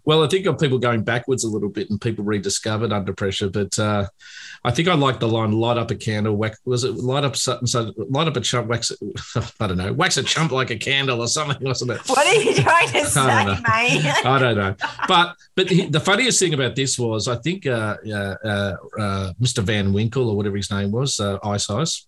Well, 0.05 0.23
I 0.23 0.27
think 0.27 0.45
of 0.45 0.59
people 0.59 0.77
going 0.77 1.03
backwards 1.03 1.43
a 1.43 1.49
little 1.49 1.69
bit 1.69 1.89
and 1.89 1.99
people 1.99 2.23
rediscovered 2.23 2.91
under 2.91 3.13
pressure, 3.13 3.49
but 3.49 3.77
uh, 3.79 4.07
I 4.63 4.71
think 4.71 4.87
I 4.87 4.95
like 4.95 5.19
the 5.19 5.27
line 5.27 5.51
"light 5.51 5.77
up 5.77 5.91
a 5.91 5.95
candle." 5.95 6.35
Wax, 6.35 6.59
was 6.65 6.83
it 6.83 6.95
light 6.95 7.23
up 7.23 7.35
something? 7.35 7.67
So 7.67 7.93
light 8.09 8.27
up 8.27 8.35
a 8.35 8.41
chump, 8.41 8.67
wax. 8.67 8.91
I 9.59 9.67
don't 9.67 9.77
know, 9.77 9.93
wax 9.93 10.17
a 10.17 10.23
chump 10.23 10.51
like 10.51 10.71
a 10.71 10.77
candle 10.77 11.21
or 11.21 11.27
something, 11.27 11.63
wasn't 11.65 11.91
it? 11.91 12.01
What 12.07 12.25
are 12.25 12.41
you 12.41 12.53
trying 12.55 12.89
to 12.89 13.05
say, 13.05 13.21
I 13.21 13.45
mate? 13.45 14.25
I 14.25 14.39
don't 14.39 14.57
know, 14.57 14.75
but 15.07 15.13
but 15.55 15.67
the, 15.69 15.87
the 15.87 15.99
funniest 15.99 16.39
thing 16.39 16.53
about 16.53 16.75
this 16.75 16.97
was 16.99 17.27
I 17.27 17.35
think 17.35 17.65
uh, 17.65 17.95
uh, 18.07 18.35
uh, 18.43 18.75
uh, 18.99 19.33
Mr. 19.41 19.63
Van 19.63 19.93
Winkle 19.93 20.29
or 20.29 20.35
whatever 20.37 20.57
his 20.57 20.69
name 20.71 20.91
was, 20.91 21.19
uh, 21.19 21.37
Ice 21.43 21.69
Ice, 21.69 22.07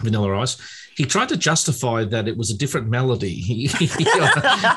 Vanilla 0.00 0.38
Ice. 0.40 0.56
He 0.96 1.04
tried 1.04 1.28
to 1.30 1.36
justify 1.36 2.04
that 2.04 2.28
it 2.28 2.36
was 2.36 2.50
a 2.50 2.56
different 2.56 2.88
melody 2.88 3.66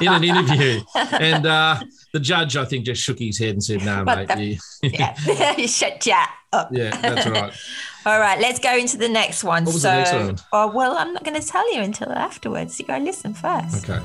in 0.02 0.08
an 0.08 0.24
interview, 0.24 0.82
and 0.96 1.46
uh, 1.46 1.80
the 2.12 2.20
judge 2.20 2.58
I 2.58 2.66
think 2.66 2.86
just 2.86 3.04
shook 3.04 3.20
his 3.20 3.38
head 3.38 3.52
and 3.52 3.64
said, 3.64 3.86
"No, 3.86 4.04
What 4.04 4.18
mate, 4.18 4.28
the- 4.30 4.44
you, 4.44 4.58
yeah. 4.82 5.14
Shut 5.68 6.04
ya 6.06 6.26
up. 6.52 6.70
yeah, 6.72 6.90
that's 7.02 7.28
right." 7.28 7.54
All 8.08 8.20
right, 8.20 8.40
let's 8.40 8.60
go 8.60 8.76
into 8.76 8.98
the 8.98 9.10
next 9.10 9.44
one. 9.44 9.66
What 9.66 9.74
was 9.74 9.82
so, 9.84 9.90
the 9.90 9.96
next 9.98 10.14
one? 10.14 10.38
Oh, 10.54 10.72
well, 10.74 10.98
I'm 10.98 11.14
not 11.14 11.24
going 11.26 11.40
to 11.40 11.46
tell 11.46 11.72
you 11.76 11.82
until 11.82 12.12
afterwards. 12.12 12.80
You 12.80 12.86
go 12.86 12.98
listen 12.98 13.34
first. 13.34 13.88
Okay. 13.88 14.02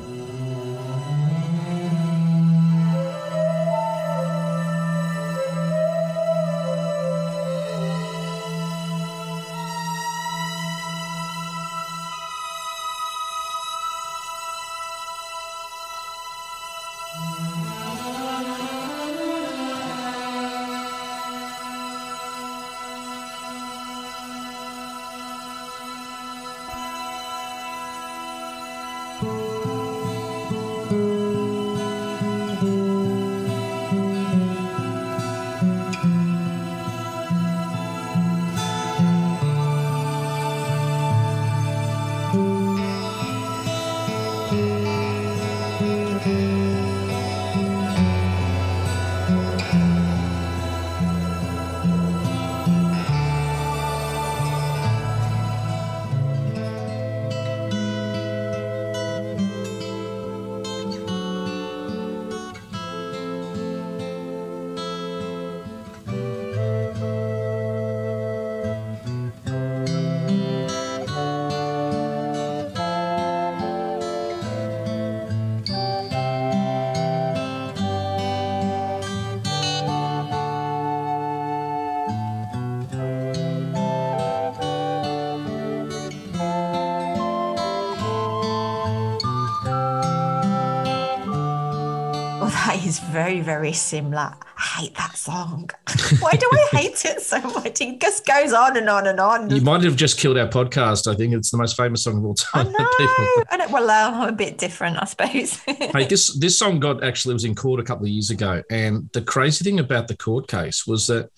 Is 92.92 92.98
very, 92.98 93.40
very 93.40 93.72
similar. 93.72 94.34
I 94.58 94.62
hate 94.80 94.94
that 94.96 95.16
song. 95.16 95.70
Why 96.20 96.32
do 96.32 96.48
I 96.52 96.76
hate 96.76 97.04
it 97.06 97.22
so 97.22 97.40
much? 97.40 97.80
It 97.80 98.00
just 98.00 98.26
goes 98.26 98.52
on 98.52 98.76
and 98.76 98.88
on 98.88 99.06
and 99.06 99.18
on. 99.18 99.48
You 99.48 99.62
might 99.62 99.82
have 99.82 99.96
just 99.96 100.18
killed 100.18 100.36
our 100.36 100.48
podcast. 100.48 101.10
I 101.10 101.14
think 101.16 101.32
it's 101.32 101.50
the 101.50 101.56
most 101.56 101.74
famous 101.74 102.04
song 102.04 102.18
of 102.18 102.24
all 102.24 102.34
time. 102.34 102.66
I 102.78 103.56
don't, 103.56 103.70
well, 103.70 103.88
uh, 103.88 104.10
I'm 104.10 104.28
a 104.28 104.32
bit 104.32 104.58
different, 104.58 104.98
I 105.00 105.06
suppose. 105.06 105.54
hey, 105.66 106.04
this 106.04 106.38
this 106.38 106.58
song 106.58 106.80
got 106.80 107.02
actually 107.02 107.32
was 107.32 107.44
in 107.44 107.54
court 107.54 107.80
a 107.80 107.82
couple 107.82 108.04
of 108.04 108.10
years 108.10 108.30
ago, 108.30 108.62
and 108.70 109.08
the 109.14 109.22
crazy 109.22 109.64
thing 109.64 109.80
about 109.80 110.08
the 110.08 110.16
court 110.16 110.46
case 110.46 110.86
was 110.86 111.06
that 111.06 111.30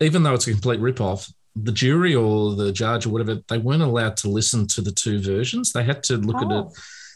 even 0.00 0.22
though 0.22 0.34
it's 0.34 0.46
a 0.46 0.52
complete 0.52 0.80
rip-off, 0.80 1.28
the 1.56 1.72
jury 1.72 2.14
or 2.14 2.54
the 2.54 2.72
judge 2.72 3.06
or 3.06 3.10
whatever 3.10 3.40
they 3.48 3.58
weren't 3.58 3.82
allowed 3.82 4.16
to 4.18 4.28
listen 4.28 4.66
to 4.68 4.80
the 4.80 4.92
two 4.92 5.20
versions. 5.20 5.72
They 5.72 5.82
had 5.82 6.02
to 6.04 6.16
look 6.16 6.40
at 6.42 6.50
it. 6.50 6.66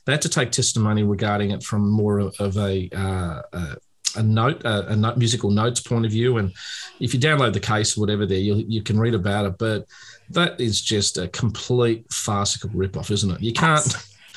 They 0.06 0.12
had 0.12 0.22
to 0.22 0.28
take 0.28 0.52
testimony 0.52 1.02
regarding 1.02 1.50
it 1.50 1.62
from 1.62 1.90
more 1.90 2.18
of 2.20 2.34
of 2.40 2.56
a 2.56 2.88
uh, 2.94 3.42
a, 3.52 3.76
a 4.16 4.22
note, 4.22 4.64
a, 4.64 4.88
a 4.88 4.96
note, 4.96 5.16
musical 5.18 5.50
notes 5.50 5.80
point 5.80 6.06
of 6.06 6.12
view. 6.12 6.38
And 6.38 6.52
if 7.00 7.12
you 7.12 7.20
download 7.20 7.52
the 7.52 7.60
case 7.60 7.96
or 7.96 8.00
whatever, 8.00 8.24
there 8.24 8.38
you 8.38 8.64
you 8.68 8.82
can 8.82 8.98
read 8.98 9.14
about 9.14 9.46
it. 9.46 9.58
But 9.58 9.86
that 10.30 10.60
is 10.60 10.80
just 10.80 11.18
a 11.18 11.28
complete 11.28 12.10
farcical 12.12 12.70
rip-off, 12.72 13.10
isn't 13.10 13.30
it? 13.30 13.40
You 13.40 13.52
can't. 13.52 13.86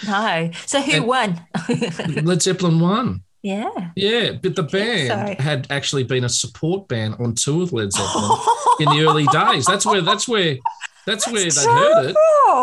no. 0.05 0.51
So 0.65 0.81
who 0.81 1.03
won? 1.03 1.39
Led 2.23 2.41
Zeppelin 2.41 2.79
won. 2.79 3.23
yeah. 3.41 3.91
Yeah, 3.95 4.33
but 4.33 4.55
the 4.55 4.63
band 4.63 5.37
so. 5.37 5.43
had 5.43 5.67
actually 5.69 6.03
been 6.03 6.23
a 6.25 6.29
support 6.29 6.87
band 6.87 7.15
on 7.19 7.35
tour 7.35 7.61
with 7.61 7.73
Led 7.73 7.91
Zeppelin 7.93 8.37
in 8.79 8.85
the 8.89 9.05
early 9.07 9.25
days. 9.27 9.65
That's 9.65 9.85
where 9.85 10.01
that's 10.01 10.27
where 10.27 10.57
that's 11.09 11.27
where 11.27 11.43
they 11.43 11.49
heard 11.71 12.05
it. 12.09 12.15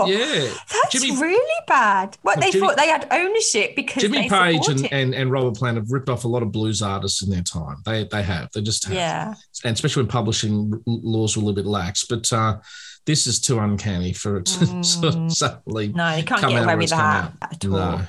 Yeah, 0.06 0.54
That's 0.72 0.92
Jimmy 0.92 1.20
really 1.20 1.54
bad. 1.66 2.16
What 2.22 2.40
they 2.40 2.50
Jimmy- 2.50 2.66
thought 2.66 2.76
they 2.76 2.88
had 2.88 3.06
ownership 3.10 3.76
because 3.76 4.02
Jimmy 4.02 4.22
they 4.22 4.28
Page 4.28 4.68
and, 4.68 4.84
it. 4.84 4.92
and 4.92 5.14
and 5.14 5.30
Robert 5.30 5.56
Plant 5.56 5.76
have 5.76 5.90
ripped 5.90 6.08
off 6.08 6.24
a 6.24 6.28
lot 6.28 6.42
of 6.42 6.50
blues 6.52 6.82
artists 6.82 7.22
in 7.22 7.30
their 7.30 7.42
time. 7.42 7.76
They 7.84 8.04
they 8.04 8.22
have. 8.22 8.50
They 8.52 8.62
just 8.62 8.84
have. 8.86 8.94
yeah. 8.94 9.34
And 9.64 9.74
especially 9.74 10.02
when 10.02 10.08
publishing 10.10 10.82
laws 10.86 11.36
were 11.36 11.42
a 11.42 11.46
little 11.46 11.62
bit 11.62 11.66
lax. 11.68 12.04
But 12.04 12.32
uh, 12.32 12.58
this 13.04 13.26
is 13.26 13.40
too 13.40 13.58
uncanny 13.58 14.12
for 14.12 14.38
it 14.38 14.46
to 14.46 14.82
sort 14.84 15.14
of 15.14 15.32
suddenly 15.32 15.90
Mm. 15.90 15.94
No, 15.94 16.14
you 16.16 16.24
can't 16.24 16.40
come 16.40 16.50
get 16.50 16.64
away 16.64 16.76
with 16.76 16.90
that 16.90 17.32
at 17.42 17.64
all. 17.64 17.70
No. 17.70 18.00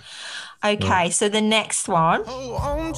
Okay, 0.66 1.12
so 1.12 1.30
the 1.30 1.42
next 1.42 1.88
one. 1.88 2.24
Won't 2.26 2.98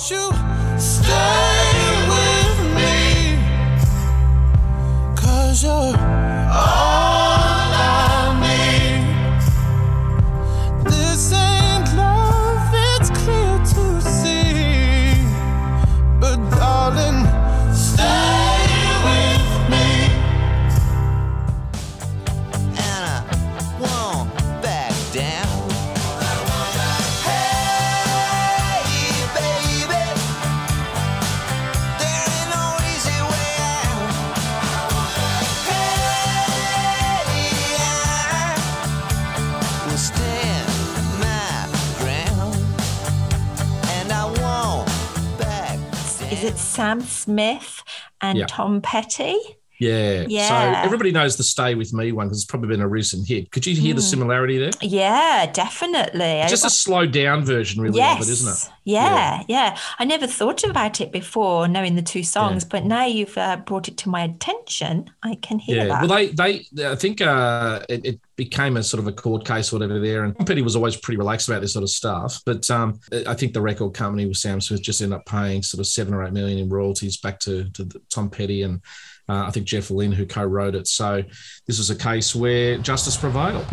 it 46.50 46.58
Sam 46.58 47.00
Smith 47.02 47.84
and 48.22 48.40
Yeah. 48.40 48.46
Tom 48.48 48.82
Petty? 48.82 49.38
Yeah. 49.80 50.26
Yeah. 50.28 50.48
So 50.48 50.80
everybody 50.86 51.12
knows 51.12 51.38
the 51.38 51.44
"Stay 51.44 51.76
with 51.76 51.94
Me" 51.94 52.12
one 52.12 52.28
because 52.28 52.40
it's 52.40 52.46
probably 52.50 52.70
been 52.70 52.82
a 52.82 52.88
recent 52.88 53.28
hit. 53.28 53.52
Could 53.52 53.66
you 53.66 53.76
hear 53.76 53.94
the 53.94 54.02
Mm. 54.02 54.10
similarity 54.10 54.58
there? 54.58 54.72
Yeah, 54.82 55.50
definitely. 55.52 56.44
Just 56.48 56.66
a 56.66 56.70
slowed 56.70 57.12
down 57.12 57.46
version, 57.46 57.82
really, 57.82 57.98
yes. 57.98 58.22
of 58.22 58.28
it, 58.28 58.32
isn't 58.32 58.52
it? 58.54 58.74
Yeah, 58.84 59.44
yeah, 59.48 59.78
I 60.00 60.06
never 60.06 60.26
thought 60.28 60.64
about 60.64 61.00
it 61.00 61.12
before, 61.12 61.68
knowing 61.68 61.96
the 61.96 62.02
two 62.02 62.24
songs, 62.24 62.66
but 62.66 62.86
now 62.86 63.06
you've 63.06 63.38
uh, 63.38 63.58
brought 63.58 63.88
it 63.88 63.98
to 63.98 64.10
my 64.10 64.24
attention. 64.24 65.10
I 65.24 65.36
can 65.36 65.60
hear 65.60 65.78
Yeah. 65.78 65.86
that. 65.88 66.08
Well, 66.08 66.18
they 66.18 66.28
they 66.30 66.86
I 66.88 66.96
think 66.96 67.22
uh, 67.22 67.82
it, 67.88 68.06
it 68.06 68.20
became 68.36 68.78
a 68.78 68.84
sort 68.84 69.00
of 69.00 69.08
a 69.08 69.12
court 69.12 69.46
case 69.46 69.72
or 69.72 69.76
whatever 69.78 70.00
there. 70.00 70.24
And 70.24 70.36
Petty 70.46 70.62
was 70.62 70.76
always 70.76 70.96
pretty 70.96 71.18
relaxed 71.18 71.48
about 71.50 71.62
this 71.62 71.74
sort 71.74 71.84
of 71.84 71.90
stuff. 71.90 72.42
But 72.46 72.70
um, 72.72 73.00
I 73.28 73.34
think 73.34 73.54
the 73.54 73.62
record 73.62 73.94
company 73.94 74.26
with 74.26 74.38
Sam 74.38 74.60
Smith 74.62 74.82
just 74.82 75.02
ended 75.02 75.20
up 75.20 75.26
paying 75.26 75.62
sort 75.62 75.80
of 75.80 75.88
seven 75.88 76.14
or 76.14 76.24
eight 76.24 76.34
million 76.34 76.58
in 76.58 76.70
royalties 76.70 77.18
back 77.18 77.40
to, 77.42 77.70
to 77.72 77.84
the, 77.84 78.02
Tom 78.10 78.30
Petty 78.30 78.64
and 78.64 78.82
uh, 79.30 79.46
I 79.48 79.52
think 79.52 79.68
Jeff 79.68 79.92
Lynne, 79.92 80.12
who 80.12 80.26
co 80.26 80.44
wrote 80.44 80.76
it. 80.76 80.88
So 80.88 81.24
this 81.68 81.78
was 81.78 81.90
a 81.90 81.96
case 81.96 82.36
where 82.36 82.78
justice 82.80 83.16
prevailed. 83.16 83.68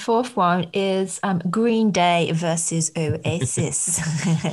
Fourth 0.00 0.36
one 0.36 0.68
is 0.72 1.20
um, 1.22 1.40
Green 1.50 1.90
Day 1.90 2.30
versus 2.32 2.90
Oasis. 2.96 4.00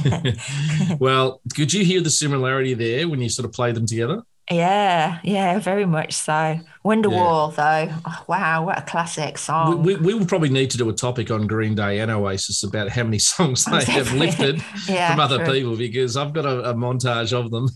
well, 1.00 1.42
could 1.56 1.74
you 1.74 1.84
hear 1.84 2.02
the 2.02 2.10
similarity 2.10 2.74
there 2.74 3.08
when 3.10 3.22
you 3.22 3.30
sort 3.30 3.46
of 3.46 3.54
play 3.54 3.72
them 3.72 3.86
together? 3.86 4.24
yeah, 4.52 5.20
yeah, 5.24 5.60
very 5.60 5.86
much 5.86 6.14
so. 6.14 6.60
Wonderwall, 6.88 7.54
though. 7.54 7.94
Oh, 8.06 8.24
wow, 8.28 8.66
what 8.66 8.78
a 8.78 8.82
classic 8.82 9.38
song. 9.38 9.84
we, 9.84 9.96
we 9.98 10.14
will 10.14 10.26
probably 10.26 10.50
need 10.50 10.70
to 10.72 10.78
do 10.78 10.88
a 10.90 10.94
topic 10.94 11.30
on 11.32 11.46
Green 11.46 11.76
Day 11.76 12.00
and 12.00 12.10
Oasis 12.10 12.64
about 12.64 12.90
how 12.90 13.04
many 13.04 13.20
songs 13.34 13.66
they 13.66 13.84
have 13.84 14.14
lifted 14.14 14.62
Yeah, 14.88 15.12
from 15.12 15.20
other 15.20 15.44
true. 15.44 15.54
people 15.54 15.76
because 15.76 16.16
I've 16.16 16.32
got 16.32 16.46
a, 16.46 16.70
a 16.70 16.74
montage 16.74 17.34
of 17.34 17.52
them. 17.52 17.68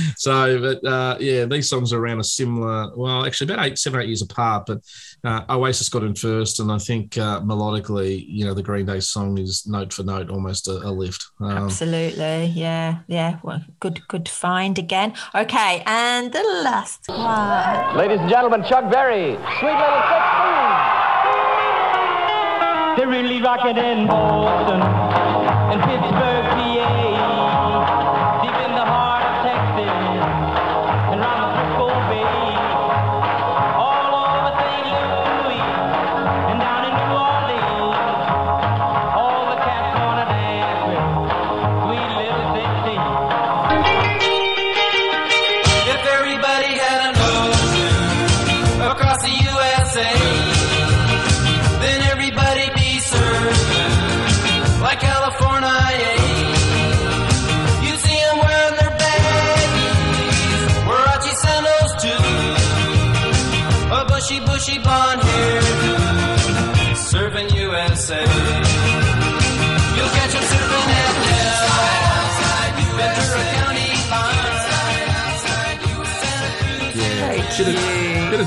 so, 0.16 0.60
but 0.60 0.88
uh, 0.88 1.18
yeah, 1.20 1.44
these 1.44 1.68
songs 1.68 1.92
are 1.92 1.98
around 1.98 2.20
a 2.20 2.24
similar, 2.24 2.90
well, 2.96 3.26
actually 3.26 3.52
about 3.52 3.66
eight, 3.66 3.78
seven, 3.78 4.00
eight 4.00 4.08
years 4.08 4.22
apart. 4.22 4.64
But 4.66 4.80
uh, 5.24 5.44
Oasis 5.50 5.90
got 5.90 6.02
in 6.02 6.14
first, 6.14 6.60
and 6.60 6.72
I 6.72 6.78
think 6.78 7.18
uh, 7.18 7.40
melodically, 7.42 8.24
you 8.26 8.46
know, 8.46 8.54
the 8.54 8.62
Green 8.62 8.86
Day 8.86 9.00
song 9.00 9.36
is 9.36 9.66
note 9.66 9.92
for 9.92 10.04
note 10.04 10.30
almost 10.30 10.68
a, 10.68 10.72
a 10.72 10.90
lift. 10.90 11.26
Um, 11.40 11.50
Absolutely, 11.50 12.46
yeah, 12.46 13.00
yeah. 13.08 13.40
Well, 13.42 13.62
good, 13.80 14.06
good 14.08 14.28
find 14.28 14.78
again. 14.78 15.12
Okay, 15.34 15.82
and 15.84 16.32
the 16.32 16.42
last 16.64 17.08
one. 17.08 17.96
Ladies 17.96 18.20
and 18.20 18.30
gentlemen, 18.38 18.62
Chuck 18.62 18.88
Berry, 18.88 19.34
Sweet 19.58 19.74
Little 19.74 20.02
Sixteen. 20.06 20.70
They're 22.94 23.08
really 23.10 23.42
rocking 23.42 23.76
in 23.76 24.06
Boston 24.06 24.80
and 24.80 25.82
Pittsburgh, 25.82 26.46
PA, 26.54 26.77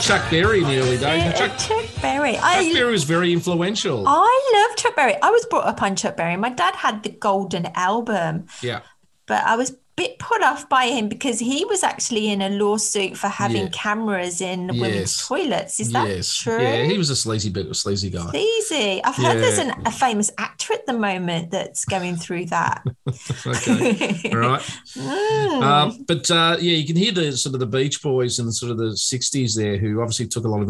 Chuck 0.01 0.29
Berry 0.31 0.61
in 0.63 0.67
the 0.67 0.79
early 0.79 0.97
days. 0.97 1.01
Now, 1.23 1.31
Chuck, 1.31 1.57
Chuck 1.57 1.85
Berry. 2.01 2.33
Chuck 2.33 2.43
I, 2.43 2.73
Berry 2.73 2.91
was 2.91 3.03
very 3.03 3.31
influential. 3.31 4.03
I 4.07 4.67
love 4.69 4.77
Chuck 4.77 4.95
Berry. 4.95 5.15
I 5.21 5.29
was 5.29 5.45
brought 5.45 5.65
up 5.67 5.81
on 5.81 5.95
Chuck 5.95 6.17
Berry. 6.17 6.35
My 6.37 6.49
dad 6.49 6.75
had 6.75 7.03
the 7.03 7.09
Golden 7.09 7.67
Album, 7.75 8.47
Yeah. 8.63 8.81
but 9.27 9.43
I 9.43 9.55
was 9.55 9.77
bit 9.95 10.17
put 10.19 10.41
off 10.41 10.69
by 10.69 10.85
him 10.85 11.09
because 11.09 11.39
he 11.39 11.65
was 11.65 11.83
actually 11.83 12.29
in 12.29 12.41
a 12.41 12.49
lawsuit 12.49 13.17
for 13.17 13.27
having 13.27 13.63
Yeah. 13.63 13.69
cameras 13.73 14.41
in 14.41 14.67
women's 14.67 15.25
toilets. 15.27 15.79
Is 15.79 15.91
that 15.91 16.07
yes. 16.07 16.33
true? 16.33 16.61
Yeah, 16.61 16.85
he 16.85 16.97
was 16.97 17.09
a 17.09 17.15
sleazy 17.15 17.49
bit 17.49 17.67
of 17.67 17.75
sleazy 17.75 18.09
guy. 18.09 18.31
Easy. 18.33 19.03
I've 19.03 19.15
heard 19.15 19.37
there's 19.39 19.57
an, 19.57 19.73
a 19.85 19.91
famous 19.91 20.31
actor 20.37 20.73
at 20.73 20.85
the 20.85 20.93
moment 20.93 21.51
that's 21.51 21.85
going 21.85 22.15
through 22.15 22.45
that. 22.45 22.83
okay. 23.45 24.31
All 24.31 24.39
right. 24.39 24.61
Mm. 24.91 25.63
Um, 25.63 26.05
but 26.07 26.29
uh, 26.29 26.57
yeah, 26.59 26.73
you 26.73 26.85
can 26.85 26.95
hear 26.95 27.11
the 27.11 27.31
sort 27.33 27.53
of 27.53 27.59
the 27.59 27.65
Beach 27.65 28.01
Boys 28.01 28.39
in 28.39 28.45
the 28.45 28.51
sort 28.51 28.71
of 28.71 28.77
the 28.77 28.91
'60s 28.91 29.55
there, 29.55 29.77
who 29.77 30.01
obviously 30.01 30.27
took 30.27 30.43
a 30.45 30.47
lot 30.47 30.61
of 30.61 30.69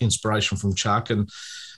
inspiration 0.00 0.56
from 0.58 0.74
Chuck 0.74 1.10
and. 1.10 1.28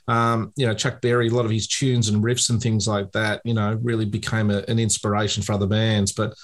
Um, 0.07 0.53
you 0.55 0.67
know, 0.67 0.75
Chuck 0.75 1.01
Berry, 1.01 1.29
a 1.29 1.33
lot 1.33 1.45
of 1.45 1.51
his 1.51 1.67
tunes 1.67 2.09
and 2.09 2.23
riffs 2.23 2.51
and 2.51 2.61
things 2.61 2.87
like 2.87 3.11
that, 3.13 3.41
you 3.43 3.55
know, 3.55 3.79
really 3.81 4.05
became 4.05 4.51
a, 4.51 4.59
an 4.67 4.77
inspiration 4.77 5.41
for 5.41 5.53
other 5.53 5.65
bands. 5.65 6.11
But 6.11 6.35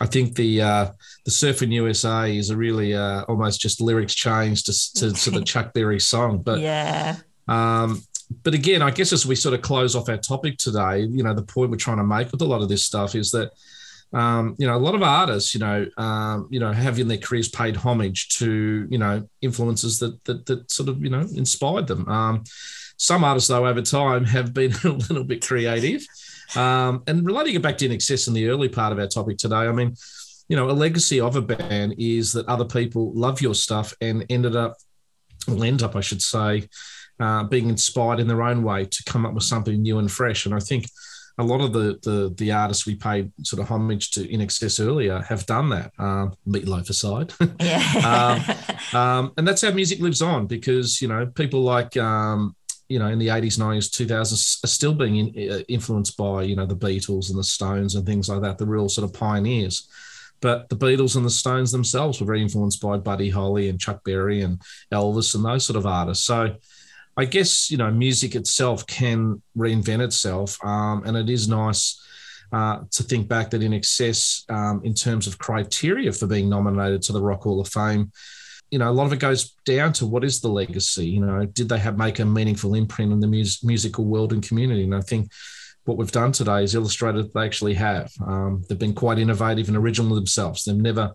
I 0.00 0.06
think 0.06 0.34
the 0.34 0.62
uh, 0.62 0.90
the 1.24 1.30
Surfing 1.30 1.72
USA 1.72 2.34
is 2.34 2.50
a 2.50 2.56
really 2.56 2.94
uh, 2.94 3.22
almost 3.24 3.60
just 3.60 3.80
lyrics 3.80 4.14
changed 4.14 4.66
to, 4.66 5.00
to, 5.00 5.12
to 5.12 5.30
the 5.30 5.42
Chuck 5.44 5.72
Berry 5.74 6.00
song. 6.00 6.42
But 6.42 6.60
yeah. 6.60 7.16
um, 7.48 8.02
but 8.42 8.54
again, 8.54 8.80
I 8.80 8.90
guess 8.90 9.12
as 9.12 9.26
we 9.26 9.34
sort 9.34 9.54
of 9.54 9.62
close 9.62 9.94
off 9.94 10.08
our 10.08 10.16
topic 10.16 10.56
today, 10.56 11.00
you 11.00 11.22
know, 11.22 11.34
the 11.34 11.42
point 11.42 11.70
we're 11.70 11.76
trying 11.76 11.98
to 11.98 12.04
make 12.04 12.30
with 12.32 12.40
a 12.42 12.46
lot 12.46 12.62
of 12.62 12.68
this 12.68 12.84
stuff 12.84 13.14
is 13.14 13.30
that, 13.32 13.50
um, 14.12 14.54
you 14.58 14.66
know, 14.66 14.76
a 14.76 14.78
lot 14.78 14.94
of 14.94 15.02
artists, 15.02 15.54
you 15.54 15.60
know, 15.60 15.86
um, 15.98 16.48
you 16.50 16.60
know, 16.60 16.72
have 16.72 16.98
in 16.98 17.08
their 17.08 17.18
careers 17.18 17.48
paid 17.48 17.76
homage 17.76 18.28
to, 18.38 18.86
you 18.88 18.98
know, 18.98 19.28
influences 19.42 19.98
that 19.98 20.22
that, 20.24 20.46
that 20.46 20.70
sort 20.70 20.88
of, 20.88 21.02
you 21.02 21.10
know, 21.10 21.26
inspired 21.34 21.86
them. 21.86 22.08
Um, 22.08 22.44
some 23.00 23.24
artists, 23.24 23.48
though, 23.48 23.66
over 23.66 23.80
time 23.80 24.26
have 24.26 24.52
been 24.52 24.72
a 24.84 24.88
little 24.88 25.24
bit 25.24 25.44
creative. 25.44 26.04
Um, 26.54 27.02
and 27.06 27.24
relating 27.24 27.54
it 27.54 27.62
back 27.62 27.78
to 27.78 27.88
INXS 27.88 28.28
in 28.28 28.34
the 28.34 28.48
early 28.48 28.68
part 28.68 28.92
of 28.92 28.98
our 28.98 29.06
topic 29.06 29.38
today, 29.38 29.56
I 29.56 29.72
mean, 29.72 29.94
you 30.48 30.56
know, 30.56 30.68
a 30.68 30.72
legacy 30.72 31.18
of 31.18 31.34
a 31.34 31.40
band 31.40 31.94
is 31.96 32.32
that 32.32 32.46
other 32.46 32.66
people 32.66 33.10
love 33.14 33.40
your 33.40 33.54
stuff 33.54 33.94
and 34.02 34.26
ended 34.28 34.54
up, 34.54 34.74
will 35.48 35.64
end 35.64 35.82
up, 35.82 35.96
I 35.96 36.00
should 36.00 36.20
say, 36.20 36.68
uh, 37.18 37.44
being 37.44 37.70
inspired 37.70 38.20
in 38.20 38.28
their 38.28 38.42
own 38.42 38.62
way 38.62 38.84
to 38.84 39.04
come 39.04 39.24
up 39.24 39.32
with 39.32 39.44
something 39.44 39.80
new 39.80 39.98
and 39.98 40.12
fresh. 40.12 40.44
And 40.44 40.54
I 40.54 40.58
think 40.58 40.84
a 41.38 41.42
lot 41.44 41.62
of 41.62 41.72
the 41.72 41.98
the 42.02 42.34
the 42.36 42.52
artists 42.52 42.84
we 42.86 42.96
paid 42.96 43.32
sort 43.44 43.62
of 43.62 43.68
homage 43.68 44.10
to 44.10 44.28
INXS 44.28 44.86
earlier 44.86 45.20
have 45.22 45.46
done 45.46 45.70
that. 45.70 45.92
Um, 45.98 46.34
Meatloaf 46.46 46.90
aside, 46.90 47.32
Yeah. 47.60 48.42
um, 48.92 49.00
um, 49.00 49.32
and 49.38 49.48
that's 49.48 49.62
how 49.62 49.70
music 49.70 50.00
lives 50.00 50.20
on 50.20 50.46
because 50.46 51.00
you 51.00 51.08
know 51.08 51.24
people 51.26 51.62
like 51.62 51.96
um, 51.96 52.54
you 52.90 52.98
know 52.98 53.06
in 53.06 53.18
the 53.18 53.30
eighties, 53.30 53.58
nineties, 53.58 53.88
two 53.88 54.06
thousands 54.06 54.58
are 54.64 54.68
still 54.68 54.94
being 54.94 55.16
in, 55.16 55.50
uh, 55.50 55.58
influenced 55.68 56.16
by 56.16 56.42
you 56.42 56.56
know 56.56 56.66
the 56.66 56.76
Beatles 56.76 57.30
and 57.30 57.38
the 57.38 57.44
Stones 57.44 57.94
and 57.94 58.04
things 58.04 58.28
like 58.28 58.42
that, 58.42 58.58
the 58.58 58.66
real 58.66 58.88
sort 58.88 59.08
of 59.08 59.14
pioneers. 59.14 59.88
But 60.40 60.68
the 60.68 60.76
Beatles 60.76 61.16
and 61.16 61.24
the 61.24 61.30
Stones 61.30 61.70
themselves 61.70 62.20
were 62.20 62.26
very 62.26 62.42
influenced 62.42 62.80
by 62.80 62.96
Buddy 62.96 63.30
Holly 63.30 63.68
and 63.68 63.78
Chuck 63.78 64.02
Berry 64.04 64.42
and 64.42 64.60
Elvis 64.92 65.34
and 65.34 65.44
those 65.44 65.64
sort 65.64 65.76
of 65.76 65.86
artists. 65.86 66.24
So 66.24 66.56
I 67.16 67.24
guess 67.24 67.70
you 67.70 67.76
know 67.76 67.90
music 67.90 68.34
itself 68.34 68.86
can 68.86 69.40
reinvent 69.56 70.02
itself, 70.02 70.58
um, 70.64 71.04
and 71.06 71.16
it 71.16 71.30
is 71.30 71.48
nice 71.48 72.02
uh, 72.52 72.80
to 72.90 73.02
think 73.04 73.28
back 73.28 73.50
that 73.50 73.60
INXS, 73.60 74.50
um, 74.50 74.80
in 74.84 74.94
terms 74.94 75.28
of 75.28 75.38
criteria 75.38 76.12
for 76.12 76.26
being 76.26 76.48
nominated 76.48 77.02
to 77.02 77.12
the 77.12 77.22
Rock 77.22 77.42
Hall 77.42 77.60
of 77.60 77.68
Fame, 77.68 78.10
you 78.70 78.78
know 78.78 78.90
a 78.90 78.92
lot 78.92 79.06
of 79.06 79.12
it 79.12 79.18
goes 79.18 79.52
down 79.64 79.92
to 79.94 80.06
what 80.06 80.24
is 80.24 80.40
the 80.40 80.48
legacy. 80.48 81.06
You 81.06 81.20
know, 81.20 81.44
did 81.46 81.68
they 81.68 81.78
have 81.78 81.98
make 81.98 82.18
a 82.18 82.24
meaningful 82.24 82.74
imprint 82.74 83.12
in 83.12 83.20
the 83.20 83.26
mus- 83.26 83.64
musical 83.64 84.04
world 84.04 84.32
and 84.32 84.42
community? 84.42 84.84
And 84.84 84.94
I 84.94 85.00
think 85.00 85.30
what 85.84 85.96
we've 85.96 86.12
done 86.12 86.32
today 86.32 86.62
is 86.62 86.74
illustrated 86.74 87.24
that 87.24 87.34
they 87.34 87.44
actually 87.44 87.74
have. 87.74 88.12
Um, 88.24 88.62
they've 88.68 88.78
been 88.78 88.94
quite 88.94 89.18
innovative 89.18 89.68
and 89.68 89.76
original 89.76 90.14
themselves. 90.14 90.64
They've 90.64 90.76
never 90.76 91.12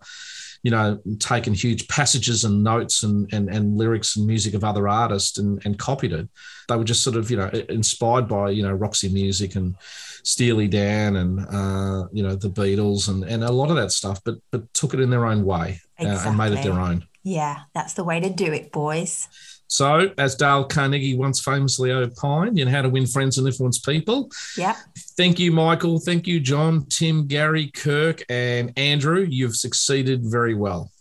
you 0.66 0.72
know, 0.72 1.00
taken 1.20 1.54
huge 1.54 1.86
passages 1.86 2.44
and 2.44 2.64
notes 2.64 3.04
and, 3.04 3.32
and, 3.32 3.48
and 3.48 3.76
lyrics 3.76 4.16
and 4.16 4.26
music 4.26 4.52
of 4.52 4.64
other 4.64 4.88
artists 4.88 5.38
and, 5.38 5.64
and 5.64 5.78
copied 5.78 6.12
it. 6.12 6.28
They 6.68 6.74
were 6.74 6.82
just 6.82 7.04
sort 7.04 7.14
of, 7.14 7.30
you 7.30 7.36
know, 7.36 7.48
inspired 7.68 8.26
by, 8.26 8.50
you 8.50 8.64
know, 8.64 8.72
Roxy 8.72 9.08
Music 9.08 9.54
and 9.54 9.76
Steely 10.24 10.66
Dan 10.66 11.14
and, 11.16 11.38
uh, 11.40 12.08
you 12.12 12.22
know, 12.22 12.34
the 12.34 12.50
Beatles 12.50 13.08
and, 13.08 13.22
and 13.22 13.44
a 13.44 13.52
lot 13.52 13.70
of 13.70 13.76
that 13.76 13.92
stuff, 13.92 14.20
but 14.24 14.38
but 14.50 14.74
took 14.74 14.92
it 14.92 14.98
in 14.98 15.08
their 15.08 15.26
own 15.26 15.44
way 15.44 15.80
uh, 16.00 16.24
and 16.26 16.36
made 16.36 16.52
it 16.52 16.64
their 16.64 16.80
own. 16.80 17.06
Yeah, 17.26 17.62
that's 17.74 17.94
the 17.94 18.04
way 18.04 18.20
to 18.20 18.30
do 18.30 18.52
it, 18.52 18.70
boys. 18.70 19.28
So, 19.66 20.12
as 20.16 20.36
Dale 20.36 20.62
Carnegie 20.62 21.16
once 21.16 21.42
famously 21.42 21.90
opined 21.90 22.56
in 22.56 22.68
How 22.68 22.82
to 22.82 22.88
Win 22.88 23.04
Friends 23.04 23.36
and 23.36 23.44
Influence 23.48 23.80
People, 23.80 24.30
Yeah. 24.56 24.76
Thank 25.16 25.40
you, 25.40 25.50
Michael. 25.50 25.98
Thank 25.98 26.28
you, 26.28 26.38
John, 26.38 26.86
Tim, 26.86 27.26
Gary, 27.26 27.72
Kirk, 27.74 28.22
and 28.28 28.72
Andrew. 28.76 29.26
You've 29.28 29.56
succeeded 29.56 30.20
very 30.22 30.54
well. 30.54 30.92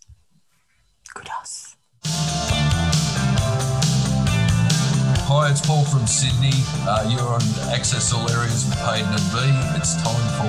Hi, 5.28 5.52
it's 5.52 5.64
Paul 5.64 5.84
from 5.86 6.08
Sydney. 6.08 6.58
Uh, 6.88 7.08
you're 7.12 7.22
on 7.22 7.42
Access 7.72 8.12
All 8.14 8.28
Areas 8.32 8.66
with 8.66 8.80
Hayden 8.80 9.14
and 9.14 9.30
B. 9.30 9.38
It's 9.78 9.94
time 10.02 10.28
for 10.40 10.45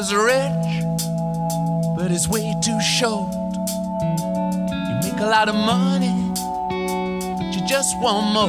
Is 0.00 0.14
rich, 0.14 0.82
but 1.94 2.10
it's 2.10 2.26
way 2.26 2.54
too 2.62 2.80
short. 2.80 3.30
You 3.34 4.94
make 5.02 5.20
a 5.20 5.28
lot 5.28 5.50
of 5.50 5.54
money, 5.54 6.32
but 7.36 7.54
you 7.54 7.60
just 7.68 8.00
want 8.00 8.32
more. 8.32 8.48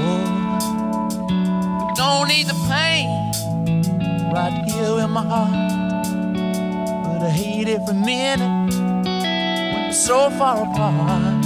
You 1.89 1.93
don't 1.97 2.30
need 2.30 2.47
the 2.47 2.56
pain 2.70 3.10
right 4.32 4.64
here 4.66 5.04
in 5.04 5.12
my 5.12 5.24
heart, 5.24 5.52
but 7.04 7.22
I 7.28 7.30
hate 7.32 7.68
every 7.68 7.95
minute 7.95 8.74
when 8.74 9.88
we're 9.88 9.91
so 9.91 10.30
far 10.30 10.64
apart. 10.64 11.41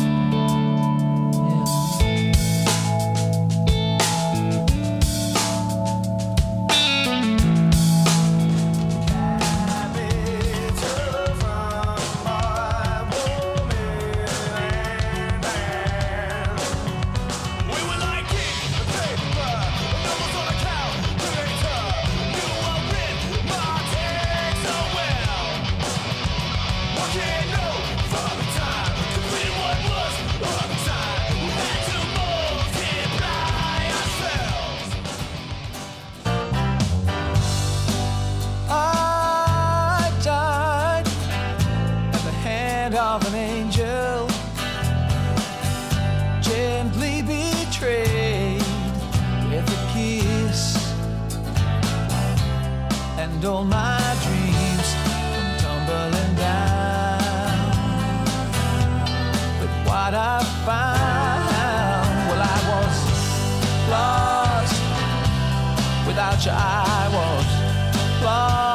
Without 66.36 66.54
I 66.54 67.08
was 67.14 68.22
lost, 68.22 68.75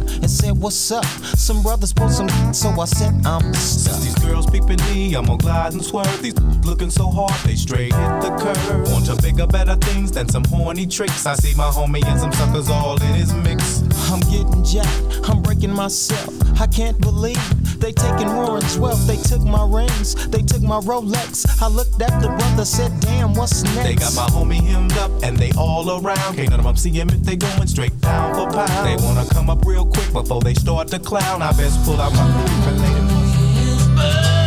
and 0.21 0.29
said, 0.29 0.57
what's 0.57 0.91
up? 0.91 1.05
Some 1.35 1.61
brothers 1.61 1.93
pulled 1.93 2.11
some, 2.11 2.29
so 2.53 2.69
I 2.79 2.85
said, 2.85 3.13
I'm 3.25 3.53
stuck. 3.53 3.99
These 4.01 4.15
girls 4.15 4.45
peeping 4.49 4.81
me, 4.91 5.15
I'm 5.15 5.25
gonna 5.25 5.37
glide 5.37 5.73
and 5.73 5.83
swerve. 5.83 6.21
These 6.21 6.39
looking 6.63 6.89
so 6.89 7.09
hard, 7.09 7.33
they 7.45 7.55
straight 7.55 7.93
hit 7.93 8.21
the 8.21 8.29
curve. 8.39 8.91
Want 8.91 9.05
to 9.07 9.15
bigger, 9.21 9.47
better 9.47 9.75
things 9.75 10.11
than 10.11 10.29
some 10.29 10.43
horny 10.45 10.85
tricks. 10.85 11.25
I 11.25 11.35
see 11.35 11.55
my 11.55 11.69
homie 11.69 12.05
and 12.05 12.19
some 12.19 12.31
suckers 12.31 12.69
all 12.69 13.01
in 13.01 13.13
his 13.15 13.33
mix. 13.33 13.81
I'm 14.11 14.19
getting 14.21 14.63
jacked, 14.63 15.29
I'm 15.29 15.41
breaking 15.41 15.73
myself. 15.73 16.40
I 16.59 16.67
can't 16.67 16.99
believe 16.99 17.39
they 17.79 17.91
taking 17.91 18.33
Warren's 18.35 18.77
wealth. 18.77 19.05
They 19.07 19.17
took 19.17 19.41
my 19.41 19.65
rings, 19.65 20.15
they 20.27 20.41
took 20.41 20.61
my 20.61 20.79
Rolex. 20.79 21.45
I 21.61 21.67
looked 21.67 22.01
at 22.01 22.21
the 22.21 22.27
brother, 22.27 22.65
said, 22.65 22.91
damn, 22.99 23.33
what's 23.33 23.63
next? 23.63 23.83
They 23.83 23.95
got 23.95 24.15
my 24.15 24.27
homie 24.27 24.61
hemmed 24.61 24.93
up 24.97 25.11
and 25.23 25.37
they 25.37 25.51
all 25.57 25.89
around. 25.89 26.35
Can't 26.35 26.49
none 26.49 26.59
of 26.59 26.65
them 26.65 26.75
see 26.75 26.91
him 26.91 27.09
if 27.09 27.21
they 27.23 27.35
going 27.35 27.67
straight 27.67 27.99
pound 28.01 28.35
for 28.35 28.51
pound. 28.51 28.87
They 28.87 29.03
wanna 29.03 29.27
come 29.29 29.49
up 29.49 29.65
real 29.65 29.85
quick 29.85 30.11
before 30.13 30.41
they 30.41 30.53
start 30.53 30.87
to 30.89 30.99
clown. 30.99 31.41
I 31.41 31.51
best 31.53 31.83
pull 31.85 31.99
out 31.99 32.13
my 32.13 32.25
food 32.31 32.67
and 32.67 32.81
lay 32.81 32.93
them 32.93 34.40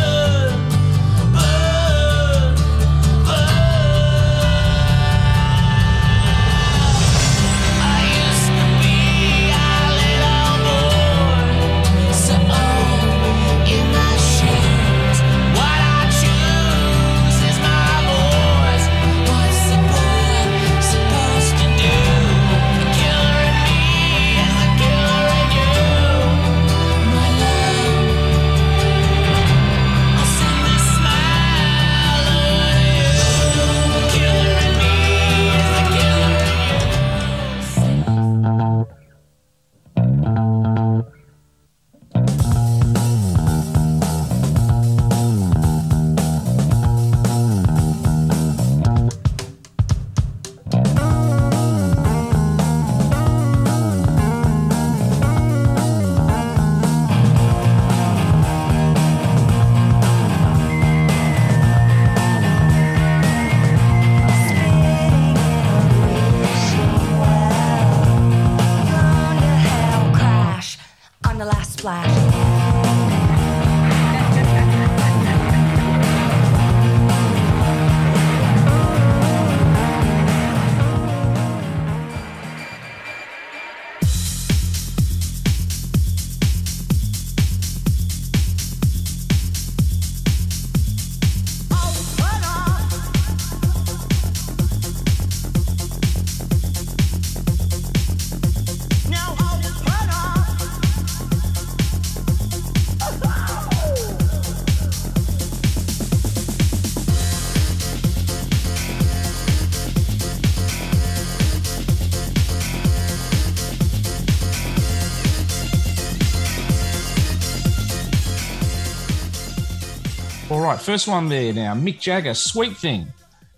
first 120.85 121.07
one 121.07 121.27
there 121.29 121.51
now. 121.51 121.73
Mick 121.73 121.99
Jagger, 121.99 122.35
Sweet 122.35 122.77
Thing. 122.77 123.07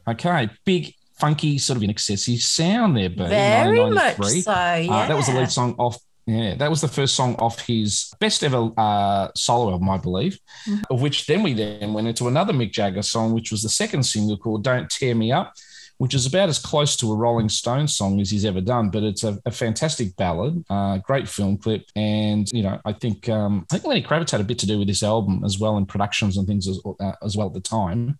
Okay, 0.07 0.49
big, 0.63 0.93
funky, 1.19 1.57
sort 1.57 1.75
of 1.75 1.83
an 1.83 1.89
excessive 1.89 2.41
sound 2.41 2.95
there, 2.95 3.09
but 3.09 3.27
Very 3.27 3.89
much 3.89 4.15
so, 4.15 4.51
Yeah, 4.51 5.07
that 5.07 5.15
was 5.15 5.27
the 5.27 5.33
lead 5.33 5.51
song 5.51 5.75
off. 5.77 5.99
Yeah, 6.25 6.55
that 6.55 6.69
was 6.69 6.81
the 6.81 6.87
first 6.87 7.15
song 7.15 7.35
off 7.35 7.59
his 7.65 8.13
best 8.19 8.43
ever 8.43 8.71
uh, 8.77 9.29
solo 9.35 9.71
album, 9.71 9.89
I 9.89 9.97
believe. 9.97 10.39
Mm-hmm. 10.67 10.83
Of 10.89 11.01
which 11.01 11.25
then 11.25 11.43
we 11.43 11.53
then 11.53 11.93
went 11.93 12.07
into 12.07 12.27
another 12.27 12.53
Mick 12.53 12.71
Jagger 12.71 13.01
song, 13.01 13.33
which 13.33 13.51
was 13.51 13.61
the 13.61 13.69
second 13.69 14.03
single 14.03 14.37
called 14.37 14.63
"Don't 14.63 14.89
Tear 14.89 15.15
Me 15.15 15.31
Up," 15.31 15.53
which 15.97 16.13
is 16.13 16.25
about 16.25 16.49
as 16.49 16.59
close 16.59 16.95
to 16.97 17.11
a 17.11 17.15
Rolling 17.15 17.49
Stones 17.49 17.95
song 17.95 18.19
as 18.19 18.29
he's 18.29 18.45
ever 18.45 18.61
done. 18.61 18.89
But 18.89 19.03
it's 19.03 19.23
a, 19.23 19.39
a 19.45 19.51
fantastic 19.51 20.15
ballad, 20.15 20.63
uh, 20.69 20.97
great 20.99 21.27
film 21.27 21.57
clip, 21.57 21.85
and 21.95 22.49
you 22.51 22.63
know 22.63 22.79
I 22.85 22.93
think 22.93 23.29
um, 23.29 23.65
I 23.71 23.75
think 23.75 23.85
Lenny 23.85 24.03
Kravitz 24.03 24.31
had 24.31 24.41
a 24.41 24.45
bit 24.45 24.59
to 24.59 24.67
do 24.67 24.79
with 24.79 24.87
this 24.87 25.03
album 25.03 25.43
as 25.43 25.59
well, 25.59 25.77
in 25.77 25.85
productions 25.85 26.37
and 26.37 26.47
things 26.47 26.67
as, 26.67 26.79
uh, 26.99 27.13
as 27.23 27.35
well 27.35 27.47
at 27.47 27.53
the 27.53 27.59
time. 27.59 28.19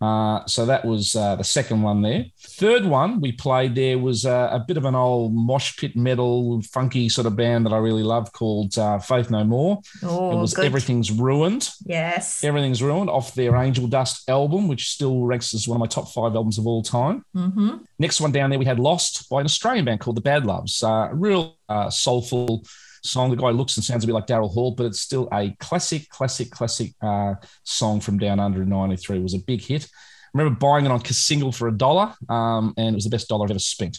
Uh, 0.00 0.44
so 0.46 0.66
that 0.66 0.84
was 0.84 1.16
uh, 1.16 1.36
the 1.36 1.44
second 1.44 1.82
one 1.82 2.02
there. 2.02 2.26
Third 2.38 2.84
one 2.84 3.20
we 3.20 3.32
played 3.32 3.74
there 3.74 3.98
was 3.98 4.26
uh, 4.26 4.50
a 4.52 4.58
bit 4.58 4.76
of 4.76 4.84
an 4.84 4.94
old 4.94 5.34
mosh 5.34 5.76
pit 5.76 5.96
metal, 5.96 6.60
funky 6.62 7.08
sort 7.08 7.26
of 7.26 7.36
band 7.36 7.66
that 7.66 7.72
I 7.72 7.78
really 7.78 8.02
love 8.02 8.32
called 8.32 8.76
uh, 8.78 8.98
Faith 8.98 9.30
No 9.30 9.44
More. 9.44 9.80
Oh, 10.02 10.36
it 10.36 10.40
was 10.40 10.54
good. 10.54 10.66
Everything's 10.66 11.10
Ruined. 11.10 11.70
Yes. 11.84 12.44
Everything's 12.44 12.82
Ruined 12.82 13.08
off 13.08 13.34
their 13.34 13.56
Angel 13.56 13.86
Dust 13.86 14.28
album, 14.28 14.68
which 14.68 14.90
still 14.90 15.24
ranks 15.24 15.54
as 15.54 15.66
one 15.66 15.76
of 15.76 15.80
my 15.80 15.86
top 15.86 16.12
five 16.12 16.34
albums 16.34 16.58
of 16.58 16.66
all 16.66 16.82
time. 16.82 17.24
Mm-hmm. 17.34 17.76
Next 17.98 18.20
one 18.20 18.32
down 18.32 18.50
there, 18.50 18.58
we 18.58 18.64
had 18.64 18.78
Lost 18.78 19.28
by 19.30 19.40
an 19.40 19.46
Australian 19.46 19.86
band 19.86 20.00
called 20.00 20.16
the 20.16 20.22
Badloves. 20.22 20.82
Uh, 20.82 21.14
real 21.14 21.56
uh, 21.68 21.90
soulful 21.90 22.64
song. 23.06 23.30
The 23.30 23.36
guy 23.36 23.50
looks 23.50 23.76
and 23.76 23.84
sounds 23.84 24.04
a 24.04 24.06
bit 24.06 24.12
like 24.12 24.26
Daryl 24.26 24.52
Hall, 24.52 24.72
but 24.72 24.86
it's 24.86 25.00
still 25.00 25.28
a 25.32 25.50
classic, 25.58 26.08
classic, 26.08 26.50
classic 26.50 26.92
uh, 27.02 27.34
song 27.62 28.00
from 28.00 28.18
Down 28.18 28.40
Under 28.40 28.62
in 28.62 28.68
93. 28.68 29.18
It 29.18 29.22
was 29.22 29.34
a 29.34 29.38
big 29.38 29.62
hit. 29.62 29.84
I 29.84 30.38
remember 30.38 30.58
buying 30.58 30.84
it 30.84 30.90
on 30.90 31.04
single 31.04 31.52
for 31.52 31.68
a 31.68 31.72
dollar, 31.72 32.14
um, 32.28 32.74
and 32.76 32.88
it 32.88 32.94
was 32.94 33.04
the 33.04 33.10
best 33.10 33.28
dollar 33.28 33.44
I've 33.44 33.50
ever 33.50 33.58
spent. 33.58 33.98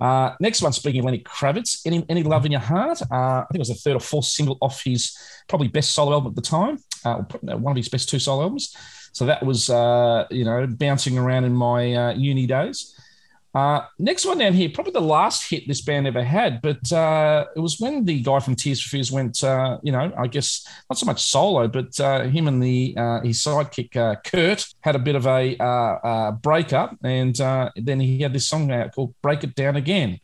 Uh, 0.00 0.34
next 0.40 0.62
one, 0.62 0.72
speaking 0.72 1.00
of 1.00 1.04
Lenny 1.04 1.22
Kravitz, 1.22 1.82
Any, 1.84 2.04
Any 2.08 2.22
Love 2.22 2.46
in 2.46 2.52
Your 2.52 2.60
Heart. 2.60 3.02
Uh, 3.02 3.42
I 3.42 3.46
think 3.50 3.56
it 3.56 3.58
was 3.58 3.68
the 3.68 3.74
third 3.74 3.96
or 3.96 4.00
fourth 4.00 4.24
single 4.24 4.56
off 4.62 4.82
his 4.82 5.16
probably 5.48 5.68
best 5.68 5.92
solo 5.92 6.12
album 6.12 6.30
at 6.30 6.36
the 6.36 6.42
time, 6.42 6.78
uh, 7.04 7.16
one 7.42 7.72
of 7.72 7.76
his 7.76 7.90
best 7.90 8.08
two 8.08 8.18
solo 8.18 8.44
albums. 8.44 8.74
So 9.12 9.26
that 9.26 9.44
was, 9.44 9.68
uh, 9.68 10.26
you 10.30 10.44
know, 10.44 10.66
bouncing 10.66 11.18
around 11.18 11.44
in 11.44 11.52
my 11.52 11.94
uh, 11.94 12.12
uni 12.14 12.46
days. 12.46 12.98
Uh, 13.52 13.80
next 13.98 14.24
one 14.24 14.38
down 14.38 14.52
here, 14.52 14.70
probably 14.72 14.92
the 14.92 15.00
last 15.00 15.50
hit 15.50 15.66
this 15.66 15.80
band 15.80 16.06
ever 16.06 16.22
had, 16.22 16.62
but 16.62 16.92
uh, 16.92 17.44
it 17.56 17.58
was 17.58 17.80
when 17.80 18.04
the 18.04 18.20
guy 18.20 18.38
from 18.38 18.54
Tears 18.54 18.80
for 18.80 18.90
Fears 18.90 19.10
went, 19.10 19.42
uh, 19.42 19.78
you 19.82 19.90
know, 19.90 20.12
I 20.16 20.28
guess 20.28 20.64
not 20.88 20.98
so 20.98 21.06
much 21.06 21.20
solo, 21.20 21.66
but 21.66 21.98
uh, 21.98 22.22
him 22.24 22.46
and 22.46 22.62
the 22.62 22.94
uh, 22.96 23.20
his 23.22 23.42
sidekick 23.42 23.96
uh, 23.96 24.14
Curt 24.22 24.66
had 24.82 24.94
a 24.94 25.00
bit 25.00 25.16
of 25.16 25.26
a 25.26 26.38
breakup, 26.40 26.96
and 27.02 27.34
then 27.34 27.98
he 27.98 28.20
had 28.20 28.32
this 28.32 28.46
song 28.46 28.70
out 28.70 28.94
called 28.94 29.14
"Break 29.20 29.42
It 29.42 29.56
Down 29.56 29.74
Again," 29.74 30.20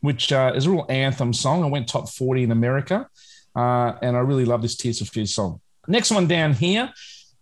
which 0.00 0.30
is 0.30 0.66
a 0.66 0.70
real 0.70 0.84
anthem 0.90 1.32
song. 1.32 1.64
It 1.64 1.70
went 1.70 1.88
top 1.88 2.10
forty 2.10 2.42
in 2.42 2.50
America, 2.50 3.08
and 3.54 4.16
I 4.16 4.20
really 4.20 4.44
love 4.44 4.60
this 4.60 4.76
Tears 4.76 4.98
for 4.98 5.06
Fears 5.06 5.34
song. 5.34 5.62
Next 5.88 6.10
one 6.10 6.26
down 6.26 6.52
here 6.52 6.92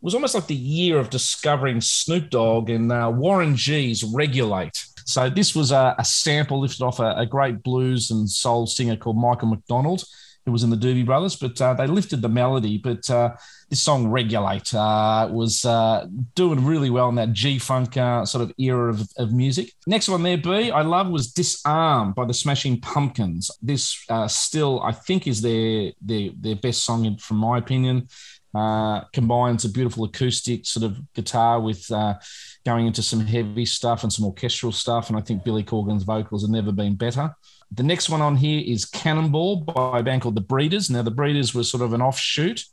was 0.01 0.15
almost 0.15 0.37
like 0.37 0.47
the 0.47 0.55
year 0.55 0.99
of 0.99 1.11
discovering 1.11 1.81
Snoop 1.81 2.31
Dogg 2.31 2.71
and 2.71 3.19
Warren 3.19 3.57
G's 3.57 4.05
"Regulate." 4.05 4.94
So 5.05 5.31
this 5.31 5.55
was 5.55 5.71
a, 5.71 5.95
a 5.99 6.05
sample 6.05 6.61
lifted 6.61 6.83
off 6.83 6.99
a, 6.99 7.15
a 7.17 7.27
great 7.27 7.63
blues 7.63 8.11
and 8.11 8.29
soul 8.29 8.67
singer 8.67 8.97
called 8.97 9.17
Michael 9.17 9.49
McDonald, 9.49 10.05
who 10.45 10.53
was 10.53 10.63
in 10.63 10.71
the 10.71 10.77
Doobie 10.77 11.07
Brothers, 11.07 11.37
but 11.37 11.61
uh, 11.61 11.73
they 11.75 11.87
lifted 11.87 12.21
the 12.21 12.29
melody. 12.29 12.77
But 12.79 13.09
uh, 13.09 13.35
this 13.71 13.83
song 13.83 14.09
"Regulate" 14.09 14.75
uh, 14.75 15.29
was 15.31 15.65
uh, 15.65 16.07
doing 16.35 16.65
really 16.65 16.91
well 16.91 17.09
in 17.09 17.15
that 17.15 17.33
G 17.33 17.59
funk 17.59 17.97
uh, 17.97 18.27
sort 18.27 18.43
of 18.43 18.53
era 18.59 18.91
of, 18.91 19.09
of 19.17 19.33
music. 19.33 19.73
Next 19.87 20.09
one 20.09 20.23
there, 20.23 20.37
B, 20.37 20.71
I 20.71 20.83
love 20.83 21.09
was 21.09 21.33
"Disarm" 21.33 22.13
by 22.13 22.27
the 22.27 22.35
Smashing 22.35 22.81
Pumpkins. 22.81 23.51
This 23.63 24.05
still, 24.29 24.83
I 24.83 24.93
think, 24.93 25.27
is 25.27 25.41
their 25.41 25.93
their 26.03 26.31
their 26.39 26.57
best 26.57 26.83
song, 26.83 27.07
in, 27.07 27.17
from 27.17 27.39
my 27.39 27.57
opinion. 27.57 28.09
Uh, 28.55 29.01
combines 29.13 29.65
a 29.65 29.69
beautiful 29.69 30.05
acoustic 30.05 30.65
sort 30.65 30.85
of 30.85 31.13
guitar 31.13 31.61
with 31.61 31.91
uh, 31.91 32.15
going 32.65 32.87
into 32.87 33.03
some 33.03 33.19
heavy 33.19 33.67
stuff 33.67 34.05
and 34.05 34.13
some 34.13 34.25
orchestral 34.25 34.71
stuff. 34.71 35.09
And 35.09 35.19
I 35.19 35.23
think 35.23 35.43
Billy 35.43 35.65
Corgan's 35.65 36.05
vocals 36.05 36.43
have 36.43 36.51
never 36.51 36.71
been 36.71 36.95
better. 36.95 37.35
The 37.73 37.83
next 37.83 38.09
one 38.09 38.23
on 38.23 38.37
here 38.37 38.63
is 38.65 38.85
Cannonball 38.85 39.63
by 39.63 39.99
a 39.99 40.03
band 40.05 40.23
called 40.23 40.37
The 40.37 40.41
Breeders. 40.41 40.89
Now, 40.89 41.03
The 41.03 41.11
Breeders 41.11 41.53
was 41.53 41.69
sort 41.69 41.83
of 41.83 41.93
an 41.93 42.01
offshoot, 42.01 42.65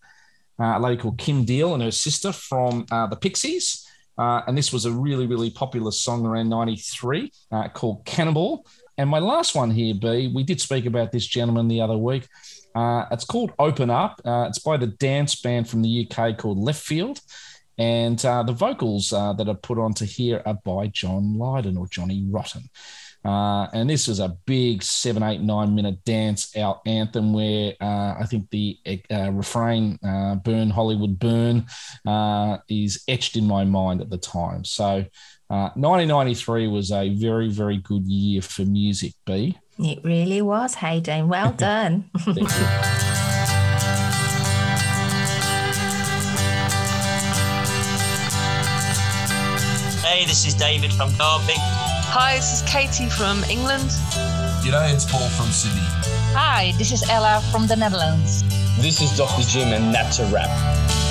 uh, 0.60 0.76
a 0.78 0.80
lady 0.80 1.02
called 1.02 1.18
Kim 1.18 1.46
Deal 1.46 1.74
and 1.74 1.82
her 1.82 1.92
sister 1.92 2.32
from 2.32 2.86
uh, 2.92 3.08
the 3.08 3.16
Pixies. 3.16 3.88
Uh, 4.18 4.42
and 4.46 4.56
this 4.56 4.72
was 4.72 4.86
a 4.86 4.92
really, 4.92 5.26
really 5.26 5.50
popular 5.50 5.92
song 5.92 6.26
around 6.26 6.50
93 6.50 7.32
uh, 7.52 7.70
called 7.70 8.06
Cannonball. 8.06 8.68
And 9.02 9.10
my 9.10 9.18
last 9.18 9.56
one 9.56 9.72
here, 9.72 9.96
B, 9.96 10.32
we 10.32 10.44
did 10.44 10.62
speak 10.62 10.86
about 10.86 11.12
this 11.12 11.26
gentleman 11.26 11.68
the 11.68 11.82
other 11.82 11.98
week. 11.98 12.28
Uh, 12.76 13.06
it's 13.10 13.26
called 13.26 13.52
Open 13.58 13.90
Up. 13.90 14.22
Uh, 14.24 14.46
it's 14.48 14.60
by 14.60 14.78
the 14.78 14.86
dance 14.86 15.34
band 15.34 15.68
from 15.68 15.82
the 15.82 16.08
UK 16.08 16.38
called 16.38 16.60
Leftfield. 16.60 17.20
And 17.80 18.24
uh, 18.24 18.44
the 18.44 18.54
vocals 18.54 19.12
uh, 19.12 19.34
that 19.34 19.50
are 19.50 19.56
put 19.56 19.80
onto 19.80 20.06
here 20.06 20.44
are 20.46 20.60
by 20.64 20.86
John 20.86 21.36
Lydon 21.36 21.78
or 21.78 21.88
Johnny 21.88 22.28
Rotten. 22.30 22.70
Uh, 23.26 23.66
and 23.74 23.90
this 23.90 24.08
is 24.08 24.20
a 24.20 24.38
big 24.46 24.84
seven, 24.84 25.24
eight, 25.24 25.42
nine 25.42 25.74
minute 25.74 26.04
dance 26.06 26.56
out 26.56 26.82
anthem 26.86 27.34
where 27.34 27.74
uh, 27.82 28.16
I 28.20 28.26
think 28.30 28.52
the 28.52 28.78
refrain, 29.32 29.98
Burn 30.44 30.70
Hollywood 30.70 31.18
Burn, 31.18 31.66
is 32.70 33.04
etched 33.08 33.36
in 33.36 33.48
my 33.48 33.66
mind 33.66 34.02
at 34.02 34.12
the 34.12 34.20
time. 34.20 34.64
So 34.64 35.06
uh, 35.52 35.68
1993 35.76 36.68
was 36.70 36.94
a 36.94 37.10
very, 37.10 37.50
very 37.50 37.76
good 37.76 38.08
year 38.08 38.42
for 38.42 38.64
music, 38.64 39.12
B. 39.26 39.58
It 39.78 40.00
really 40.02 40.42
was, 40.42 40.76
Hey, 40.76 40.96
Hayden. 40.96 41.28
Well 41.28 41.52
done. 41.58 42.10
Hey, 50.00 50.24
this 50.26 50.48
is 50.48 50.54
David 50.54 50.94
from 50.94 51.10
Derby. 51.10 51.60
Hi, 52.14 52.36
this 52.38 52.54
is 52.54 52.70
Katie 52.70 53.10
from 53.10 53.44
England. 53.50 53.90
G'day, 54.64 54.94
it's 54.94 55.04
Paul 55.12 55.28
from 55.32 55.48
Sydney. 55.48 55.82
Hi, 56.34 56.72
this 56.78 56.94
is 56.94 57.04
Ella 57.10 57.44
from 57.52 57.68
the 57.68 57.76
Netherlands. 57.76 58.44
This 58.80 59.02
is 59.02 59.18
Dr. 59.18 59.44
Jim 59.50 59.74
and 59.74 59.94
that's 59.94 60.20
a 60.20 60.26
wrap. 60.28 61.11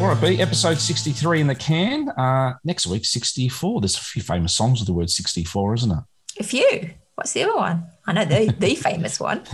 All 0.00 0.06
right, 0.06 0.20
B, 0.20 0.40
episode 0.40 0.78
63 0.78 1.40
in 1.40 1.46
the 1.48 1.54
can. 1.56 2.08
Uh, 2.10 2.54
next 2.62 2.86
week, 2.86 3.04
64. 3.04 3.80
There's 3.80 3.96
a 3.96 4.00
few 4.00 4.22
famous 4.22 4.54
songs 4.54 4.78
with 4.78 4.86
the 4.86 4.92
word 4.92 5.10
64, 5.10 5.74
isn't 5.74 5.90
it? 5.90 5.98
A 6.38 6.44
few. 6.44 6.90
What's 7.16 7.32
the 7.32 7.42
other 7.42 7.56
one? 7.56 7.84
I 8.06 8.12
know 8.12 8.24
the, 8.24 8.54
the 8.58 8.74
famous 8.76 9.18
one. 9.20 9.42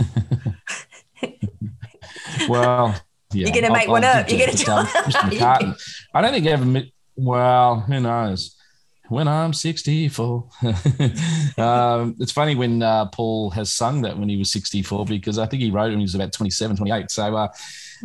Well, 2.49 2.93
yeah, 3.33 3.47
You're 3.47 3.55
gonna 3.55 3.67
I'll- 3.67 3.73
make 3.73 3.87
one 3.87 4.03
I'll 4.03 4.19
up. 4.19 4.29
You're 4.29 4.39
gonna 4.39 4.51
to 4.51 4.65
Mr. 4.65 5.13
McCartney. 5.31 5.81
I 6.13 6.21
don't 6.21 6.31
think 6.31 6.43
he 6.45 6.51
ever. 6.51 6.83
Well, 7.15 7.79
who 7.79 7.99
knows? 7.99 8.55
When 9.07 9.27
I'm 9.27 9.53
64. 9.53 10.49
um, 11.57 12.15
it's 12.19 12.31
funny 12.33 12.55
when 12.55 12.83
uh, 12.83 13.05
Paul 13.05 13.51
has 13.51 13.73
sung 13.73 14.01
that 14.01 14.17
when 14.17 14.27
he 14.29 14.35
was 14.37 14.51
64 14.51 15.05
because 15.05 15.39
I 15.39 15.45
think 15.45 15.63
he 15.63 15.71
wrote 15.71 15.85
it 15.87 15.89
when 15.91 15.99
he 15.99 16.03
was 16.05 16.13
about 16.15 16.33
27, 16.33 16.75
28. 16.77 17.09
So, 17.09 17.35
uh, 17.35 17.47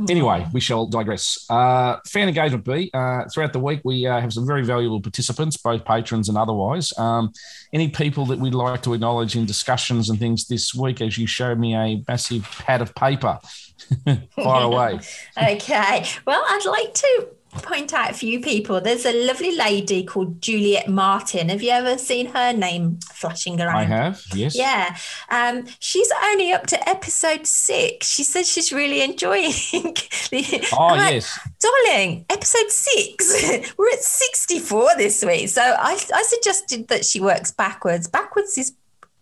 anyway, 0.08 0.46
we 0.52 0.60
shall 0.60 0.86
digress. 0.86 1.44
Uh, 1.50 1.96
fan 2.06 2.28
engagement 2.28 2.64
B. 2.64 2.90
Uh, 2.94 3.24
throughout 3.32 3.52
the 3.52 3.58
week, 3.58 3.80
we 3.84 4.06
uh, 4.06 4.20
have 4.20 4.32
some 4.32 4.46
very 4.46 4.64
valuable 4.64 5.00
participants, 5.00 5.56
both 5.56 5.84
patrons 5.84 6.28
and 6.28 6.38
otherwise. 6.38 6.96
Um, 6.98 7.32
any 7.72 7.88
people 7.88 8.26
that 8.26 8.38
we'd 8.38 8.54
like 8.54 8.82
to 8.82 8.94
acknowledge 8.94 9.36
in 9.36 9.46
discussions 9.46 10.10
and 10.10 10.18
things 10.18 10.46
this 10.46 10.74
week, 10.74 11.00
as 11.00 11.18
you 11.18 11.26
showed 11.26 11.58
me 11.58 11.74
a 11.74 12.02
massive 12.08 12.44
pad 12.60 12.82
of 12.82 12.94
paper. 12.94 13.38
Fire 14.04 14.26
away. 14.36 15.00
okay. 15.36 16.06
Well, 16.26 16.44
I'd 16.48 16.64
like 16.66 16.94
to 16.94 17.28
point 17.52 17.92
out 17.92 18.10
a 18.10 18.14
few 18.14 18.40
people. 18.40 18.80
There's 18.80 19.04
a 19.04 19.26
lovely 19.26 19.56
lady 19.56 20.04
called 20.04 20.40
Juliet 20.40 20.88
Martin. 20.88 21.48
Have 21.48 21.62
you 21.62 21.70
ever 21.70 21.98
seen 21.98 22.26
her 22.26 22.52
name 22.52 23.00
flashing 23.12 23.60
around? 23.60 23.76
I 23.76 23.84
have, 23.84 24.22
yes. 24.34 24.56
Yeah. 24.56 24.96
Um, 25.30 25.66
she's 25.80 26.10
only 26.24 26.52
up 26.52 26.66
to 26.68 26.88
episode 26.88 27.46
six. 27.46 28.08
She 28.08 28.22
says 28.22 28.50
she's 28.50 28.72
really 28.72 29.02
enjoying 29.02 29.50
the. 30.30 30.68
Oh, 30.72 30.88
I'm 30.88 30.98
like, 30.98 31.14
yes. 31.14 31.38
Darling, 31.60 32.24
episode 32.30 32.70
six. 32.70 33.74
We're 33.78 33.90
at 33.90 34.02
64 34.02 34.90
this 34.96 35.24
week. 35.24 35.48
So 35.48 35.62
I, 35.62 35.98
I 36.14 36.22
suggested 36.22 36.88
that 36.88 37.04
she 37.04 37.20
works 37.20 37.50
backwards. 37.50 38.06
Backwards 38.06 38.56
is 38.58 38.74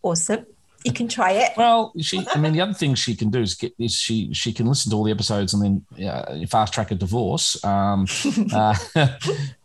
awesome. 0.03 0.47
You 0.85 0.93
can 0.93 1.09
try 1.09 1.33
it. 1.33 1.53
Well, 1.57 1.93
she. 2.01 2.25
I 2.35 2.39
mean, 2.39 2.53
the 2.53 2.61
other 2.61 2.73
thing 2.73 2.95
she 2.95 3.17
can 3.17 3.31
do 3.31 3.41
is 3.41 3.55
get 3.55 3.75
is 3.79 3.95
she 3.95 4.33
she 4.33 4.53
can 4.53 4.67
listen 4.67 4.91
to 4.91 4.97
all 4.97 5.03
the 5.03 5.11
episodes 5.11 5.53
and 5.53 5.85
then 5.97 6.09
uh, 6.09 6.47
fast 6.47 6.73
track 6.73 6.93
a 6.93 6.95
divorce, 6.95 7.63
um, 7.65 8.07
uh, 8.53 8.77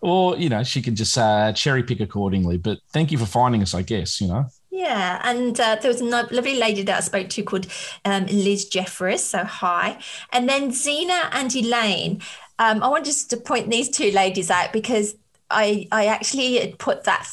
or 0.02 0.38
you 0.38 0.50
know 0.50 0.64
she 0.64 0.82
can 0.82 0.96
just 0.96 1.16
uh, 1.18 1.54
cherry 1.54 1.84
pick 1.84 2.00
accordingly. 2.00 2.58
But 2.58 2.80
thank 2.92 3.12
you 3.12 3.20
for 3.20 3.28
finding 3.28 3.62
us. 3.62 3.76
I 3.76 3.84
guess 3.84 4.20
you 4.20 4.28
know. 4.28 4.48
Yeah, 4.72 5.22
and 5.24 5.60
uh, 5.60 5.78
there 5.80 5.92
was 5.92 6.02
a 6.02 6.06
lovely 6.06 6.56
lady 6.56 6.82
that 6.82 6.98
I 6.98 7.02
spoke 7.02 7.30
to 7.30 7.44
called 7.44 7.68
um, 8.06 8.26
Liz 8.26 8.66
Jeffries. 8.66 9.24
So 9.24 9.44
hi, 9.44 10.00
and 10.32 10.50
then 10.50 10.72
Zena 10.72 11.30
and 11.32 11.56
Elaine. 11.56 12.22
Um, 12.58 12.82
I 12.82 12.88
want 12.88 13.06
just 13.06 13.30
to 13.30 13.38
point 13.38 13.70
these 13.70 13.88
two 13.88 14.10
ladies 14.12 14.50
out 14.50 14.74
because 14.74 15.16
I 15.52 15.88
I 15.92 16.08
actually 16.08 16.58
had 16.58 16.80
put 16.80 17.04
that 17.04 17.28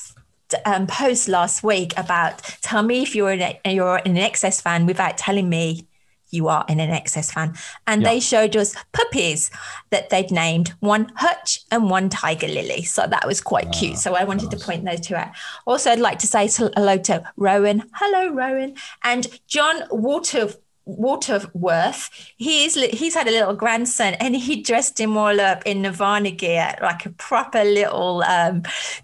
um, 0.64 0.86
post 0.86 1.28
last 1.28 1.62
week 1.62 1.92
about 1.96 2.42
tell 2.62 2.82
me 2.82 3.02
if 3.02 3.14
you're 3.14 3.30
an 3.30 3.56
you're 3.64 3.96
an 3.96 4.14
INXS 4.14 4.62
fan 4.62 4.86
without 4.86 5.18
telling 5.18 5.48
me 5.48 5.86
you 6.30 6.48
are 6.48 6.64
in 6.68 6.80
an 6.80 6.90
INXS 6.90 7.32
fan, 7.32 7.54
and 7.86 8.04
they 8.04 8.20
showed 8.20 8.56
us 8.56 8.74
puppies 8.92 9.50
that 9.90 10.10
they'd 10.10 10.30
named 10.30 10.68
one 10.80 11.10
Hutch 11.16 11.64
and 11.70 11.90
one 11.90 12.08
Tiger 12.08 12.46
Lily. 12.46 12.82
So 12.82 13.06
that 13.06 13.26
was 13.26 13.40
quite 13.40 13.72
cute. 13.72 13.98
So 13.98 14.14
I 14.14 14.24
wanted 14.24 14.50
to 14.52 14.56
point 14.56 14.84
those 14.84 15.00
two 15.00 15.16
out. 15.16 15.32
Also, 15.66 15.90
I'd 15.90 15.98
like 15.98 16.18
to 16.20 16.26
say 16.26 16.48
hello 16.48 16.96
to 16.98 17.24
Rowan. 17.36 17.82
Hello, 17.94 18.32
Rowan, 18.32 18.76
and 19.02 19.26
John 19.46 19.82
Water. 19.90 20.50
Waterworth, 20.96 22.10
he's 22.36 22.74
he's 22.74 23.14
had 23.14 23.28
a 23.28 23.30
little 23.30 23.54
grandson, 23.54 24.14
and 24.14 24.34
he 24.36 24.62
dressed 24.62 24.98
him 24.98 25.16
all 25.16 25.40
up 25.40 25.62
in 25.66 25.82
Nirvana 25.82 26.30
gear, 26.30 26.74
like 26.82 27.06
a 27.06 27.10
proper 27.10 27.64
little 27.64 28.22
um, 28.22 28.62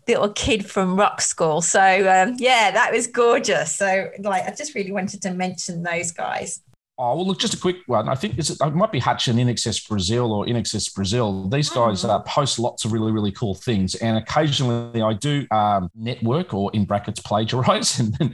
little 0.08 0.30
kid 0.30 0.68
from 0.68 0.96
rock 0.96 1.20
school. 1.20 1.62
So 1.62 1.80
um, 1.80 2.36
yeah, 2.38 2.70
that 2.70 2.92
was 2.92 3.06
gorgeous. 3.06 3.74
So 3.74 4.10
like, 4.20 4.46
I 4.46 4.54
just 4.54 4.74
really 4.74 4.92
wanted 4.92 5.22
to 5.22 5.32
mention 5.32 5.82
those 5.82 6.12
guys. 6.12 6.60
Oh 6.98 7.14
well, 7.14 7.26
look, 7.26 7.38
just 7.38 7.52
a 7.52 7.58
quick 7.58 7.76
one. 7.84 8.08
I 8.08 8.14
think 8.14 8.38
it 8.38 8.50
might 8.74 8.90
be 8.90 8.98
Hutch 8.98 9.28
and 9.28 9.38
INXS 9.38 9.86
Brazil 9.86 10.32
or 10.32 10.46
INXS 10.46 10.94
Brazil. 10.94 11.46
These 11.46 11.68
guys 11.68 12.06
uh, 12.06 12.20
post 12.20 12.58
lots 12.58 12.86
of 12.86 12.92
really, 12.92 13.12
really 13.12 13.32
cool 13.32 13.54
things, 13.54 13.96
and 13.96 14.16
occasionally 14.16 15.02
I 15.02 15.12
do 15.12 15.46
um, 15.50 15.90
network 15.94 16.54
or 16.54 16.70
in 16.72 16.86
brackets 16.86 17.20
plagiarize 17.20 17.98
and 18.00 18.14
then 18.14 18.32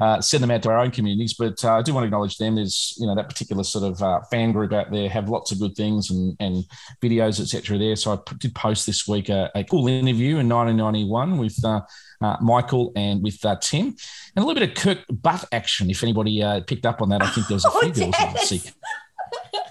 uh, 0.00 0.20
send 0.20 0.42
them 0.42 0.50
out 0.50 0.62
to 0.64 0.68
our 0.68 0.80
own 0.80 0.90
communities. 0.90 1.32
But 1.32 1.64
uh, 1.64 1.78
I 1.78 1.82
do 1.82 1.94
want 1.94 2.04
to 2.04 2.08
acknowledge 2.08 2.36
them. 2.36 2.56
There's 2.56 2.94
you 2.98 3.06
know 3.06 3.14
that 3.14 3.30
particular 3.30 3.64
sort 3.64 3.90
of 3.90 4.02
uh, 4.02 4.20
fan 4.30 4.52
group 4.52 4.74
out 4.74 4.92
there 4.92 5.08
have 5.08 5.30
lots 5.30 5.50
of 5.50 5.58
good 5.58 5.74
things 5.74 6.10
and, 6.10 6.36
and 6.40 6.64
videos 7.00 7.40
etc. 7.40 7.78
There. 7.78 7.96
So 7.96 8.12
I 8.12 8.34
did 8.36 8.54
post 8.54 8.84
this 8.84 9.08
week 9.08 9.30
a, 9.30 9.50
a 9.54 9.64
cool 9.64 9.88
interview 9.88 10.36
in 10.36 10.48
1991 10.50 11.38
with. 11.38 11.64
Uh, 11.64 11.80
uh, 12.20 12.36
Michael 12.40 12.92
and 12.96 13.22
with 13.22 13.44
uh, 13.44 13.56
Tim, 13.60 13.94
and 14.38 14.44
a 14.44 14.46
little 14.46 14.60
bit 14.60 14.70
of 14.70 14.76
Kirk 14.76 15.04
butt 15.10 15.44
action. 15.50 15.90
If 15.90 16.04
anybody 16.04 16.40
uh, 16.40 16.60
picked 16.60 16.86
up 16.86 17.02
on 17.02 17.08
that, 17.08 17.22
I 17.22 17.30
think 17.30 17.48
there 17.48 17.56
was 17.56 17.64
a 17.64 17.70
few 17.80 17.92
girls 17.92 18.12
that 18.12 18.32
would 18.34 18.42
see 18.42 18.62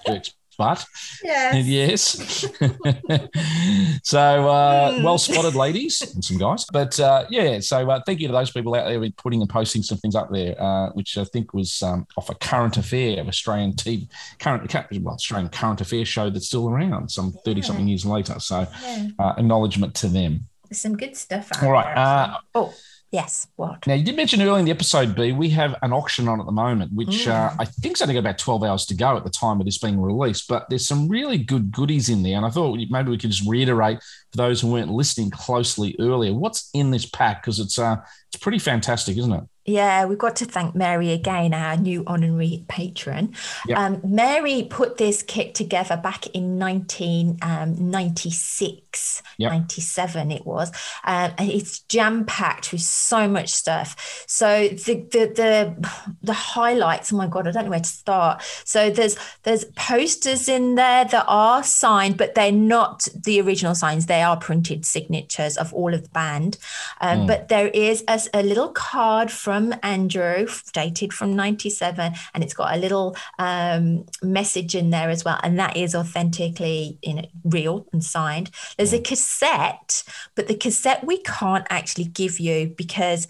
Kirk's 0.06 0.34
butt. 0.58 0.84
Yes. 1.24 1.66
Yes. 1.66 2.44
so 4.02 4.46
uh, 4.46 5.00
well 5.02 5.16
spotted, 5.16 5.54
ladies 5.54 6.02
and 6.14 6.22
some 6.22 6.36
guys. 6.36 6.66
But 6.70 7.00
uh, 7.00 7.24
yeah, 7.30 7.60
so 7.60 7.88
uh, 7.90 8.02
thank 8.04 8.20
you 8.20 8.26
to 8.26 8.32
those 8.34 8.50
people 8.50 8.74
out 8.74 8.88
there 8.88 9.10
putting 9.16 9.40
and 9.40 9.48
posting 9.48 9.82
some 9.82 9.96
things 9.96 10.14
up 10.14 10.30
there, 10.30 10.60
uh, 10.60 10.90
which 10.90 11.16
I 11.16 11.24
think 11.24 11.54
was 11.54 11.82
um, 11.82 12.06
off 12.18 12.28
a 12.28 12.34
current 12.34 12.76
affair 12.76 13.22
of 13.22 13.28
Australian 13.28 13.72
TV, 13.72 14.06
current 14.38 14.70
well 15.02 15.14
Australian 15.14 15.48
current 15.48 15.80
affair 15.80 16.04
show 16.04 16.28
that's 16.28 16.48
still 16.48 16.68
around 16.68 17.10
some 17.10 17.32
thirty 17.42 17.62
something 17.62 17.88
years 17.88 18.04
later. 18.04 18.38
So 18.38 18.66
Yeah. 18.82 19.08
uh, 19.18 19.32
acknowledgement 19.38 19.94
to 19.94 20.08
them. 20.08 20.46
There's 20.68 20.80
some 20.80 20.94
good 20.98 21.16
stuff. 21.16 21.50
All 21.62 21.72
right. 21.72 21.96
Uh, 21.96 22.38
oh, 22.54 22.74
yes. 23.10 23.46
What? 23.56 23.86
now, 23.86 23.94
you 23.94 24.04
did 24.04 24.16
mention 24.16 24.40
earlier 24.42 24.58
in 24.58 24.64
the 24.64 24.70
episode, 24.70 25.14
B, 25.14 25.32
we 25.32 25.48
have 25.50 25.74
an 25.82 25.92
auction 25.92 26.28
on 26.28 26.40
at 26.40 26.46
the 26.46 26.52
moment, 26.52 26.92
which 26.92 27.26
uh, 27.26 27.50
Mm. 27.50 27.56
I 27.60 27.64
think's 27.64 28.02
only 28.02 28.14
got 28.14 28.20
about 28.20 28.38
12 28.38 28.64
hours 28.64 28.86
to 28.86 28.94
go 28.94 29.16
at 29.16 29.24
the 29.24 29.30
time 29.30 29.60
of 29.60 29.66
this 29.66 29.78
being 29.78 30.00
released. 30.00 30.48
But 30.48 30.68
there's 30.68 30.86
some 30.86 31.08
really 31.08 31.38
good 31.38 31.70
goodies 31.70 32.08
in 32.08 32.22
there. 32.22 32.36
And 32.36 32.44
I 32.44 32.50
thought 32.50 32.78
maybe 32.90 33.10
we 33.10 33.18
could 33.18 33.30
just 33.30 33.48
reiterate 33.48 33.98
for 34.30 34.36
those 34.36 34.60
who 34.60 34.72
weren't 34.72 34.90
listening 34.90 35.30
closely 35.30 35.96
earlier 35.98 36.32
what's 36.34 36.70
in 36.74 36.90
this 36.90 37.06
pack 37.06 37.42
because 37.42 37.58
it's 37.60 37.78
uh, 37.78 37.96
it's 38.32 38.42
pretty 38.42 38.58
fantastic, 38.58 39.16
isn't 39.16 39.32
it? 39.32 39.44
Yeah, 39.68 40.06
we've 40.06 40.18
got 40.18 40.36
to 40.36 40.46
thank 40.46 40.74
Mary 40.74 41.12
again, 41.12 41.52
our 41.52 41.76
new 41.76 42.02
honorary 42.06 42.64
patron. 42.68 43.34
Yep. 43.66 43.78
Um, 43.78 44.00
Mary 44.02 44.66
put 44.68 44.96
this 44.96 45.22
kit 45.22 45.54
together 45.54 45.96
back 45.96 46.26
in 46.28 46.58
1996, 46.58 49.22
Yep. 49.38 49.52
97 49.52 50.30
it 50.32 50.46
was. 50.46 50.70
Um, 51.04 51.32
and 51.38 51.50
it's 51.50 51.80
jam 51.80 52.24
packed 52.24 52.72
with 52.72 52.80
so 52.80 53.28
much 53.28 53.50
stuff. 53.50 54.24
So 54.26 54.68
the, 54.68 54.94
the 55.12 55.26
the 55.36 55.74
the 56.22 56.32
highlights. 56.32 57.12
Oh 57.12 57.16
my 57.16 57.26
god, 57.26 57.46
I 57.46 57.50
don't 57.52 57.64
know 57.64 57.70
where 57.70 57.78
to 57.80 57.84
start. 57.88 58.42
So 58.64 58.90
there's 58.90 59.16
there's 59.44 59.64
posters 59.76 60.48
in 60.48 60.74
there 60.76 61.04
that 61.04 61.24
are 61.28 61.62
signed, 61.62 62.16
but 62.16 62.34
they're 62.34 62.50
not 62.50 63.06
the 63.14 63.40
original 63.40 63.74
signs. 63.74 64.06
They 64.06 64.22
are 64.22 64.36
printed 64.36 64.84
signatures 64.86 65.56
of 65.56 65.72
all 65.74 65.92
of 65.94 66.02
the 66.04 66.08
band. 66.10 66.58
Um, 67.00 67.18
Mm. 67.18 67.26
But 67.26 67.48
there 67.48 67.66
is 67.68 68.04
a, 68.06 68.20
a 68.32 68.42
little 68.44 68.68
card 68.68 69.28
from 69.58 69.74
Andrew, 69.82 70.46
dated 70.72 71.12
from 71.12 71.34
97, 71.34 72.12
and 72.34 72.44
it's 72.44 72.54
got 72.54 72.74
a 72.74 72.78
little 72.78 73.16
um, 73.38 74.06
message 74.22 74.76
in 74.76 74.90
there 74.90 75.10
as 75.10 75.24
well. 75.24 75.40
And 75.42 75.58
that 75.58 75.76
is 75.76 75.94
authentically 75.94 76.98
you 77.02 77.14
know, 77.14 77.24
real 77.44 77.86
and 77.92 78.04
signed. 78.04 78.50
There's 78.76 78.92
a 78.92 79.00
cassette, 79.00 80.04
but 80.36 80.46
the 80.46 80.54
cassette 80.54 81.04
we 81.04 81.18
can't 81.18 81.66
actually 81.70 82.04
give 82.04 82.38
you 82.38 82.68
because 82.76 83.26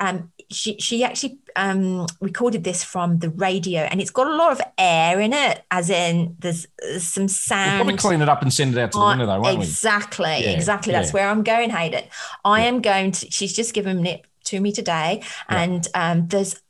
um, 0.00 0.32
she, 0.50 0.76
she 0.78 1.04
actually 1.04 1.38
um, 1.54 2.06
recorded 2.20 2.64
this 2.64 2.82
from 2.82 3.20
the 3.20 3.30
radio 3.30 3.82
and 3.82 4.00
it's 4.00 4.10
got 4.10 4.26
a 4.26 4.34
lot 4.34 4.50
of 4.50 4.60
air 4.76 5.20
in 5.20 5.32
it, 5.32 5.62
as 5.70 5.88
in 5.88 6.34
there's, 6.40 6.66
there's 6.80 7.04
some 7.04 7.24
We'll 7.24 7.28
sound. 7.28 7.76
probably 7.76 7.96
clean 7.96 8.22
it 8.22 8.28
up 8.28 8.42
and 8.42 8.52
send 8.52 8.76
it 8.76 8.80
out 8.80 8.90
to 8.92 8.98
the 8.98 9.04
window, 9.04 9.26
though, 9.26 9.40
won't 9.40 9.58
we? 9.58 9.64
exactly, 9.64 10.42
Yeah, 10.42 10.50
exactly. 10.50 10.92
That's 10.92 11.10
yeah. 11.10 11.14
where 11.14 11.28
I'm 11.28 11.44
going, 11.44 11.70
Hayden. 11.70 12.04
I 12.44 12.62
am 12.62 12.80
going 12.80 13.12
to. 13.12 13.30
She's 13.30 13.52
just 13.52 13.72
given 13.72 14.04
it 14.04 14.24
to 14.44 14.60
me 14.60 14.72
today, 14.72 15.22
and 15.48 15.86
um, 15.94 16.28
there's 16.28 16.60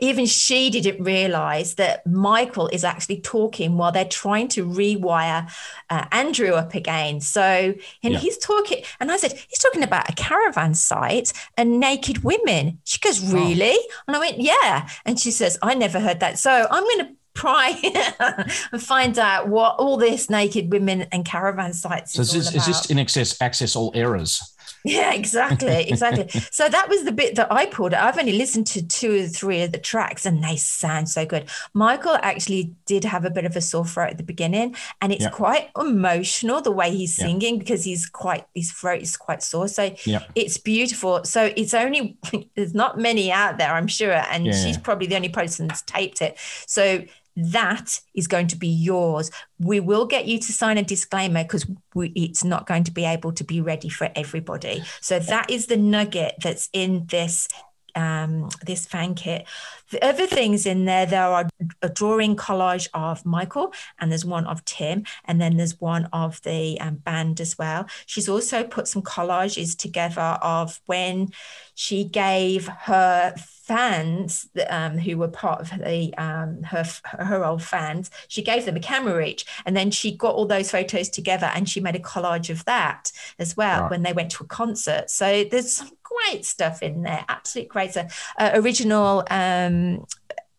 even 0.00 0.26
she 0.26 0.68
didn't 0.70 1.02
realize 1.02 1.74
that 1.76 2.06
Michael 2.06 2.68
is 2.68 2.82
actually 2.82 3.20
talking 3.20 3.76
while 3.76 3.92
they're 3.92 4.04
trying 4.04 4.48
to 4.48 4.66
rewire 4.66 5.48
uh, 5.90 6.06
Andrew 6.10 6.54
up 6.54 6.74
again. 6.74 7.20
So, 7.20 7.74
and 8.02 8.14
Yeah. 8.14 8.18
he's 8.18 8.36
talking, 8.38 8.82
and 8.98 9.12
I 9.12 9.16
said, 9.16 9.32
he's 9.48 9.58
talking 9.60 9.84
about 9.84 10.10
a 10.10 10.14
caravan 10.14 10.74
site 10.74 11.32
and 11.56 11.78
naked 11.78 12.24
women. 12.24 12.80
She 12.84 12.98
goes, 12.98 13.20
Really? 13.32 13.76
And 14.06 14.16
I 14.16 14.18
went, 14.18 14.38
Yeah. 14.40 14.88
And 15.04 15.20
she 15.20 15.30
says, 15.30 15.58
I 15.62 15.74
never 15.74 16.00
heard 16.00 16.20
that. 16.20 16.38
So 16.38 16.66
I'm 16.68 16.82
going 16.82 17.06
to 17.06 17.12
pry 17.34 17.78
and 18.72 18.82
find 18.82 19.18
out 19.18 19.46
what 19.48 19.76
all 19.76 19.96
this 19.98 20.28
naked 20.28 20.72
women 20.72 21.02
and 21.12 21.24
caravan 21.24 21.72
sites 21.74 22.14
So 22.14 22.22
is, 22.22 22.34
is 22.34 22.52
this, 22.52 22.56
is 22.56 22.66
this 22.66 22.86
in 22.90 22.98
excess 22.98 23.40
access 23.40 23.76
all 23.76 23.92
errors? 23.94 24.55
Yeah, 24.84 25.12
exactly, 25.12 25.88
exactly. 25.88 26.28
so 26.50 26.68
that 26.68 26.88
was 26.88 27.04
the 27.04 27.12
bit 27.12 27.34
that 27.36 27.50
I 27.50 27.66
pulled. 27.66 27.94
I've 27.94 28.18
only 28.18 28.32
listened 28.32 28.66
to 28.68 28.86
two 28.86 29.24
or 29.24 29.26
three 29.26 29.62
of 29.62 29.72
the 29.72 29.78
tracks, 29.78 30.24
and 30.26 30.42
they 30.44 30.56
sound 30.56 31.08
so 31.08 31.26
good. 31.26 31.48
Michael 31.74 32.16
actually 32.22 32.72
did 32.86 33.04
have 33.04 33.24
a 33.24 33.30
bit 33.30 33.44
of 33.44 33.56
a 33.56 33.60
sore 33.60 33.84
throat 33.84 34.10
at 34.10 34.16
the 34.18 34.22
beginning, 34.22 34.76
and 35.00 35.12
it's 35.12 35.24
Yeah. 35.24 35.30
quite 35.30 35.70
emotional 35.78 36.60
the 36.60 36.70
way 36.70 36.90
he's 36.94 37.18
Yeah. 37.18 37.26
singing 37.26 37.58
because 37.58 37.84
he's 37.84 38.06
quite 38.06 38.44
his 38.54 38.70
throat 38.72 39.02
is 39.02 39.16
quite 39.16 39.42
sore. 39.42 39.68
So 39.68 39.94
Yeah. 40.04 40.22
it's 40.34 40.56
beautiful. 40.58 41.24
So 41.24 41.52
it's 41.56 41.74
only 41.74 42.16
there's 42.56 42.74
not 42.74 42.98
many 42.98 43.32
out 43.32 43.58
there, 43.58 43.72
I'm 43.74 43.88
sure, 43.88 44.12
and 44.30 44.46
she's 44.54 44.78
probably 44.78 45.06
the 45.08 45.16
only 45.16 45.28
person 45.30 45.66
that's 45.66 45.82
taped 45.82 46.22
it. 46.22 46.36
So 46.66 47.02
that 47.36 48.00
is 48.14 48.26
going 48.26 48.46
to 48.48 48.56
be 48.56 48.68
yours. 48.68 49.30
We 49.58 49.80
will 49.80 50.06
get 50.06 50.26
you 50.26 50.38
to 50.38 50.52
sign 50.52 50.78
a 50.78 50.82
disclaimer 50.82 51.42
because 51.42 51.66
it's 51.94 52.44
not 52.44 52.66
going 52.66 52.84
to 52.84 52.90
be 52.90 53.04
able 53.04 53.32
to 53.32 53.44
be 53.44 53.60
ready 53.60 53.88
for 53.88 54.10
everybody. 54.16 54.82
So 55.00 55.18
that 55.18 55.50
is 55.50 55.66
the 55.66 55.76
nugget 55.76 56.36
that's 56.42 56.68
in 56.72 57.06
this 57.06 57.48
um, 57.94 58.50
this 58.64 58.86
fan 58.86 59.14
kit. 59.14 59.46
The 59.90 60.04
other 60.04 60.26
things 60.26 60.66
in 60.66 60.84
there, 60.84 61.06
there 61.06 61.22
are 61.26 61.48
a 61.82 61.88
drawing 61.88 62.36
collage 62.36 62.88
of 62.94 63.24
Michael, 63.24 63.72
and 63.98 64.10
there's 64.10 64.24
one 64.24 64.46
of 64.46 64.64
Tim, 64.64 65.04
and 65.24 65.40
then 65.40 65.56
there's 65.56 65.80
one 65.80 66.06
of 66.12 66.42
the 66.42 66.80
um, 66.80 66.96
band 66.96 67.40
as 67.40 67.56
well. 67.58 67.86
She's 68.06 68.28
also 68.28 68.64
put 68.64 68.88
some 68.88 69.02
collages 69.02 69.76
together 69.76 70.38
of 70.42 70.80
when 70.86 71.28
she 71.74 72.04
gave 72.04 72.66
her 72.68 73.34
fans 73.66 74.48
um, 74.70 74.96
who 74.96 75.18
were 75.18 75.26
part 75.28 75.60
of 75.60 75.70
the 75.80 76.14
um, 76.18 76.62
her 76.62 76.84
her 77.18 77.44
old 77.44 77.60
fans 77.60 78.10
she 78.28 78.40
gave 78.40 78.64
them 78.64 78.76
a 78.76 78.80
camera 78.80 79.26
each 79.26 79.44
and 79.66 79.76
then 79.76 79.90
she 79.90 80.16
got 80.16 80.36
all 80.36 80.46
those 80.46 80.70
photos 80.70 81.08
together 81.08 81.50
and 81.52 81.68
she 81.68 81.80
made 81.80 81.96
a 81.96 81.98
collage 81.98 82.48
of 82.48 82.64
that 82.66 83.10
as 83.40 83.56
well 83.56 83.82
Right. 83.82 83.90
when 83.90 84.02
they 84.04 84.12
went 84.12 84.30
to 84.32 84.44
a 84.44 84.46
concert 84.46 85.10
so 85.10 85.42
there's 85.50 85.72
some 85.72 85.90
great 86.04 86.44
stuff 86.44 86.80
in 86.80 87.02
there 87.02 87.24
absolute 87.28 87.68
great 87.68 87.90
stuff 87.90 88.32
uh, 88.38 88.52
original 88.54 89.24
um, 89.30 89.75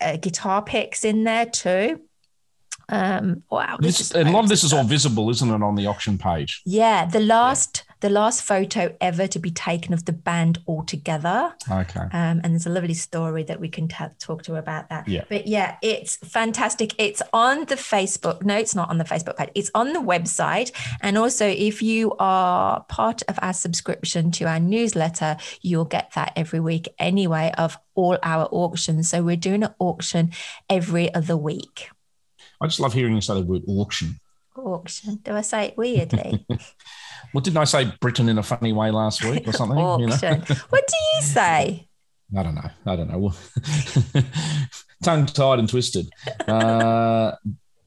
uh, 0.02 0.18
guitar 0.18 0.62
picks 0.62 1.04
in 1.04 1.24
there 1.24 1.46
too 1.46 2.00
um 2.90 3.44
wow 3.52 3.76
This, 3.80 4.12
and 4.12 4.30
a 4.30 4.32
lot 4.32 4.44
of 4.46 4.50
this 4.50 4.64
is 4.64 4.72
all 4.72 4.86
visible, 4.86 5.30
isn't 5.30 5.50
it, 5.56 5.62
on 5.70 5.76
the 5.76 5.88
auction 5.88 6.18
page? 6.18 6.62
yeah 6.66 7.06
the 7.06 7.20
last 7.20 7.84
the 8.00 8.10
last 8.10 8.44
photo 8.44 8.96
ever 9.02 9.26
to 9.28 9.40
be 9.40 9.50
taken 9.50 9.94
of 9.94 10.06
the 10.06 10.14
band 10.14 10.60
all 10.68 10.84
together 10.84 11.54
Okay. 11.70 12.00
um, 12.00 12.42
and 12.44 12.46
there's 12.54 12.66
a 12.66 12.70
lovely 12.70 12.94
story 12.94 13.44
that 13.44 13.60
we 13.60 13.70
can 13.70 13.88
ta- 13.88 14.12
talk 14.20 14.44
to 14.44 14.56
about 14.56 14.90
that. 14.90 15.08
Yeah. 15.08 15.24
But 15.30 15.48
yeah, 15.48 15.78
it's 15.82 16.18
fantastic. 16.18 16.94
It's 17.00 17.22
on 17.34 17.62
the 17.66 17.76
Facebook. 17.76 18.44
No, 18.44 18.56
it's 18.56 18.76
not 18.76 18.90
on 18.90 18.98
the 18.98 19.04
Facebook 19.04 19.38
page. 19.38 19.50
It's 19.56 19.72
on 19.74 19.94
the 19.94 20.00
website. 20.00 20.72
And 21.02 21.18
also, 21.18 21.48
if 21.48 21.82
you 21.82 22.16
are 22.20 22.84
part 22.84 23.24
of 23.28 23.40
our 23.42 23.54
subscription 23.54 24.32
to 24.32 24.46
our 24.46 24.60
newsletter, 24.60 25.38
you'll 25.62 25.86
get 25.86 26.12
that 26.14 26.34
every 26.36 26.60
week 26.60 26.88
anyway 27.00 27.52
of 27.58 27.78
all 27.96 28.18
our 28.22 28.48
auctions. 28.52 29.10
So 29.10 29.24
we're 29.24 29.36
doing 29.38 29.64
an 29.64 29.74
auction 29.80 30.32
every 30.70 31.14
other 31.14 31.36
week. 31.36 31.90
I 32.62 32.68
just 32.68 32.80
love 32.80 32.94
hearing 32.94 33.16
you 33.16 33.22
say 33.22 33.34
the 33.36 33.42
word 33.46 33.64
auction. 33.68 34.20
Auction. 34.68 35.20
Do 35.24 35.34
I 35.34 35.42
say 35.42 35.66
it 35.68 35.78
weirdly? 35.78 36.46
Well, 37.34 37.42
didn't 37.42 37.58
I 37.58 37.66
say 37.66 37.92
Britain 38.00 38.30
in 38.30 38.38
a 38.38 38.44
funny 38.44 38.72
way 38.72 38.90
last 38.90 39.24
week 39.24 39.46
or 39.48 39.52
something? 39.52 39.78
you 39.78 40.08
know? 40.08 40.14
auction. 40.14 40.44
What 40.70 40.88
do 40.88 40.96
you 41.16 41.22
say? 41.22 41.90
I 42.38 42.44
don't 42.44 42.56
know. 42.56 42.70
I 42.86 42.96
don't 42.96 43.10
know. 43.10 43.34
Tongue 45.04 45.26
tied 45.26 45.60
and 45.60 45.68
twisted. 45.68 46.10
Uh, 46.48 47.34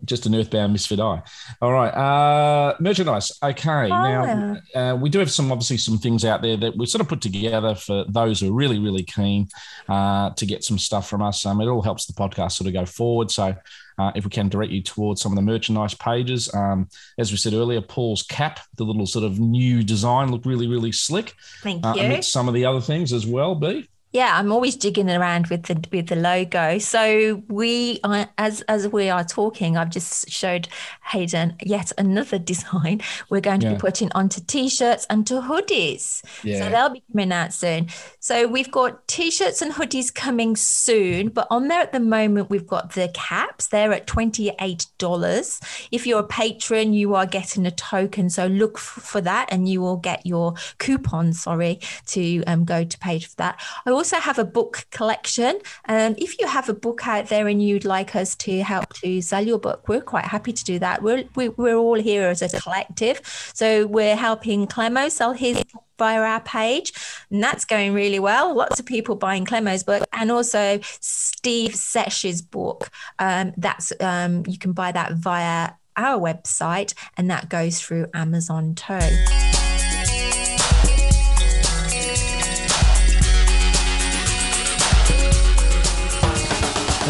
just 0.04 0.26
an 0.26 0.34
earthbound 0.34 0.72
misfit 0.72 1.00
eye. 1.00 1.22
All 1.60 1.72
right. 1.72 1.90
Uh, 1.90 2.76
merchandise. 2.80 3.30
Okay. 3.42 3.88
Now, 3.88 4.56
uh, 4.74 4.96
we 4.96 5.08
do 5.10 5.18
have 5.18 5.30
some, 5.30 5.50
obviously, 5.52 5.76
some 5.76 5.98
things 5.98 6.24
out 6.24 6.42
there 6.42 6.56
that 6.56 6.76
we 6.76 6.86
sort 6.86 7.00
of 7.00 7.08
put 7.08 7.20
together 7.20 7.74
for 7.74 8.04
those 8.08 8.40
who 8.40 8.48
are 8.50 8.52
really, 8.54 8.78
really 8.78 9.02
keen 9.02 9.48
uh, 9.88 10.30
to 10.30 10.46
get 10.46 10.64
some 10.64 10.78
stuff 10.78 11.08
from 11.08 11.22
us. 11.22 11.44
Um, 11.44 11.60
it 11.60 11.66
all 11.66 11.82
helps 11.82 12.06
the 12.06 12.12
podcast 12.12 12.52
sort 12.52 12.68
of 12.68 12.72
go 12.74 12.86
forward. 12.86 13.30
So, 13.30 13.54
uh, 13.98 14.12
if 14.14 14.24
we 14.24 14.30
can 14.30 14.48
direct 14.48 14.72
you 14.72 14.82
towards 14.82 15.20
some 15.20 15.30
of 15.30 15.36
the 15.36 15.42
merchandise 15.42 15.92
pages, 15.92 16.48
um, 16.54 16.88
as 17.18 17.30
we 17.30 17.36
said 17.36 17.52
earlier, 17.52 17.82
Paul's 17.82 18.22
cap, 18.22 18.60
the 18.78 18.84
little 18.84 19.04
sort 19.04 19.26
of 19.26 19.38
new 19.38 19.82
design, 19.82 20.30
looked 20.30 20.46
really, 20.46 20.66
really 20.66 20.90
slick. 20.90 21.34
Thank 21.62 21.84
Uh, 21.84 21.92
you. 21.94 22.02
amidst 22.04 22.32
some 22.32 22.48
of 22.48 22.54
the 22.54 22.64
other 22.64 22.80
things 22.80 23.12
as 23.12 23.26
well, 23.26 23.54
B. 23.54 23.89
Yeah, 24.12 24.36
I'm 24.36 24.50
always 24.50 24.74
jigging 24.74 25.08
around 25.08 25.46
with 25.46 25.64
the 25.64 25.84
with 25.92 26.08
the 26.08 26.16
logo. 26.16 26.78
So 26.78 27.44
we, 27.48 28.00
as 28.38 28.60
as 28.62 28.88
we 28.88 29.08
are 29.08 29.22
talking, 29.22 29.76
I've 29.76 29.90
just 29.90 30.28
showed 30.28 30.66
Hayden 31.12 31.54
yet 31.62 31.92
another 31.96 32.38
design. 32.52 33.02
We're 33.28 33.40
going 33.40 33.60
to 33.60 33.66
Yeah. 33.68 33.74
be 33.74 33.78
putting 33.78 34.10
onto 34.12 34.40
t-shirts 34.40 35.06
and 35.08 35.24
to 35.28 35.34
hoodies. 35.42 36.22
Yeah. 36.42 36.58
So 36.64 36.70
they'll 36.70 36.90
be 36.90 37.04
coming 37.12 37.30
out 37.30 37.52
soon. 37.52 37.86
So 38.18 38.48
we've 38.48 38.70
got 38.72 39.06
t-shirts 39.06 39.62
and 39.62 39.72
hoodies 39.72 40.12
coming 40.12 40.56
soon, 40.56 41.28
but 41.28 41.46
on 41.48 41.68
there 41.68 41.80
at 41.80 41.92
the 41.92 42.00
moment 42.00 42.50
we've 42.50 42.66
got 42.66 42.94
the 42.94 43.10
caps. 43.14 43.68
They're 43.68 43.92
at 43.92 44.08
twenty 44.08 44.50
eight 44.60 44.86
dollars. 44.98 45.60
If 45.92 46.04
you're 46.04 46.20
a 46.20 46.26
patron, 46.26 46.94
you 46.94 47.14
are 47.14 47.26
getting 47.26 47.64
a 47.64 47.70
token. 47.70 48.28
So 48.28 48.48
look 48.48 48.76
for 48.76 49.20
that, 49.20 49.48
and 49.52 49.68
you 49.68 49.80
will 49.80 49.98
get 49.98 50.26
your 50.26 50.54
coupon. 50.78 51.32
Sorry, 51.32 51.78
to 52.06 52.42
um, 52.48 52.64
go 52.64 52.82
to 52.82 52.98
page 52.98 53.28
for 53.28 53.36
that. 53.36 53.60
I 53.86 53.99
also 54.00 54.16
have 54.16 54.38
a 54.38 54.44
book 54.46 54.86
collection. 54.90 55.60
Um, 55.86 56.14
if 56.16 56.40
you 56.40 56.46
have 56.46 56.70
a 56.70 56.72
book 56.72 57.06
out 57.06 57.26
there 57.26 57.46
and 57.48 57.62
you'd 57.62 57.84
like 57.84 58.16
us 58.16 58.34
to 58.36 58.62
help 58.62 58.94
to 58.94 59.20
sell 59.20 59.46
your 59.46 59.58
book, 59.58 59.88
we're 59.88 60.00
quite 60.00 60.24
happy 60.24 60.54
to 60.54 60.64
do 60.64 60.78
that. 60.78 61.02
We're 61.02 61.24
we, 61.36 61.50
we're 61.50 61.76
all 61.76 62.00
here 62.00 62.28
as 62.28 62.40
a 62.40 62.48
collective, 62.60 63.20
so 63.52 63.86
we're 63.86 64.16
helping 64.16 64.66
Clemo 64.66 65.10
sell 65.10 65.34
his 65.34 65.62
book 65.64 65.84
via 65.98 66.22
our 66.22 66.40
page, 66.40 66.94
and 67.30 67.42
that's 67.42 67.66
going 67.66 67.92
really 67.92 68.18
well. 68.18 68.56
Lots 68.56 68.80
of 68.80 68.86
people 68.86 69.16
buying 69.16 69.44
Clemo's 69.44 69.84
book, 69.84 70.08
and 70.14 70.32
also 70.32 70.80
Steve 71.00 71.74
Sesh's 71.74 72.40
book. 72.40 72.88
Um, 73.18 73.52
that's 73.58 73.92
um, 74.00 74.44
you 74.48 74.56
can 74.56 74.72
buy 74.72 74.92
that 74.92 75.12
via 75.12 75.72
our 75.98 76.18
website, 76.18 76.94
and 77.18 77.30
that 77.30 77.50
goes 77.50 77.82
through 77.82 78.06
Amazon 78.14 78.74
too. 78.74 79.59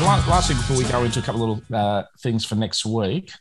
The 0.00 0.06
la- 0.06 0.24
last 0.28 0.48
thing 0.48 0.56
before 0.56 0.78
we 0.78 0.84
go 0.84 1.04
into 1.04 1.18
a 1.18 1.22
couple 1.22 1.42
of 1.42 1.58
little 1.58 1.76
uh, 1.76 2.04
things 2.20 2.42
for 2.46 2.54
next 2.54 2.86
week 2.86 3.32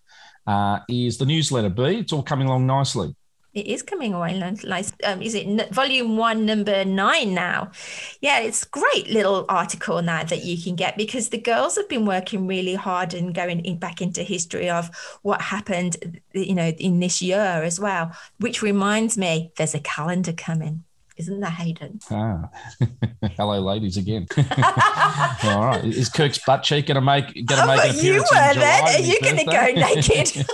uh, 0.45 0.79
is 0.89 1.17
the 1.17 1.25
newsletter 1.25 1.69
B. 1.69 1.99
It's 1.99 2.11
all 2.11 2.21
coming 2.21 2.47
along 2.47 2.67
nicely. 2.67 3.15
It 3.53 3.65
is 3.65 3.81
coming. 3.81 4.11
Like, 4.11 4.85
um, 5.05 5.21
is 5.21 5.35
it 5.35 5.73
volume 5.73 6.17
one, 6.17 6.45
number 6.45 6.83
nine 6.83 7.33
now? 7.33 7.71
Yeah, 8.19 8.39
it's 8.39 8.65
great 8.65 9.09
little 9.09 9.45
article 9.47 10.01
now 10.01 10.25
that 10.25 10.43
you 10.43 10.61
can 10.61 10.75
get 10.75 10.97
because 10.97 11.29
the 11.29 11.37
girls 11.37 11.77
have 11.77 11.87
been 11.87 12.05
working 12.05 12.45
really 12.45 12.75
hard 12.75 13.13
and 13.13 13.33
going 13.33 13.61
in, 13.61 13.77
back 13.77 14.01
into 14.01 14.21
history 14.21 14.69
of 14.69 14.89
what 15.21 15.41
happened, 15.41 16.21
you 16.33 16.55
know, 16.55 16.67
in 16.77 16.99
this 16.99 17.21
year 17.21 17.39
as 17.39 17.79
well. 17.79 18.11
Which 18.39 18.61
reminds 18.61 19.17
me, 19.17 19.53
there's 19.55 19.75
a 19.75 19.79
calendar 19.79 20.33
coming, 20.33 20.83
isn't 21.19 21.39
there, 21.41 21.49
Hayden? 21.49 21.99
Ah, 22.09 22.49
hello, 23.37 23.59
ladies 23.59 23.97
again. 23.97 24.25
All 24.37 25.65
right, 25.65 25.81
is 25.83 26.09
Kirk's 26.09 26.39
butt 26.45 26.63
cheek 26.63 26.87
going 26.87 26.95
to 26.95 27.01
make 27.01 27.33
going 27.45 27.45
to 27.47 27.63
Oh, 27.63 27.67
make 27.67 27.77
but 27.81 27.89
an 27.89 27.95
you 28.03 28.21
appearance 28.21 28.31
in 28.31 28.37
were 28.37 28.53
there. 28.55 28.83
Are 28.83 28.99
you 28.99 29.21
going 29.21 29.37
to 29.37 29.45
go 29.45 29.65
naked? 29.75 30.47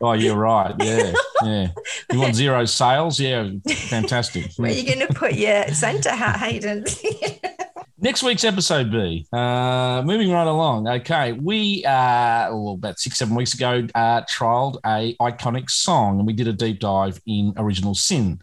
oh, 0.00 0.12
you're 0.12 0.36
right. 0.36 0.74
Yeah, 0.80 1.12
yeah. 1.44 1.68
You 2.12 2.20
want 2.20 2.34
zero 2.34 2.64
sales? 2.64 3.18
Yeah, 3.20 3.48
fantastic. 3.88 4.50
Where 4.56 4.70
are 4.70 4.74
you 4.74 4.84
going 4.94 5.06
to 5.06 5.14
put 5.14 5.34
your 5.34 5.68
Santa 5.68 6.10
hat, 6.10 6.38
Hayden? 6.40 6.84
Next 7.96 8.22
week's 8.22 8.44
episode 8.44 8.90
B. 8.90 9.24
Uh, 9.32 10.02
moving 10.04 10.30
right 10.30 10.46
along. 10.46 10.86
Okay, 10.88 11.32
we 11.32 11.84
uh, 11.86 12.50
well, 12.52 12.74
about 12.74 12.98
six 12.98 13.16
seven 13.16 13.34
weeks 13.34 13.54
ago 13.54 13.86
uh, 13.94 14.20
trialed 14.22 14.78
a 14.84 15.16
iconic 15.22 15.70
song, 15.70 16.18
and 16.18 16.26
we 16.26 16.34
did 16.34 16.48
a 16.48 16.52
deep 16.52 16.80
dive 16.80 17.18
in 17.26 17.54
original 17.56 17.94
sin. 17.94 18.40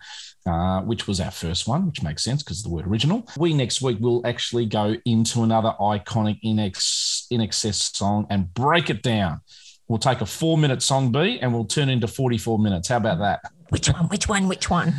Uh, 0.47 0.81
which 0.81 1.07
was 1.07 1.19
our 1.19 1.29
first 1.29 1.67
one, 1.67 1.85
which 1.85 2.01
makes 2.01 2.23
sense 2.23 2.41
because 2.41 2.63
the 2.63 2.69
word 2.69 2.87
original. 2.87 3.27
We 3.37 3.53
next 3.53 3.79
week 3.79 3.99
will 3.99 4.25
actually 4.25 4.65
go 4.65 4.95
into 5.05 5.43
another 5.43 5.75
iconic 5.79 6.39
in, 6.41 6.57
ex- 6.57 7.27
INXS 7.31 7.95
song 7.95 8.25
and 8.31 8.51
break 8.55 8.89
it 8.89 9.03
down. 9.03 9.41
We'll 9.87 9.99
take 9.99 10.19
a 10.19 10.25
four 10.25 10.57
minute 10.57 10.81
song 10.81 11.11
B 11.11 11.37
and 11.39 11.53
we'll 11.53 11.65
turn 11.65 11.89
into 11.89 12.07
44 12.07 12.57
minutes. 12.57 12.87
How 12.87 12.97
about 12.97 13.19
that? 13.19 13.41
which 13.69 13.87
one? 13.89 14.07
Which 14.07 14.27
one? 14.27 14.47
Which 14.47 14.67
one? 14.67 14.95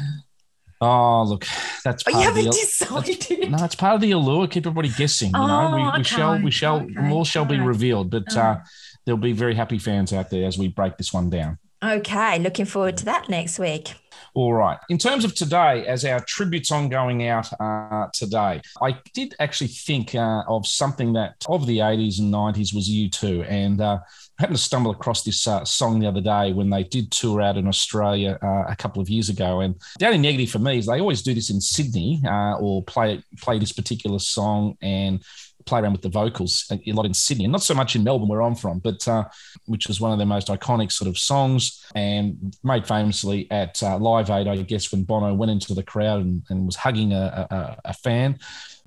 Oh, 0.80 1.24
look, 1.24 1.45
that's 1.84 2.05
Oh, 2.07 2.11
you 2.11 2.16
part 2.16 2.28
of 2.28 2.34
the 2.34 2.40
haven't 2.43 2.53
decided. 2.61 3.51
no, 3.51 3.64
it's 3.64 3.74
part 3.74 3.95
of 3.97 4.01
the 4.01 4.12
allure. 4.12 4.47
Keep 4.47 4.66
everybody 4.66 4.90
guessing. 4.97 5.28
You 5.28 5.40
know, 5.40 5.68
Oh, 5.72 5.76
we, 5.76 5.82
we 5.82 5.88
okay, 5.88 6.03
shall, 6.05 6.38
we 6.40 6.51
shall, 6.53 6.76
okay, 6.82 6.93
more 7.01 7.24
shall 7.24 7.45
be 7.45 7.59
revealed. 7.59 8.11
But 8.11 8.36
uh, 8.36 8.59
there'll 9.05 9.20
be 9.20 9.32
very 9.32 9.55
happy 9.57 9.78
fans 9.78 10.12
out 10.12 10.30
there 10.30 10.47
as 10.47 10.57
we 10.57 10.68
break 10.68 10.99
this 10.99 11.12
one 11.12 11.30
down. 11.30 11.59
Okay, 11.83 12.39
looking 12.39 12.64
forward 12.64 12.97
to 12.99 13.05
that 13.07 13.28
next 13.28 13.59
week. 13.59 13.95
All 14.35 14.55
right. 14.55 14.78
In 14.89 14.99
terms 14.99 15.24
of 15.24 15.35
today, 15.35 15.85
as 15.87 16.05
our 16.05 16.20
tributes 16.20 16.68
song 16.68 16.89
going 16.89 17.26
out 17.26 17.53
uh, 17.61 18.07
today, 18.14 18.62
I 18.80 18.97
did 19.12 19.35
actually 19.41 19.68
think 19.68 20.14
uh, 20.14 20.43
of 20.49 20.66
something 20.66 21.12
that 21.14 21.45
of 21.49 21.66
the 21.66 21.78
80s 21.78 22.18
and 22.20 22.33
90s 22.33 22.74
was 22.74 22.89
U2. 22.89 23.47
And 23.51 23.80
uh, 23.80 23.99
I 24.39 24.43
happened 24.43 24.57
to 24.57 24.62
stumble 24.62 24.93
across 24.93 25.22
this 25.22 25.47
uh, 25.47 25.64
song 25.64 25.99
the 25.99 26.07
other 26.07 26.20
day 26.20 26.53
when 26.53 26.70
they 26.70 26.85
did 26.85 27.11
tour 27.11 27.43
out 27.43 27.57
in 27.57 27.66
Australia 27.66 28.39
uh, 28.43 28.64
a 28.68 28.76
couple 28.76 29.03
of 29.03 29.11
years 29.11 29.28
ago. 29.28 29.61
And 29.61 29.74
the 29.99 30.07
only 30.07 30.18
negative 30.18 30.51
for 30.51 30.61
me 30.61 30.78
is 30.78 30.87
they 30.87 31.01
always 31.01 31.22
do 31.22 31.35
this 31.35 31.51
in 31.51 31.61
Sydney 31.61 32.22
uh, 32.24 32.57
or 32.59 32.83
play 32.85 33.22
play 33.41 33.59
this 33.59 33.72
particular 33.72 34.18
song 34.18 34.76
and 34.80 35.22
play 35.65 35.81
around 35.81 35.93
with 35.93 36.03
the 36.03 36.09
vocals 36.09 36.71
a 36.71 36.93
lot 36.93 37.07
in 37.07 37.15
Sydney, 37.15 37.45
and 37.45 37.53
not 37.53 37.63
so 37.63 37.75
much 37.75 37.97
in 37.97 38.05
Melbourne, 38.05 38.29
where 38.29 38.43
I'm 38.43 38.55
from, 38.55 38.79
but 38.79 39.07
uh, 39.09 39.25
which 39.67 39.89
is 39.89 40.01
one 40.01 40.13
of 40.13 40.19
their 40.19 40.27
most 40.27 40.49
iconic 40.49 40.93
sort 40.93 41.09
of 41.09 41.19
songs 41.19 41.85
and 41.95 42.57
made 42.63 42.87
famously 42.87 43.51
at 43.51 43.83
uh, 43.83 43.99
Live 43.99 44.31
Aid, 44.31 44.49
I 44.49 44.57
guess, 44.63 44.93
when 44.93 45.05
Bono 45.05 45.35
went 45.35 45.51
into 45.51 45.75
the 45.75 45.83
crowd 45.83 46.23
and, 46.23 46.43
and 46.51 46.67
was 46.67 46.77
hugging 46.77 47.13
a, 47.13 47.47
a, 47.51 47.77
a 47.87 47.95
fan. 47.95 48.39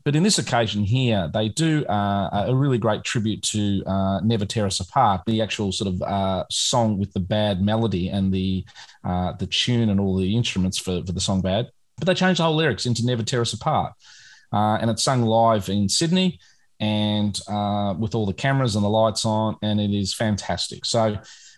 But 0.05 0.15
in 0.15 0.21
this 0.21 0.37
occasion 0.37 0.83
here, 0.83 1.31
they 1.33 1.49
do 1.49 1.83
uh, 1.87 2.45
a 2.47 2.55
really 2.55 2.77
great 2.77 3.03
tribute 3.03 3.41
to 3.41 3.83
uh, 3.87 4.19
"Never 4.21 4.45
Tear 4.45 4.67
Us 4.67 4.79
Apart," 4.79 5.21
the 5.25 5.41
actual 5.41 5.71
sort 5.71 5.95
of 5.95 6.01
uh, 6.03 6.45
song 6.51 6.99
with 6.99 7.11
the 7.13 7.19
bad 7.19 7.59
melody 7.59 8.09
and 8.09 8.31
the 8.31 8.65
uh, 9.03 9.33
the 9.33 9.47
tune 9.47 9.89
and 9.89 9.99
all 9.99 10.15
the 10.15 10.35
instruments 10.35 10.77
for, 10.77 11.03
for 11.03 11.11
the 11.11 11.19
song 11.19 11.41
"Bad." 11.41 11.71
But 11.97 12.05
they 12.05 12.13
changed 12.13 12.39
the 12.39 12.43
whole 12.43 12.55
lyrics 12.55 12.85
into 12.85 13.03
"Never 13.03 13.23
Tear 13.23 13.41
Us 13.41 13.53
Apart," 13.53 13.93
uh, 14.53 14.77
and 14.79 14.91
it's 14.91 15.01
sung 15.01 15.23
live 15.23 15.69
in 15.69 15.89
Sydney 15.89 16.39
and 16.79 17.39
uh, 17.47 17.93
with 17.97 18.15
all 18.15 18.25
the 18.25 18.33
cameras 18.33 18.75
and 18.75 18.83
the 18.83 18.89
lights 18.89 19.25
on, 19.25 19.55
and 19.61 19.79
it 19.79 19.91
is 19.91 20.13
fantastic. 20.13 20.85
So. 20.85 21.17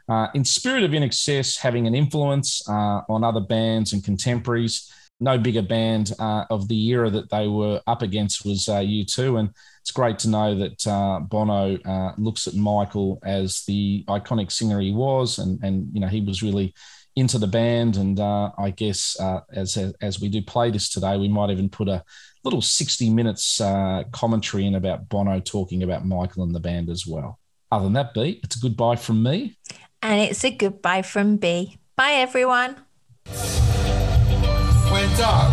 Uh, 0.09 0.29
in 0.33 0.45
spirit 0.45 0.85
of 0.85 0.91
INXS 0.91 1.59
having 1.59 1.85
an 1.85 1.93
influence 1.93 2.65
uh, 2.69 3.01
on 3.09 3.25
other 3.25 3.41
bands 3.41 3.91
and 3.91 4.01
contemporaries, 4.05 4.89
no 5.19 5.37
bigger 5.37 5.61
band 5.61 6.13
uh, 6.19 6.45
of 6.49 6.67
the 6.67 6.87
era 6.87 7.09
that 7.09 7.29
they 7.29 7.47
were 7.47 7.81
up 7.87 8.01
against 8.01 8.45
was 8.45 8.69
uh, 8.69 8.79
U2. 8.79 9.39
And 9.39 9.49
it's 9.81 9.91
great 9.91 10.19
to 10.19 10.29
know 10.29 10.55
that 10.55 10.85
uh, 10.85 11.19
Bono 11.21 11.77
uh, 11.77 12.13
looks 12.17 12.47
at 12.47 12.53
Michael 12.53 13.19
as 13.23 13.63
the 13.65 14.03
iconic 14.07 14.51
singer 14.51 14.79
he 14.79 14.93
was. 14.93 15.39
And, 15.39 15.59
and 15.63 15.89
you 15.91 15.99
know, 15.99 16.07
he 16.07 16.21
was 16.21 16.43
really 16.43 16.73
into 17.15 17.39
the 17.39 17.47
band. 17.47 17.97
And 17.97 18.19
uh, 18.19 18.51
I 18.57 18.69
guess 18.69 19.19
uh, 19.19 19.41
as, 19.51 19.77
as 20.01 20.21
we 20.21 20.29
do 20.29 20.41
play 20.41 20.69
this 20.69 20.89
today, 20.89 21.17
we 21.17 21.27
might 21.27 21.49
even 21.49 21.69
put 21.69 21.89
a 21.89 22.03
little 22.47 22.61
60 22.61 23.09
minutes 23.09 23.59
uh, 23.59 24.03
commentary 24.13 24.65
in 24.65 24.75
about 24.75 25.09
Bono 25.09 25.41
talking 25.41 25.83
about 25.83 26.05
Michael 26.05 26.43
and 26.43 26.55
the 26.55 26.61
band 26.61 26.89
as 26.89 27.05
well. 27.05 27.39
Other 27.69 27.83
than 27.83 27.93
that, 27.93 28.13
B, 28.13 28.39
it's 28.41 28.55
a 28.55 28.59
goodbye 28.61 28.95
from 28.95 29.21
me. 29.21 29.57
And 30.01 30.21
it's 30.21 30.45
a 30.45 30.51
goodbye 30.51 31.01
from 31.01 31.35
B. 31.35 31.77
Bye, 31.97 32.13
everyone. 32.13 32.77
went 33.25 35.17
dark. 35.17 35.51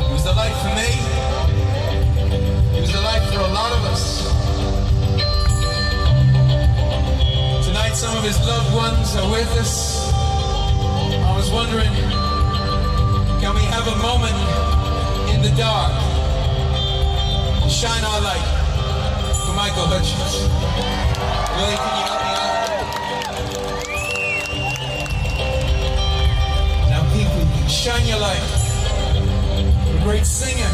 It 0.00 0.10
was 0.10 0.24
the 0.24 0.32
light 0.32 0.56
for 0.62 0.72
me. 0.80 0.88
It 2.78 2.80
was 2.80 2.92
the 2.92 3.02
light 3.02 3.22
for 3.28 3.40
a 3.40 3.52
lot 3.52 3.72
of 3.72 3.84
us. 3.84 4.24
Tonight, 7.66 7.92
some 7.92 8.16
of 8.16 8.24
his 8.24 8.38
loved 8.46 8.74
ones 8.74 9.14
are 9.16 9.30
with 9.30 9.52
us. 9.58 10.10
I 10.14 11.36
was 11.36 11.50
wondering, 11.50 11.92
can 11.92 12.08
we 12.08 12.19
have 13.82 13.96
a 13.96 14.02
moment 14.02 14.36
in 15.32 15.40
the 15.40 15.48
dark 15.56 15.90
to 17.62 17.68
shine 17.70 18.04
our 18.04 18.20
light 18.20 18.46
for 19.46 19.54
Michael 19.54 19.86
Hutchence? 19.88 20.34
Willie, 21.56 21.78
can 21.80 21.92
you 21.96 22.04
help 22.04 22.20
me 22.20 22.32
out? 22.36 22.60
Now, 26.90 27.02
people, 27.14 27.40
shine 27.68 28.06
your 28.06 28.18
light. 28.18 28.44
A 29.56 30.00
great 30.04 30.26
singer, 30.26 30.68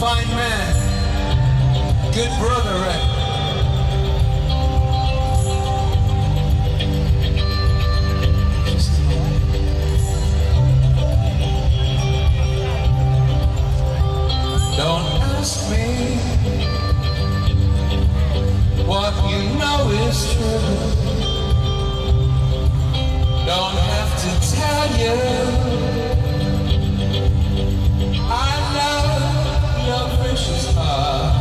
fine 0.00 0.28
man, 0.28 0.74
good 2.14 2.32
brother, 2.40 2.72
right? 2.80 3.15
Don't 14.76 15.06
ask 15.22 15.70
me 15.70 16.16
what 18.84 19.14
you 19.30 19.40
know 19.58 19.88
is 20.06 20.34
true. 20.34 21.16
Don't 23.46 23.76
have 23.90 24.12
to 24.22 24.30
tell 24.54 24.86
you. 25.00 25.16
I 28.28 28.50
know 28.76 29.00
your 29.86 30.04
precious 30.18 30.74
heart. 30.74 31.35